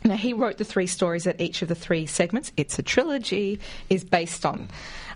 Now, 0.05 0.17
he 0.17 0.33
wrote 0.33 0.59
the 0.59 0.65
three 0.65 0.87
stories 0.87 1.25
that 1.25 1.41
each 1.41 1.61
of 1.63 1.69
the 1.69 1.75
three 1.75 2.07
segments, 2.07 2.53
it's 2.57 2.79
a 2.79 2.83
trilogy, 2.83 3.59
is 3.91 4.05
based 4.05 4.47
on. 4.47 4.69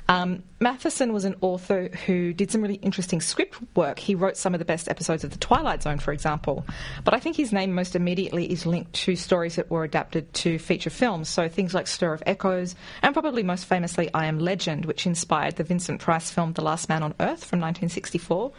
Um, 0.08 0.42
Matheson 0.62 1.12
was 1.12 1.24
an 1.24 1.34
author 1.40 1.88
who 2.06 2.32
did 2.32 2.50
some 2.50 2.62
really 2.62 2.76
interesting 2.76 3.20
script 3.20 3.56
work. 3.74 3.98
He 3.98 4.14
wrote 4.14 4.36
some 4.36 4.54
of 4.54 4.58
the 4.58 4.64
best 4.64 4.88
episodes 4.88 5.24
of 5.24 5.30
The 5.30 5.38
Twilight 5.38 5.82
Zone, 5.82 5.98
for 5.98 6.12
example. 6.12 6.64
But 7.02 7.14
I 7.14 7.18
think 7.18 7.34
his 7.36 7.52
name 7.52 7.72
most 7.72 7.96
immediately 7.96 8.50
is 8.50 8.64
linked 8.64 8.92
to 8.92 9.16
stories 9.16 9.56
that 9.56 9.70
were 9.70 9.82
adapted 9.82 10.32
to 10.34 10.58
feature 10.58 10.90
films. 10.90 11.28
So 11.28 11.48
things 11.48 11.74
like 11.74 11.88
Stir 11.88 12.12
of 12.12 12.22
Echoes, 12.26 12.76
and 13.02 13.12
probably 13.12 13.42
most 13.42 13.64
famously 13.66 14.08
I 14.14 14.26
Am 14.26 14.38
Legend, 14.38 14.84
which 14.84 15.06
inspired 15.06 15.56
the 15.56 15.64
Vincent 15.64 16.00
Price 16.00 16.30
film 16.30 16.52
The 16.52 16.62
Last 16.62 16.88
Man 16.88 17.02
on 17.02 17.14
Earth 17.18 17.44
from 17.44 17.60
1964. 17.60 18.52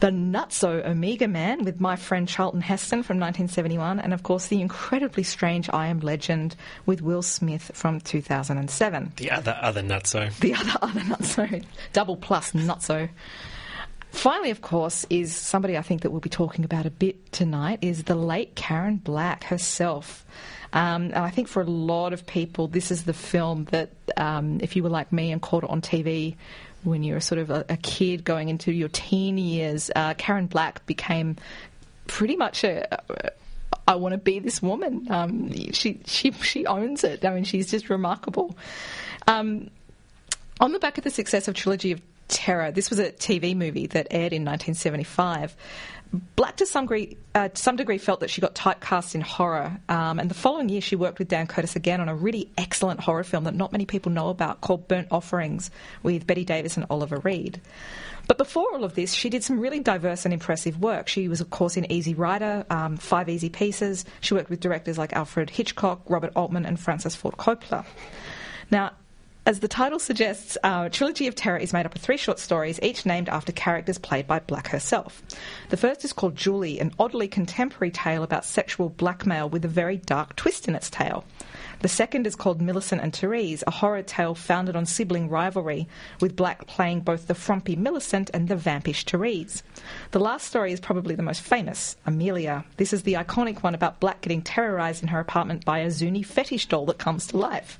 The 0.00 0.08
Nutso 0.08 0.84
Omega 0.84 1.28
Man 1.28 1.64
with 1.64 1.80
my 1.80 1.94
friend 1.94 2.26
Charlton 2.26 2.60
Heston 2.60 3.02
from 3.02 3.18
1971. 3.18 4.00
And 4.00 4.12
of 4.12 4.24
course, 4.24 4.48
the 4.48 4.60
incredibly 4.60 5.22
strange 5.22 5.70
I 5.72 5.86
Am 5.86 6.00
Legend 6.00 6.56
with 6.86 7.02
Will 7.02 7.22
Smith 7.22 7.70
from 7.74 8.00
2007. 8.00 9.12
The 9.16 9.30
other 9.30 9.56
other 9.62 9.82
nutso. 9.82 10.36
The 10.40 10.54
other 10.54 10.75
other 10.82 11.00
nutso, 11.00 11.64
double 11.92 12.16
plus 12.16 12.52
nutso. 12.52 13.08
Finally, 14.10 14.50
of 14.50 14.62
course, 14.62 15.04
is 15.10 15.34
somebody 15.34 15.76
I 15.76 15.82
think 15.82 16.02
that 16.02 16.10
we'll 16.10 16.20
be 16.20 16.30
talking 16.30 16.64
about 16.64 16.86
a 16.86 16.90
bit 16.90 17.32
tonight 17.32 17.80
is 17.82 18.04
the 18.04 18.14
late 18.14 18.54
Karen 18.54 18.96
Black 18.96 19.44
herself. 19.44 20.24
Um, 20.72 21.04
and 21.04 21.16
I 21.16 21.30
think 21.30 21.48
for 21.48 21.60
a 21.60 21.66
lot 21.66 22.12
of 22.12 22.26
people, 22.26 22.66
this 22.68 22.90
is 22.90 23.04
the 23.04 23.12
film 23.12 23.66
that, 23.72 23.90
um, 24.16 24.58
if 24.62 24.74
you 24.74 24.82
were 24.82 24.88
like 24.88 25.12
me 25.12 25.32
and 25.32 25.42
caught 25.42 25.64
it 25.64 25.70
on 25.70 25.80
TV 25.80 26.36
when 26.82 27.02
you 27.02 27.14
were 27.14 27.20
sort 27.20 27.40
of 27.40 27.50
a, 27.50 27.64
a 27.68 27.76
kid 27.76 28.24
going 28.24 28.48
into 28.48 28.72
your 28.72 28.88
teen 28.88 29.38
years, 29.38 29.90
uh, 29.94 30.14
Karen 30.14 30.46
Black 30.46 30.86
became 30.86 31.36
pretty 32.06 32.36
much 32.36 32.64
a, 32.64 32.86
a 33.10 33.30
I 33.88 33.96
want 33.96 34.12
to 34.12 34.18
be 34.18 34.38
this 34.38 34.60
woman. 34.60 35.06
Um, 35.10 35.52
she 35.72 36.00
she 36.06 36.32
she 36.32 36.66
owns 36.66 37.04
it. 37.04 37.24
I 37.24 37.32
mean, 37.32 37.44
she's 37.44 37.70
just 37.70 37.88
remarkable. 37.88 38.56
Um, 39.28 39.70
on 40.60 40.72
the 40.72 40.78
back 40.78 40.98
of 40.98 41.04
the 41.04 41.10
success 41.10 41.48
of 41.48 41.54
Trilogy 41.54 41.92
of 41.92 42.00
Terror, 42.28 42.72
this 42.72 42.90
was 42.90 42.98
a 42.98 43.12
TV 43.12 43.56
movie 43.56 43.86
that 43.88 44.08
aired 44.10 44.32
in 44.32 44.44
1975. 44.44 45.56
Black, 46.36 46.56
to 46.56 46.66
some 46.66 46.84
degree, 46.84 47.16
uh, 47.34 47.48
to 47.48 47.62
some 47.62 47.76
degree 47.76 47.98
felt 47.98 48.20
that 48.20 48.30
she 48.30 48.40
got 48.40 48.54
typecast 48.54 49.14
in 49.14 49.20
horror, 49.20 49.78
um, 49.88 50.18
and 50.18 50.30
the 50.30 50.34
following 50.34 50.68
year 50.68 50.80
she 50.80 50.96
worked 50.96 51.18
with 51.18 51.28
Dan 51.28 51.46
Curtis 51.46 51.76
again 51.76 52.00
on 52.00 52.08
a 52.08 52.14
really 52.14 52.50
excellent 52.56 53.00
horror 53.00 53.24
film 53.24 53.44
that 53.44 53.54
not 53.54 53.72
many 53.72 53.86
people 53.86 54.12
know 54.12 54.28
about 54.28 54.60
called 54.60 54.88
Burnt 54.88 55.08
Offerings 55.10 55.70
with 56.02 56.26
Bette 56.26 56.44
Davis 56.44 56.76
and 56.76 56.86
Oliver 56.90 57.18
Reed. 57.18 57.60
But 58.28 58.38
before 58.38 58.72
all 58.72 58.84
of 58.84 58.94
this, 58.94 59.12
she 59.12 59.30
did 59.30 59.44
some 59.44 59.60
really 59.60 59.80
diverse 59.80 60.24
and 60.24 60.32
impressive 60.32 60.80
work. 60.80 61.06
She 61.08 61.28
was, 61.28 61.40
of 61.40 61.50
course, 61.50 61.76
in 61.76 61.90
Easy 61.92 62.14
Rider, 62.14 62.64
um, 62.70 62.96
Five 62.96 63.28
Easy 63.28 63.50
Pieces. 63.50 64.04
She 64.20 64.34
worked 64.34 64.50
with 64.50 64.60
directors 64.60 64.98
like 64.98 65.12
Alfred 65.12 65.50
Hitchcock, 65.50 66.02
Robert 66.08 66.32
Altman, 66.34 66.66
and 66.66 66.78
Francis 66.78 67.14
Ford 67.14 67.36
Coppola. 67.36 67.84
Now, 68.70 68.92
as 69.46 69.60
the 69.60 69.68
title 69.68 70.00
suggests, 70.00 70.58
our 70.64 70.90
Trilogy 70.90 71.28
of 71.28 71.36
Terror 71.36 71.56
is 71.56 71.72
made 71.72 71.86
up 71.86 71.94
of 71.94 72.02
three 72.02 72.16
short 72.16 72.40
stories, 72.40 72.80
each 72.82 73.06
named 73.06 73.28
after 73.28 73.52
characters 73.52 73.96
played 73.96 74.26
by 74.26 74.40
Black 74.40 74.66
herself. 74.68 75.22
The 75.68 75.76
first 75.76 76.04
is 76.04 76.12
called 76.12 76.34
Julie, 76.34 76.80
an 76.80 76.92
oddly 76.98 77.28
contemporary 77.28 77.92
tale 77.92 78.24
about 78.24 78.44
sexual 78.44 78.88
blackmail 78.88 79.48
with 79.48 79.64
a 79.64 79.68
very 79.68 79.98
dark 79.98 80.34
twist 80.34 80.66
in 80.66 80.74
its 80.74 80.90
tale. 80.90 81.24
The 81.86 81.90
second 81.90 82.26
is 82.26 82.34
called 82.34 82.60
Millicent 82.60 83.00
and 83.00 83.14
Therese, 83.14 83.62
a 83.64 83.70
horror 83.70 84.02
tale 84.02 84.34
founded 84.34 84.74
on 84.74 84.86
sibling 84.86 85.28
rivalry, 85.28 85.86
with 86.20 86.34
Black 86.34 86.66
playing 86.66 87.02
both 87.02 87.28
the 87.28 87.34
frumpy 87.36 87.76
Millicent 87.76 88.28
and 88.34 88.48
the 88.48 88.56
vampish 88.56 89.04
Therese. 89.04 89.62
The 90.10 90.18
last 90.18 90.48
story 90.48 90.72
is 90.72 90.80
probably 90.80 91.14
the 91.14 91.22
most 91.22 91.42
famous, 91.42 91.96
Amelia. 92.04 92.64
This 92.76 92.92
is 92.92 93.04
the 93.04 93.12
iconic 93.12 93.62
one 93.62 93.72
about 93.72 94.00
Black 94.00 94.20
getting 94.20 94.42
terrorized 94.42 95.04
in 95.04 95.10
her 95.10 95.20
apartment 95.20 95.64
by 95.64 95.78
a 95.78 95.92
Zuni 95.92 96.24
fetish 96.24 96.66
doll 96.66 96.86
that 96.86 96.98
comes 96.98 97.28
to 97.28 97.36
life. 97.36 97.78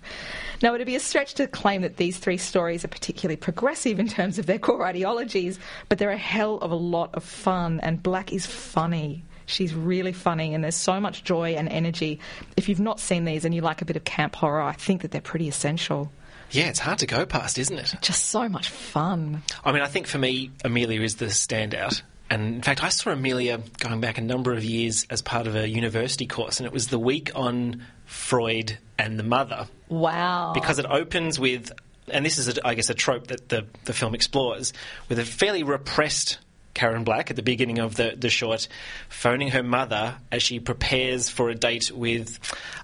Now, 0.63 0.73
it'd 0.77 0.87
be 0.87 0.95
a 0.95 1.01
stretch 1.01 1.35
to 1.35 1.49
claim 1.49 1.83
that 1.83 1.97
these 1.97 2.19
three 2.19 2.39
stories 2.39 2.85
are 2.85 2.89
particularly 2.89 3.37
progressive 3.37 3.99
in 3.99 4.07
terms 4.07 4.39
of 4.39 4.47
their 4.47 4.61
core 4.61 4.87
ideologies, 4.87 5.59
but 5.89 5.99
they're 5.99 6.11
a 6.11 6.17
hell 6.17 6.59
of 6.59 6.71
a 6.71 6.77
lot 6.77 7.13
of 7.15 7.25
fun, 7.25 7.81
and 7.81 8.05
Black 8.05 8.33
is 8.33 8.47
funny. 8.47 9.25
She's 9.47 9.75
really 9.75 10.13
funny, 10.13 10.55
and 10.55 10.63
there's 10.63 10.77
so 10.77 11.01
much 11.01 11.25
joy 11.25 11.55
and 11.55 11.69
energy. 11.69 12.21
If 12.57 12.69
you've 12.69 12.81
not 12.81 13.01
seen 13.01 13.25
these 13.25 13.45
and 13.45 13.55
you 13.55 13.63
like 13.63 13.81
a 13.81 13.85
bit 13.85 13.97
of 13.97 14.05
camp 14.05 14.35
horror, 14.37 14.61
I 14.61 14.73
think 14.73 15.03
that 15.03 15.13
they're 15.13 15.21
pretty 15.21 15.49
essential. 15.49 16.13
Yeah, 16.51 16.69
it's 16.69 16.79
hard 16.79 16.99
to 16.99 17.07
go 17.07 17.27
past, 17.27 17.59
isn't 17.59 17.77
it? 17.77 17.95
Just 18.03 18.27
so 18.27 18.49
much 18.49 18.69
fun. 18.69 19.43
I 19.65 19.73
mean, 19.73 19.83
I 19.83 19.87
think 19.87 20.07
for 20.07 20.19
me, 20.19 20.51
Amelia 20.65 21.01
is 21.01 21.17
the 21.17 21.27
standout. 21.27 22.03
And 22.29 22.57
in 22.57 22.63
fact, 22.63 22.83
I 22.83 22.89
saw 22.89 23.11
Amelia 23.11 23.61
going 23.79 24.01
back 24.01 24.19
a 24.19 24.21
number 24.21 24.53
of 24.53 24.65
years 24.65 25.07
as 25.11 25.23
part 25.23 25.47
of 25.47 25.55
a 25.55 25.69
university 25.69 26.27
course, 26.27 26.59
and 26.59 26.67
it 26.67 26.73
was 26.73 26.89
the 26.89 26.99
week 26.99 27.31
on 27.35 27.85
Freud 28.05 28.79
and 28.99 29.19
the 29.19 29.23
mother. 29.23 29.69
Wow. 29.89 30.53
Because 30.53 30.79
it 30.79 30.87
opens 30.87 31.39
with, 31.39 31.73
and 32.09 32.27
this 32.27 32.39
is, 32.39 32.49
a, 32.49 32.67
I 32.67 32.75
guess, 32.75 32.91
a 32.91 32.95
trope 32.95 33.29
that 33.29 33.49
the, 33.49 33.67
the 33.85 33.93
film 33.93 34.15
explores, 34.15 34.73
with 35.09 35.21
a 35.21 35.25
fairly 35.25 35.63
repressed 35.63 36.39
Karen 36.77 37.05
Black 37.05 37.31
at 37.31 37.37
the 37.37 37.43
beginning 37.43 37.79
of 37.79 37.97
the, 37.97 38.15
the 38.17 38.29
short, 38.29 38.69
phoning 39.09 39.49
her 39.49 39.63
mother 39.63 40.17
as 40.31 40.43
she 40.43 40.61
prepares 40.61 41.31
for 41.31 41.49
a 41.49 41.55
date 41.55 41.91
with 41.91 42.39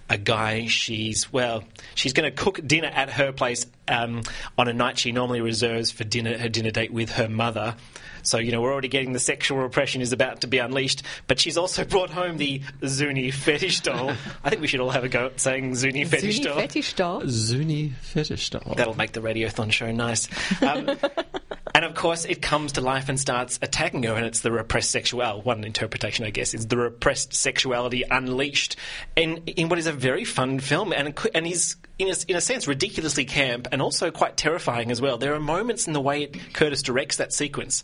a 0.09 0.17
guy 0.17 0.67
she's, 0.67 1.31
well, 1.31 1.63
she's 1.95 2.15
going 2.15 2.29
to 2.29 2.35
cook 2.35 2.59
dinner 2.67 2.89
at 2.89 3.11
her 3.11 3.33
place 3.33 3.67
um, 3.89 4.23
on 4.57 4.67
a 4.69 4.73
night 4.73 4.99
she 4.99 5.13
normally 5.13 5.43
reserves 5.43 5.91
for 5.91 6.05
dinner, 6.05 6.39
her 6.39 6.49
dinner 6.49 6.71
date 6.71 6.91
with 6.91 7.11
her 7.13 7.29
mother. 7.29 7.77
So, 8.23 8.39
you 8.39 8.51
know, 8.51 8.63
we're 8.63 8.73
already 8.73 8.89
getting 8.89 9.13
the 9.13 9.21
sexual 9.21 9.59
repression 9.59 10.01
is 10.01 10.13
about 10.13 10.41
to 10.41 10.47
be 10.47 10.59
unleashed, 10.59 11.03
but 11.27 11.39
she's 11.39 11.59
also 11.59 11.85
brought 11.93 12.09
home 12.09 12.39
the 12.39 12.63
Zuni 12.87 13.31
fetish 13.31 13.81
doll. 13.81 14.13
I 14.43 14.49
think 14.49 14.63
we 14.63 14.69
should 14.69 14.81
all 14.81 14.91
have 14.91 15.05
a 15.05 15.09
go 15.09 15.27
at 15.27 15.41
saying 15.41 15.75
Zuni 15.75 16.05
fetish 16.05 16.41
doll. 16.41 16.45
Zuni 16.45 16.55
doll. 16.55 16.61
fetish 16.61 16.93
doll. 16.95 17.23
Zuni 17.27 17.89
fetish 18.01 18.51
doll. 18.51 18.75
That'll 18.75 18.97
make 18.97 19.13
the 19.13 19.21
Radiothon 19.21 19.71
show 19.71 19.91
nice. 19.91 20.29
Um, 20.63 20.97
and 21.83 21.91
of 21.91 21.97
course, 21.97 22.25
it 22.25 22.41
comes 22.41 22.73
to 22.73 22.81
life 22.81 23.09
and 23.09 23.19
starts 23.19 23.59
attacking 23.61 24.05
her, 24.05 24.15
and 24.15 24.25
it's 24.25 24.41
the 24.41 24.53
repressed 24.53 24.93
sexuality. 24.93 25.43
One 25.45 25.65
interpretation, 25.65 26.25
I 26.25 26.31
guess, 26.31 26.55
is 26.55 26.69
the 26.69 26.77
repressed 26.77 27.35
sexuality 27.35 28.05
unleashed 28.09 28.77
in, 29.17 29.39
in 29.49 29.69
what 29.69 29.81
is 29.81 29.89
a 29.89 29.93
very 29.93 30.25
fun 30.25 30.61
film, 30.61 30.93
and, 30.93 31.19
and 31.35 31.45
is, 31.45 31.75
in 31.99 32.09
a, 32.09 32.15
in 32.29 32.37
a 32.37 32.41
sense, 32.41 32.69
ridiculously 32.69 33.25
camp 33.25 33.67
and 33.73 33.83
also 33.83 34.13
quite 34.13 34.37
terrifying 34.37 34.93
as 34.93 35.01
well. 35.01 35.19
There 35.19 35.35
are 35.35 35.41
moments 35.41 35.89
in 35.89 35.93
the 35.93 36.01
way 36.01 36.29
Curtis 36.29 36.83
directs 36.83 37.17
that 37.17 37.33
sequence 37.33 37.83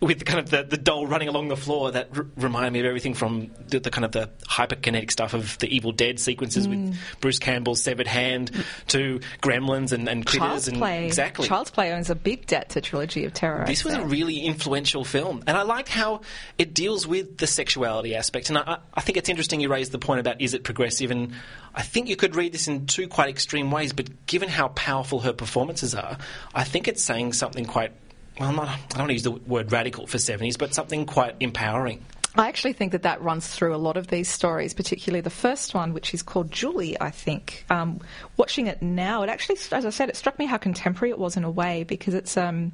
with 0.00 0.18
the 0.18 0.24
kind 0.24 0.38
of 0.38 0.48
the, 0.48 0.62
the 0.62 0.78
doll 0.78 1.06
running 1.06 1.28
along 1.28 1.48
the 1.48 1.56
floor 1.56 1.90
that 1.90 2.08
r- 2.16 2.26
remind 2.36 2.72
me 2.72 2.80
of 2.80 2.86
everything 2.86 3.12
from 3.12 3.50
the, 3.68 3.80
the 3.80 3.90
kind 3.90 4.04
of 4.04 4.12
the 4.12 4.30
hyperkinetic 4.48 5.10
stuff 5.10 5.34
of 5.34 5.58
the 5.58 5.74
Evil 5.74 5.92
Dead 5.92 6.18
sequences 6.18 6.66
with 6.66 6.78
mm. 6.78 6.94
Bruce 7.20 7.38
Campbell's 7.38 7.82
severed 7.82 8.06
hand 8.06 8.50
to 8.88 9.20
Gremlins 9.42 9.92
and, 9.92 10.08
and 10.08 10.24
Critters 10.24 10.48
Child's 10.48 10.68
and 10.68 10.78
Play. 10.78 11.06
exactly. 11.06 11.46
Child's 11.46 11.70
Play 11.70 11.92
owns 11.92 12.08
a 12.08 12.14
big 12.14 12.46
debt 12.46 12.70
to 12.70 12.80
Trilogy 12.80 13.26
of 13.26 13.34
Terror. 13.34 13.64
This 13.66 13.84
was 13.84 13.92
a 13.92 14.04
really 14.04 14.40
influential 14.40 15.04
film, 15.04 15.42
and 15.46 15.56
I 15.56 15.62
like 15.62 15.88
how 15.88 16.22
it 16.56 16.72
deals 16.72 17.06
with 17.06 17.36
the 17.36 17.46
sexuality 17.46 18.14
aspect. 18.14 18.48
And 18.48 18.56
I, 18.56 18.78
I 18.94 19.02
think 19.02 19.18
it's 19.18 19.28
interesting 19.28 19.60
you 19.60 19.70
raised 19.70 19.92
the 19.92 19.98
point 19.98 20.20
about 20.20 20.40
is 20.40 20.54
it 20.54 20.64
progressive, 20.64 21.10
and 21.10 21.34
I 21.74 21.82
think 21.82 22.08
you 22.08 22.16
could 22.16 22.36
read 22.36 22.52
this 22.54 22.68
in 22.68 22.86
two 22.86 23.06
quite 23.06 23.28
extreme 23.28 23.70
ways. 23.70 23.92
But 23.92 24.26
given 24.26 24.48
how 24.48 24.68
powerful 24.68 25.20
her 25.20 25.34
performances 25.34 25.94
are, 25.94 26.16
I 26.54 26.64
think 26.64 26.88
it's 26.88 27.02
saying 27.02 27.34
something 27.34 27.66
quite 27.66 27.92
well. 28.40 28.52
Not, 28.52 28.68
I 28.68 28.78
don't 28.88 28.98
want 28.98 29.08
to 29.10 29.14
use 29.14 29.22
the 29.22 29.32
word 29.32 29.70
radical 29.70 30.06
for 30.06 30.18
seventies, 30.18 30.56
but 30.56 30.74
something 30.74 31.06
quite 31.06 31.36
empowering. 31.40 32.04
I 32.36 32.48
actually 32.48 32.74
think 32.74 32.92
that 32.92 33.02
that 33.02 33.20
runs 33.22 33.48
through 33.48 33.74
a 33.74 33.76
lot 33.76 33.96
of 33.96 34.06
these 34.06 34.28
stories, 34.28 34.72
particularly 34.72 35.20
the 35.20 35.30
first 35.30 35.74
one, 35.74 35.92
which 35.92 36.14
is 36.14 36.22
called 36.22 36.52
Julie, 36.52 36.96
I 37.00 37.10
think. 37.10 37.64
Um, 37.70 38.00
watching 38.36 38.68
it 38.68 38.80
now, 38.80 39.24
it 39.24 39.28
actually, 39.28 39.58
as 39.72 39.84
I 39.84 39.90
said, 39.90 40.08
it 40.08 40.16
struck 40.16 40.38
me 40.38 40.46
how 40.46 40.56
contemporary 40.56 41.10
it 41.10 41.18
was 41.18 41.36
in 41.36 41.42
a 41.42 41.50
way 41.50 41.82
because 41.82 42.14
it's 42.14 42.36
um, 42.36 42.72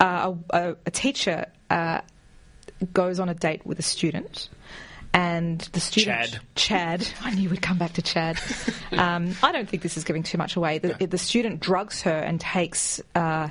uh, 0.00 0.34
a, 0.50 0.76
a 0.84 0.90
teacher 0.90 1.46
uh, 1.70 2.00
goes 2.92 3.20
on 3.20 3.28
a 3.28 3.34
date 3.34 3.64
with 3.64 3.78
a 3.78 3.82
student. 3.82 4.48
And 5.14 5.60
the 5.60 5.80
student, 5.80 6.30
Chad. 6.30 6.40
Chad, 6.54 7.08
I 7.22 7.34
knew 7.34 7.48
we'd 7.48 7.62
come 7.62 7.78
back 7.78 7.94
to 7.94 8.02
Chad. 8.02 8.38
Um, 8.90 9.36
I 9.42 9.52
don't 9.52 9.68
think 9.68 9.82
this 9.82 9.98
is 9.98 10.04
giving 10.04 10.22
too 10.22 10.38
much 10.38 10.56
away. 10.56 10.78
The, 10.78 11.06
the 11.06 11.18
student 11.18 11.60
drugs 11.60 12.02
her 12.02 12.16
and 12.16 12.40
takes 12.40 13.02
uh, 13.14 13.50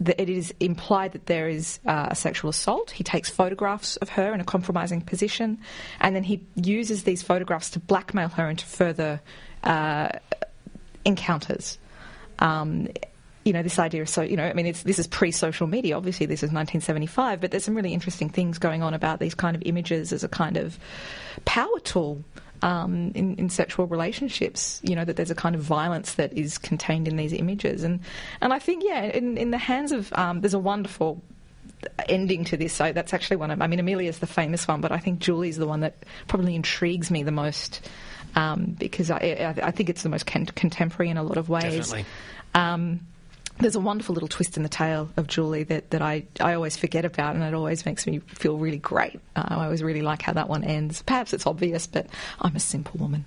it 0.00 0.28
is 0.28 0.52
implied 0.60 1.12
that 1.12 1.26
there 1.26 1.48
is 1.48 1.78
uh, 1.86 2.08
a 2.10 2.14
sexual 2.14 2.50
assault. 2.50 2.90
He 2.90 3.04
takes 3.04 3.30
photographs 3.30 3.96
of 3.96 4.08
her 4.10 4.34
in 4.34 4.40
a 4.40 4.44
compromising 4.44 5.00
position, 5.00 5.58
and 6.00 6.16
then 6.16 6.24
he 6.24 6.44
uses 6.56 7.04
these 7.04 7.22
photographs 7.22 7.70
to 7.70 7.78
blackmail 7.78 8.28
her 8.30 8.48
into 8.50 8.66
further 8.66 9.20
uh, 9.62 10.08
encounters. 11.04 11.78
Um, 12.38 12.88
you 13.44 13.52
know, 13.52 13.62
this 13.62 13.78
idea 13.78 14.02
of 14.02 14.08
so, 14.08 14.22
you 14.22 14.36
know, 14.36 14.44
I 14.44 14.54
mean, 14.54 14.74
this 14.84 14.98
is 14.98 15.06
pre 15.06 15.30
social 15.30 15.66
media. 15.66 15.96
Obviously, 15.96 16.26
this 16.26 16.40
is 16.40 16.48
1975, 16.48 17.40
but 17.40 17.50
there's 17.50 17.64
some 17.64 17.74
really 17.74 17.92
interesting 17.92 18.30
things 18.30 18.58
going 18.58 18.82
on 18.82 18.94
about 18.94 19.20
these 19.20 19.34
kind 19.34 19.54
of 19.54 19.62
images 19.66 20.12
as 20.12 20.24
a 20.24 20.28
kind 20.28 20.56
of 20.56 20.78
power 21.44 21.78
tool 21.80 22.24
um, 22.64 23.12
in, 23.14 23.36
in 23.36 23.50
sexual 23.50 23.86
relationships. 23.86 24.80
You 24.82 24.96
know 24.96 25.04
that 25.04 25.16
there's 25.16 25.30
a 25.30 25.34
kind 25.34 25.54
of 25.54 25.60
violence 25.60 26.14
that 26.14 26.32
is 26.32 26.56
contained 26.58 27.06
in 27.06 27.16
these 27.16 27.32
images, 27.32 27.84
and 27.84 28.00
and 28.40 28.52
I 28.52 28.58
think 28.58 28.82
yeah, 28.84 29.02
in, 29.02 29.36
in 29.36 29.50
the 29.50 29.58
hands 29.58 29.92
of 29.92 30.12
um, 30.14 30.40
there's 30.40 30.54
a 30.54 30.58
wonderful 30.58 31.22
ending 32.08 32.44
to 32.46 32.56
this. 32.56 32.72
So 32.72 32.92
that's 32.92 33.12
actually 33.12 33.36
one 33.36 33.50
of. 33.50 33.60
I 33.60 33.66
mean, 33.66 33.78
Amelia's 33.78 34.18
the 34.18 34.26
famous 34.26 34.66
one, 34.66 34.80
but 34.80 34.90
I 34.90 34.98
think 34.98 35.18
Julie's 35.18 35.58
the 35.58 35.66
one 35.66 35.80
that 35.80 35.94
probably 36.26 36.54
intrigues 36.54 37.10
me 37.10 37.22
the 37.22 37.32
most 37.32 37.86
um, 38.34 38.76
because 38.78 39.10
I, 39.10 39.54
I, 39.62 39.70
think 39.70 39.90
it's 39.90 40.02
the 40.02 40.08
most 40.08 40.26
con- 40.26 40.46
contemporary 40.46 41.10
in 41.10 41.18
a 41.18 41.22
lot 41.22 41.36
of 41.36 41.48
ways. 41.50 41.90
Definitely. 41.90 42.06
Um, 42.54 43.00
there's 43.58 43.76
a 43.76 43.80
wonderful 43.80 44.14
little 44.14 44.28
twist 44.28 44.56
in 44.56 44.62
the 44.62 44.68
tale 44.68 45.08
of 45.16 45.26
Julie 45.26 45.62
that, 45.64 45.90
that 45.90 46.02
I, 46.02 46.24
I 46.40 46.54
always 46.54 46.76
forget 46.76 47.04
about, 47.04 47.34
and 47.34 47.44
it 47.44 47.54
always 47.54 47.86
makes 47.86 48.06
me 48.06 48.18
feel 48.18 48.56
really 48.58 48.78
great. 48.78 49.20
Uh, 49.36 49.44
I 49.48 49.64
always 49.64 49.82
really 49.82 50.02
like 50.02 50.22
how 50.22 50.32
that 50.32 50.48
one 50.48 50.64
ends. 50.64 51.02
Perhaps 51.02 51.32
it's 51.32 51.46
obvious, 51.46 51.86
but 51.86 52.06
I'm 52.40 52.56
a 52.56 52.60
simple 52.60 52.98
woman. 52.98 53.24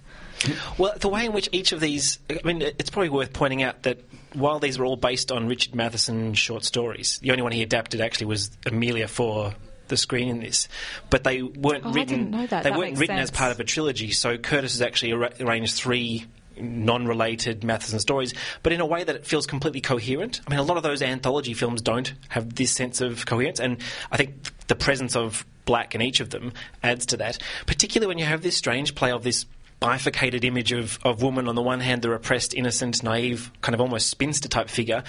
Well, 0.77 0.93
the 0.99 1.07
way 1.09 1.25
in 1.25 1.33
which 1.33 1.49
each 1.51 1.71
of 1.71 1.79
these, 1.79 2.19
I 2.29 2.39
mean, 2.43 2.61
it's 2.61 2.89
probably 2.89 3.09
worth 3.09 3.33
pointing 3.33 3.63
out 3.63 3.83
that 3.83 3.99
while 4.33 4.59
these 4.59 4.77
were 4.77 4.85
all 4.85 4.97
based 4.97 5.31
on 5.31 5.47
Richard 5.47 5.73
Matheson 5.73 6.33
short 6.33 6.63
stories, 6.63 7.17
the 7.19 7.31
only 7.31 7.41
one 7.43 7.51
he 7.53 7.63
adapted 7.63 8.01
actually 8.01 8.27
was 8.27 8.51
Amelia 8.65 9.07
for 9.07 9.53
the 9.87 9.97
screen 9.97 10.27
in 10.27 10.41
this, 10.41 10.67
but 11.09 11.23
they 11.23 11.41
weren't 11.41 11.85
Oh, 11.85 11.89
I 11.89 11.93
written. 11.93 12.17
didn't 12.17 12.31
know 12.31 12.45
that. 12.47 12.63
They 12.63 12.69
That 12.71 12.77
weren't 12.77 12.97
written 12.99 13.17
as 13.17 13.31
part 13.31 13.51
of 13.53 13.59
a 13.61 13.63
trilogy. 13.63 14.11
So 14.11 14.37
Curtis 14.37 14.73
has 14.73 14.81
actually 14.81 15.13
ar- 15.13 15.31
arranged 15.39 15.73
three 15.75 16.25
non-related 16.61 17.63
Matheson 17.63 17.99
stories, 17.99 18.33
but 18.63 18.73
in 18.73 18.81
a 18.81 18.85
way 18.85 19.03
that 19.03 19.15
it 19.15 19.25
feels 19.25 19.47
completely 19.47 19.81
coherent. 19.81 20.41
I 20.45 20.49
mean, 20.49 20.59
a 20.59 20.63
lot 20.63 20.77
of 20.77 20.83
those 20.83 21.01
anthology 21.01 21.53
films 21.53 21.81
don't 21.81 22.13
have 22.29 22.55
this 22.55 22.71
sense 22.71 23.01
of 23.01 23.25
coherence, 23.25 23.59
and 23.59 23.77
I 24.11 24.17
think 24.17 24.67
the 24.67 24.75
presence 24.75 25.15
of 25.15 25.45
black 25.65 25.95
in 25.95 26.01
each 26.01 26.19
of 26.19 26.29
them 26.29 26.53
adds 26.81 27.05
to 27.07 27.17
that. 27.17 27.37
Particularly 27.65 28.07
when 28.07 28.17
you 28.17 28.25
have 28.25 28.41
this 28.41 28.55
strange 28.55 28.95
play 28.95 29.11
of 29.11 29.23
this 29.23 29.45
bifurcated 29.79 30.43
image 30.43 30.71
of, 30.71 30.97
of 31.03 31.21
woman 31.21 31.47
on 31.47 31.55
the 31.55 31.61
one 31.61 31.79
hand, 31.79 32.01
the 32.01 32.09
repressed, 32.09 32.55
innocent, 32.55 33.03
naive, 33.03 33.51
kind 33.61 33.75
of 33.75 33.81
almost 33.81 34.09
spinster 34.09 34.49
type 34.49 34.69
figure, 34.69 35.03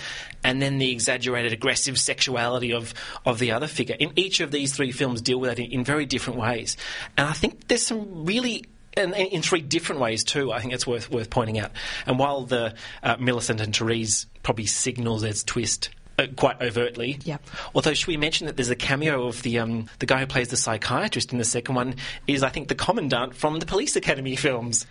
and 0.44 0.60
then 0.60 0.78
the 0.78 0.90
exaggerated, 0.92 1.52
aggressive 1.52 1.98
sexuality 1.98 2.72
of, 2.72 2.92
of 3.24 3.38
the 3.38 3.50
other 3.52 3.66
figure. 3.66 3.96
In 3.98 4.12
each 4.16 4.40
of 4.40 4.50
these 4.50 4.74
three 4.74 4.92
films, 4.92 5.22
deal 5.22 5.40
with 5.40 5.50
that 5.50 5.58
in, 5.58 5.72
in 5.72 5.84
very 5.84 6.04
different 6.04 6.38
ways. 6.38 6.76
And 7.16 7.26
I 7.26 7.32
think 7.32 7.68
there's 7.68 7.86
some 7.86 8.26
really 8.26 8.66
and 8.98 9.14
and 9.14 9.28
in 9.28 9.42
three 9.42 9.60
different 9.60 10.00
ways 10.00 10.24
too. 10.24 10.52
I 10.52 10.60
think 10.60 10.72
it's 10.72 10.86
worth 10.86 11.10
worth 11.10 11.30
pointing 11.30 11.58
out. 11.58 11.72
And 12.06 12.18
while 12.18 12.42
the 12.42 12.74
uh, 13.02 13.16
Millicent 13.18 13.60
and 13.60 13.74
Therese 13.74 14.26
probably 14.42 14.66
signals 14.66 15.22
its 15.22 15.44
twist. 15.44 15.90
Uh, 16.20 16.26
quite 16.34 16.60
overtly. 16.60 17.16
Yep. 17.22 17.46
Although, 17.76 17.94
should 17.94 18.08
we 18.08 18.16
mention 18.16 18.48
that 18.48 18.56
there's 18.56 18.70
a 18.70 18.74
cameo 18.74 19.28
of 19.28 19.40
the 19.42 19.60
um, 19.60 19.86
the 20.00 20.06
guy 20.06 20.18
who 20.18 20.26
plays 20.26 20.48
the 20.48 20.56
psychiatrist 20.56 21.30
in 21.30 21.38
the 21.38 21.44
second 21.44 21.76
one 21.76 21.94
is, 22.26 22.42
I 22.42 22.48
think, 22.48 22.66
the 22.66 22.74
commandant 22.74 23.36
from 23.36 23.60
the 23.60 23.66
Police 23.66 23.94
Academy 23.94 24.34
films. 24.34 24.84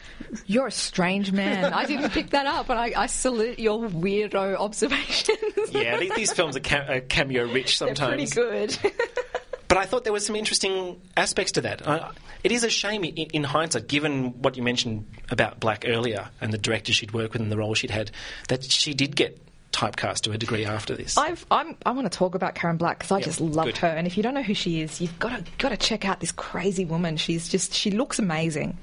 You're 0.45 0.67
a 0.67 0.71
strange 0.71 1.33
man. 1.33 1.73
I 1.73 1.83
didn't 1.83 2.11
pick 2.11 2.29
that 2.29 2.45
up, 2.45 2.69
and 2.69 2.79
I, 2.79 2.93
I 2.95 3.07
salute 3.07 3.59
your 3.59 3.89
weirdo 3.89 4.55
observations. 4.55 5.37
Yeah, 5.71 5.97
these, 5.97 6.15
these 6.15 6.31
films 6.31 6.55
are, 6.55 6.85
are 6.89 7.01
cameo 7.01 7.45
rich 7.51 7.77
sometimes. 7.77 8.31
They're 8.33 8.47
pretty 8.47 8.77
good. 8.77 8.93
But 9.67 9.77
I 9.77 9.85
thought 9.85 10.03
there 10.05 10.13
was 10.13 10.25
some 10.25 10.35
interesting 10.35 11.01
aspects 11.17 11.53
to 11.53 11.61
that. 11.61 11.85
Uh, 11.85 12.11
it 12.43 12.51
is 12.53 12.63
a 12.63 12.69
shame 12.69 13.03
in, 13.03 13.15
in 13.33 13.43
hindsight, 13.43 13.87
given 13.87 14.41
what 14.41 14.55
you 14.55 14.63
mentioned 14.63 15.05
about 15.29 15.59
Black 15.59 15.83
earlier 15.87 16.29
and 16.39 16.53
the 16.53 16.57
director 16.57 16.93
she'd 16.93 17.11
worked 17.13 17.33
with 17.33 17.41
and 17.41 17.51
the 17.51 17.57
role 17.57 17.73
she'd 17.73 17.91
had, 17.91 18.11
that 18.47 18.63
she 18.63 18.93
did 18.93 19.15
get 19.15 19.41
typecast 19.73 20.21
to 20.21 20.31
a 20.31 20.37
degree 20.37 20.63
after 20.65 20.95
this. 20.95 21.17
I've, 21.17 21.45
I'm, 21.51 21.75
I 21.85 21.91
want 21.91 22.09
to 22.09 22.17
talk 22.17 22.33
about 22.33 22.55
Karen 22.55 22.77
Black 22.77 22.99
because 22.99 23.11
I 23.11 23.19
just 23.21 23.41
love 23.41 23.65
good. 23.65 23.77
her. 23.79 23.87
And 23.87 24.07
if 24.07 24.15
you 24.15 24.23
don't 24.23 24.33
know 24.33 24.41
who 24.41 24.53
she 24.53 24.81
is, 24.81 25.01
you've 25.01 25.19
got 25.19 25.45
to 25.45 25.51
got 25.57 25.69
to 25.69 25.77
check 25.77 26.05
out 26.05 26.19
this 26.21 26.31
crazy 26.31 26.85
woman. 26.85 27.17
She's 27.17 27.49
just 27.49 27.73
she 27.73 27.91
looks 27.91 28.17
amazing. 28.19 28.77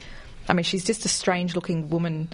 I 0.49 0.53
mean, 0.53 0.65
she's 0.65 0.85
just 0.85 1.05
a 1.07 1.09
strange 1.09 1.55
looking 1.55 1.89
woman 1.89 2.29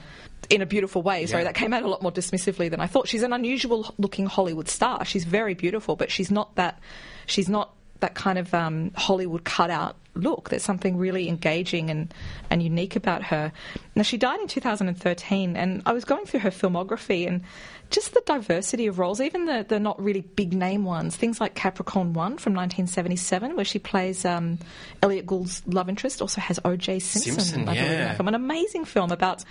in 0.51 0.61
a 0.62 0.66
beautiful 0.66 1.01
way. 1.03 1.24
Sorry, 1.26 1.42
Yeah. 1.42 1.48
that 1.48 1.55
came 1.55 1.72
out 1.72 1.84
a 1.84 1.88
lot 1.88 2.03
more 2.03 2.11
dismissively 2.11 2.68
than 2.68 2.80
I 2.80 2.88
thought. 2.88 3.07
She's 3.07 3.22
an 3.22 3.32
unusual 3.32 3.94
looking 3.98 4.26
Hollywood 4.26 4.68
star. 4.68 5.05
She's 5.05 5.22
very 5.24 5.55
beautiful, 5.55 5.94
but 5.94 6.11
she's 6.11 6.30
not 6.32 6.57
that. 6.57 6.80
She's 7.26 7.48
not 7.48 7.72
that 8.01 8.14
kind 8.14 8.38
of 8.38 8.53
um, 8.55 8.92
Hollywood 8.96 9.44
cutout 9.44 9.96
look. 10.14 10.51
There's 10.51 10.64
something 10.64 10.96
really 10.96 11.28
engaging 11.28 11.90
and, 11.90 12.12
and 12.51 12.62
unique 12.62 12.96
about 12.96 13.22
her. 13.24 13.53
Now, 13.94 14.03
she 14.03 14.16
died 14.16 14.40
in 14.40 14.48
2013, 14.48 15.57
and 15.57 15.82
I 15.86 15.92
was 15.92 16.05
going 16.05 16.26
through 16.26 16.40
her 16.40 16.51
filmography 16.51 17.26
and 17.26 17.42
just 17.91 18.14
the 18.14 18.22
diversity 18.24 18.86
of 18.86 18.99
roles, 18.99 19.20
even 19.20 19.47
the, 19.47 19.64
the 19.68 19.78
not 19.80 20.01
really 20.01 20.20
big 20.20 20.53
name 20.55 20.84
ones, 20.84 21.16
things 21.16 21.41
like 21.41 21.55
Capricorn 21.55 22.12
1 22.12 22.38
from 22.38 22.55
1977, 22.55 23.57
where 23.57 23.64
she 23.64 23.78
plays 23.78 24.24
um, 24.24 24.59
Elliott 25.03 25.26
Gould's 25.26 25.62
love 25.66 25.88
interest, 25.88 26.20
also 26.22 26.41
has 26.41 26.59
O.J. 26.64 27.01
Simpson. 27.01 27.32
Simpson, 27.34 27.68
I 27.68 27.74
yeah. 27.74 28.16
An 28.18 28.34
amazing 28.34 28.84
film 28.84 29.11
about 29.11 29.45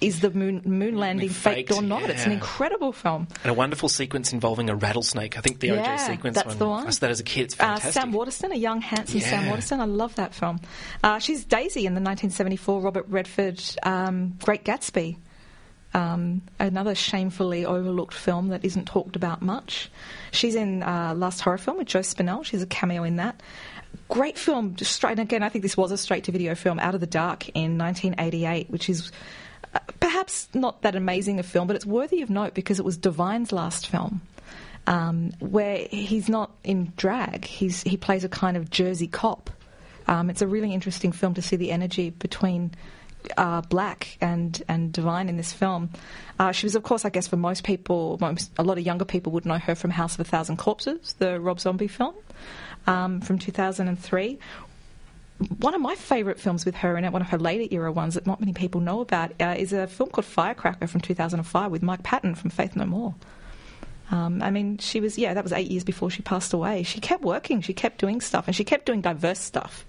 is 0.00 0.20
the 0.20 0.30
moon, 0.30 0.62
moon 0.64 0.96
landing 0.96 1.28
faked, 1.28 1.68
Faked, 1.68 1.72
or 1.72 1.82
not. 1.82 2.08
It's 2.08 2.24
an 2.24 2.32
incredible 2.32 2.92
film. 2.92 3.28
and 3.44 3.50
a 3.50 3.54
wonderful 3.54 3.88
sequence 3.88 4.32
involving 4.32 4.70
a 4.70 4.74
rattlesnake. 4.74 5.36
I 5.36 5.40
think 5.42 5.60
the 5.60 5.68
Yeah, 5.68 5.96
OJ 5.96 6.06
sequence 6.06 6.34
that's 6.36 6.48
one. 6.48 6.58
the 6.58 6.68
one. 6.68 6.86
I 6.86 6.90
saw 6.90 7.00
that 7.00 7.10
as 7.10 7.20
a 7.20 7.24
kid. 7.24 7.42
It's 7.44 7.54
Uh, 7.54 7.58
fantastic. 7.58 7.92
Sam 7.92 8.12
Waterston, 8.12 8.52
a 8.52 8.56
young, 8.56 8.80
handsome 8.80 9.20
Sam 9.20 9.44
Yeah. 9.44 9.50
Waterston. 9.50 9.80
I 9.80 9.84
love 9.84 10.14
that 10.14 10.34
film. 10.34 10.60
Uh, 11.04 11.18
she's 11.18 11.44
Daisy 11.44 11.86
in 11.86 11.94
the 11.94 12.00
1974 12.00 12.80
Robert 12.80 13.06
Redford 13.08 13.62
um, 13.82 14.38
Great 14.42 14.64
Gatsby. 14.64 15.16
Um, 15.94 16.42
another 16.58 16.94
shamefully 16.94 17.66
overlooked 17.66 18.14
film 18.14 18.48
that 18.48 18.64
isn't 18.64 18.86
talked 18.86 19.14
about 19.14 19.42
much. 19.42 19.90
She's 20.30 20.54
in 20.54 20.82
uh, 20.82 21.14
Last 21.14 21.40
Horror 21.40 21.58
Film 21.58 21.78
with 21.78 21.88
Joe 21.88 22.00
Spinell. 22.00 22.44
She's 22.44 22.62
a 22.62 22.66
cameo 22.66 23.02
in 23.02 23.16
that. 23.16 23.40
Great 24.08 24.38
film, 24.38 24.74
just 24.74 24.92
straight 24.92 25.12
and 25.12 25.20
again. 25.20 25.42
I 25.42 25.50
think 25.50 25.62
this 25.62 25.76
was 25.76 25.90
a 25.92 25.98
straight-to-video 25.98 26.54
film, 26.54 26.78
Out 26.78 26.94
of 26.94 27.00
the 27.00 27.06
Dark, 27.06 27.50
in 27.50 27.76
1988, 27.76 28.70
which 28.70 28.88
is 28.88 29.12
uh, 29.74 29.80
perhaps 30.00 30.48
not 30.54 30.80
that 30.80 30.96
amazing 30.96 31.38
a 31.38 31.42
film, 31.42 31.66
but 31.66 31.76
it's 31.76 31.86
worthy 31.86 32.22
of 32.22 32.30
note 32.30 32.54
because 32.54 32.78
it 32.78 32.84
was 32.86 32.96
Divine's 32.96 33.52
last 33.52 33.86
film 33.86 34.22
um, 34.86 35.32
where 35.40 35.86
he's 35.90 36.28
not 36.28 36.50
in 36.64 36.92
drag. 36.96 37.44
He's 37.44 37.82
he 37.82 37.96
plays 37.96 38.24
a 38.24 38.28
kind 38.28 38.56
of 38.56 38.70
Jersey 38.70 39.06
cop. 39.06 39.50
Um, 40.08 40.30
it's 40.30 40.42
a 40.42 40.46
really 40.46 40.74
interesting 40.74 41.12
film 41.12 41.34
to 41.34 41.42
see 41.42 41.56
the 41.56 41.70
energy 41.70 42.10
between 42.10 42.72
uh, 43.36 43.60
Black 43.62 44.16
and 44.20 44.62
and 44.68 44.92
Divine 44.92 45.28
in 45.28 45.36
this 45.36 45.52
film. 45.52 45.90
Uh, 46.38 46.52
she 46.52 46.66
was, 46.66 46.74
of 46.74 46.82
course, 46.82 47.04
I 47.04 47.10
guess 47.10 47.28
for 47.28 47.36
most 47.36 47.64
people, 47.64 48.18
most, 48.20 48.50
a 48.58 48.62
lot 48.62 48.78
of 48.78 48.84
younger 48.84 49.04
people 49.04 49.32
would 49.32 49.46
know 49.46 49.58
her 49.58 49.74
from 49.74 49.90
House 49.90 50.14
of 50.14 50.20
a 50.20 50.24
Thousand 50.24 50.56
Corpses, 50.56 51.14
the 51.14 51.40
Rob 51.40 51.60
Zombie 51.60 51.88
film 51.88 52.14
um, 52.86 53.20
from 53.20 53.38
2003 53.38 54.38
one 55.58 55.74
of 55.74 55.80
my 55.80 55.94
favourite 55.94 56.38
films 56.38 56.64
with 56.64 56.76
her 56.76 56.96
in 56.96 57.04
it, 57.04 57.12
one 57.12 57.22
of 57.22 57.28
her 57.28 57.38
later 57.38 57.66
era 57.74 57.90
ones 57.90 58.14
that 58.14 58.26
not 58.26 58.40
many 58.40 58.52
people 58.52 58.80
know 58.80 59.00
about, 59.00 59.32
uh, 59.40 59.54
is 59.58 59.72
a 59.72 59.86
film 59.86 60.10
called 60.10 60.24
Firecracker 60.24 60.86
from 60.86 61.00
2005 61.00 61.70
with 61.70 61.82
Mike 61.82 62.02
Patton 62.02 62.34
from 62.34 62.50
Faith 62.50 62.76
No 62.76 62.86
More. 62.86 63.14
Um, 64.10 64.42
I 64.42 64.50
mean, 64.50 64.78
she 64.78 65.00
was, 65.00 65.16
yeah, 65.16 65.34
that 65.34 65.42
was 65.42 65.52
eight 65.52 65.70
years 65.70 65.84
before 65.84 66.10
she 66.10 66.22
passed 66.22 66.52
away. 66.52 66.82
She 66.82 67.00
kept 67.00 67.22
working, 67.22 67.60
she 67.60 67.72
kept 67.72 67.98
doing 67.98 68.20
stuff, 68.20 68.46
and 68.46 68.54
she 68.54 68.64
kept 68.64 68.86
doing 68.86 69.00
diverse 69.00 69.40
stuff. 69.40 69.86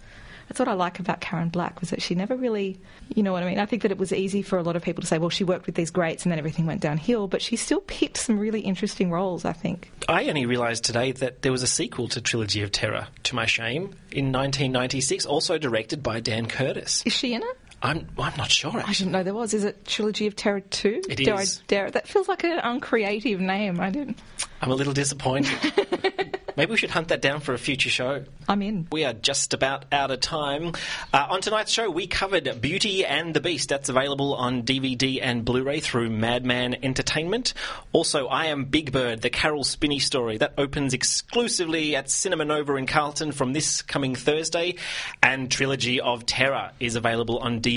That's 0.47 0.59
what 0.59 0.67
I 0.67 0.73
like 0.73 0.99
about 0.99 1.21
Karen 1.21 1.49
Black, 1.49 1.79
was 1.79 1.89
that 1.89 2.01
she 2.01 2.15
never 2.15 2.35
really, 2.35 2.79
you 3.15 3.23
know 3.23 3.31
what 3.31 3.43
I 3.43 3.47
mean? 3.47 3.59
I 3.59 3.65
think 3.65 3.81
that 3.81 3.91
it 3.91 3.97
was 3.97 4.13
easy 4.13 4.41
for 4.41 4.57
a 4.57 4.63
lot 4.63 4.75
of 4.75 4.83
people 4.83 5.01
to 5.01 5.07
say, 5.07 5.17
well, 5.17 5.29
she 5.29 5.43
worked 5.43 5.65
with 5.65 5.75
these 5.75 5.89
greats 5.89 6.23
and 6.23 6.31
then 6.31 6.39
everything 6.39 6.65
went 6.65 6.81
downhill, 6.81 7.27
but 7.27 7.41
she 7.41 7.55
still 7.55 7.81
picked 7.81 8.17
some 8.17 8.37
really 8.39 8.61
interesting 8.61 9.09
roles, 9.09 9.45
I 9.45 9.53
think. 9.53 9.91
I 10.07 10.27
only 10.27 10.45
realised 10.45 10.83
today 10.83 11.11
that 11.13 11.41
there 11.41 11.51
was 11.51 11.63
a 11.63 11.67
sequel 11.67 12.07
to 12.09 12.21
Trilogy 12.21 12.61
of 12.61 12.71
Terror, 12.71 13.07
to 13.23 13.35
my 13.35 13.45
shame, 13.45 13.95
in 14.11 14.31
1996, 14.31 15.25
also 15.25 15.57
directed 15.57 16.03
by 16.03 16.19
Dan 16.19 16.47
Curtis. 16.47 17.03
Is 17.05 17.13
she 17.13 17.33
in 17.33 17.41
it? 17.41 17.57
I'm, 17.83 18.07
I'm 18.17 18.33
not 18.37 18.49
sure, 18.49 18.71
I 18.71 18.79
actually. 18.79 18.93
didn't 18.93 19.11
know 19.11 19.23
there 19.23 19.33
was. 19.33 19.53
Is 19.53 19.65
it 19.65 19.85
Trilogy 19.85 20.25
of 20.25 20.37
Terror 20.37 20.61
2? 20.61 21.01
It 21.09 21.17
dare 21.17 21.41
is. 21.41 21.59
I 21.59 21.63
dare 21.67 21.91
That 21.91 22.07
feels 22.07 22.29
like 22.29 22.45
an 22.45 22.59
uncreative 22.59 23.41
name. 23.41 23.79
I 23.81 23.89
didn't. 23.89 24.17
I'm 24.61 24.71
a 24.71 24.75
little 24.75 24.93
disappointed. 24.93 26.39
Maybe 26.55 26.69
we 26.71 26.77
should 26.77 26.91
hunt 26.91 27.07
that 27.07 27.21
down 27.21 27.39
for 27.41 27.53
a 27.53 27.57
future 27.57 27.89
show. 27.89 28.23
I'm 28.47 28.61
in. 28.61 28.87
We 28.91 29.03
are 29.05 29.13
just 29.13 29.53
about 29.55 29.85
out 29.91 30.11
of 30.11 30.19
time. 30.21 30.73
Uh, 31.11 31.27
on 31.31 31.41
tonight's 31.41 31.71
show, 31.71 31.89
we 31.89 32.05
covered 32.05 32.61
Beauty 32.61 33.03
and 33.03 33.33
the 33.33 33.41
Beast. 33.41 33.69
That's 33.69 33.89
available 33.89 34.35
on 34.35 34.61
DVD 34.61 35.19
and 35.21 35.43
Blu 35.43 35.63
ray 35.63 35.79
through 35.79 36.11
Madman 36.11 36.77
Entertainment. 36.83 37.55
Also, 37.91 38.27
I 38.27 38.45
Am 38.45 38.65
Big 38.65 38.91
Bird, 38.91 39.21
the 39.21 39.31
Caroll 39.31 39.63
Spinney 39.63 39.97
story. 39.99 40.37
That 40.37 40.53
opens 40.57 40.93
exclusively 40.93 41.95
at 41.95 42.09
Cinema 42.09 42.45
Nova 42.45 42.75
in 42.75 42.85
Carlton 42.85 43.31
from 43.31 43.51
this 43.51 43.81
coming 43.81 44.13
Thursday. 44.13 44.75
And 45.23 45.51
Trilogy 45.51 45.99
of 45.99 46.25
Terror 46.27 46.71
is 46.79 46.95
available 46.95 47.39
on 47.39 47.61
DVD 47.61 47.72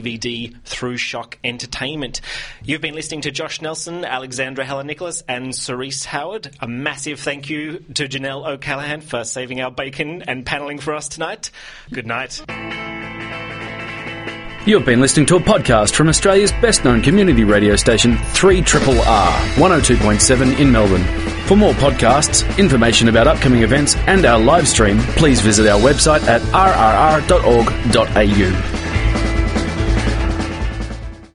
through 0.64 0.96
Shock 0.96 1.38
Entertainment. 1.44 2.20
You've 2.62 2.80
been 2.80 2.94
listening 2.94 3.22
to 3.22 3.30
Josh 3.30 3.60
Nelson, 3.60 4.04
Alexandra 4.04 4.64
Heller-Nicholas, 4.64 5.22
and 5.28 5.54
Cerise 5.54 6.04
Howard. 6.04 6.54
A 6.60 6.68
massive 6.68 7.20
thank 7.20 7.48
you 7.50 7.78
to 7.94 8.08
Janelle 8.08 8.46
O'Callaghan 8.46 9.00
for 9.00 9.24
saving 9.24 9.60
our 9.60 9.70
bacon 9.70 10.22
and 10.22 10.44
panelling 10.44 10.78
for 10.78 10.94
us 10.94 11.08
tonight. 11.08 11.50
Good 11.92 12.06
night. 12.06 12.42
You've 14.66 14.84
been 14.84 15.00
listening 15.00 15.26
to 15.26 15.36
a 15.36 15.40
podcast 15.40 15.94
from 15.94 16.08
Australia's 16.08 16.50
best 16.50 16.84
known 16.84 17.00
community 17.00 17.44
radio 17.44 17.76
station, 17.76 18.16
3RRR 18.16 19.54
102.7 19.54 20.58
in 20.58 20.72
Melbourne. 20.72 21.04
For 21.46 21.56
more 21.56 21.72
podcasts, 21.74 22.58
information 22.58 23.06
about 23.08 23.28
upcoming 23.28 23.62
events, 23.62 23.94
and 24.08 24.26
our 24.26 24.40
live 24.40 24.66
stream, 24.66 24.98
please 24.98 25.40
visit 25.40 25.68
our 25.68 25.78
website 25.78 26.24
at 26.24 26.40
rrr.org.au. 26.50 27.26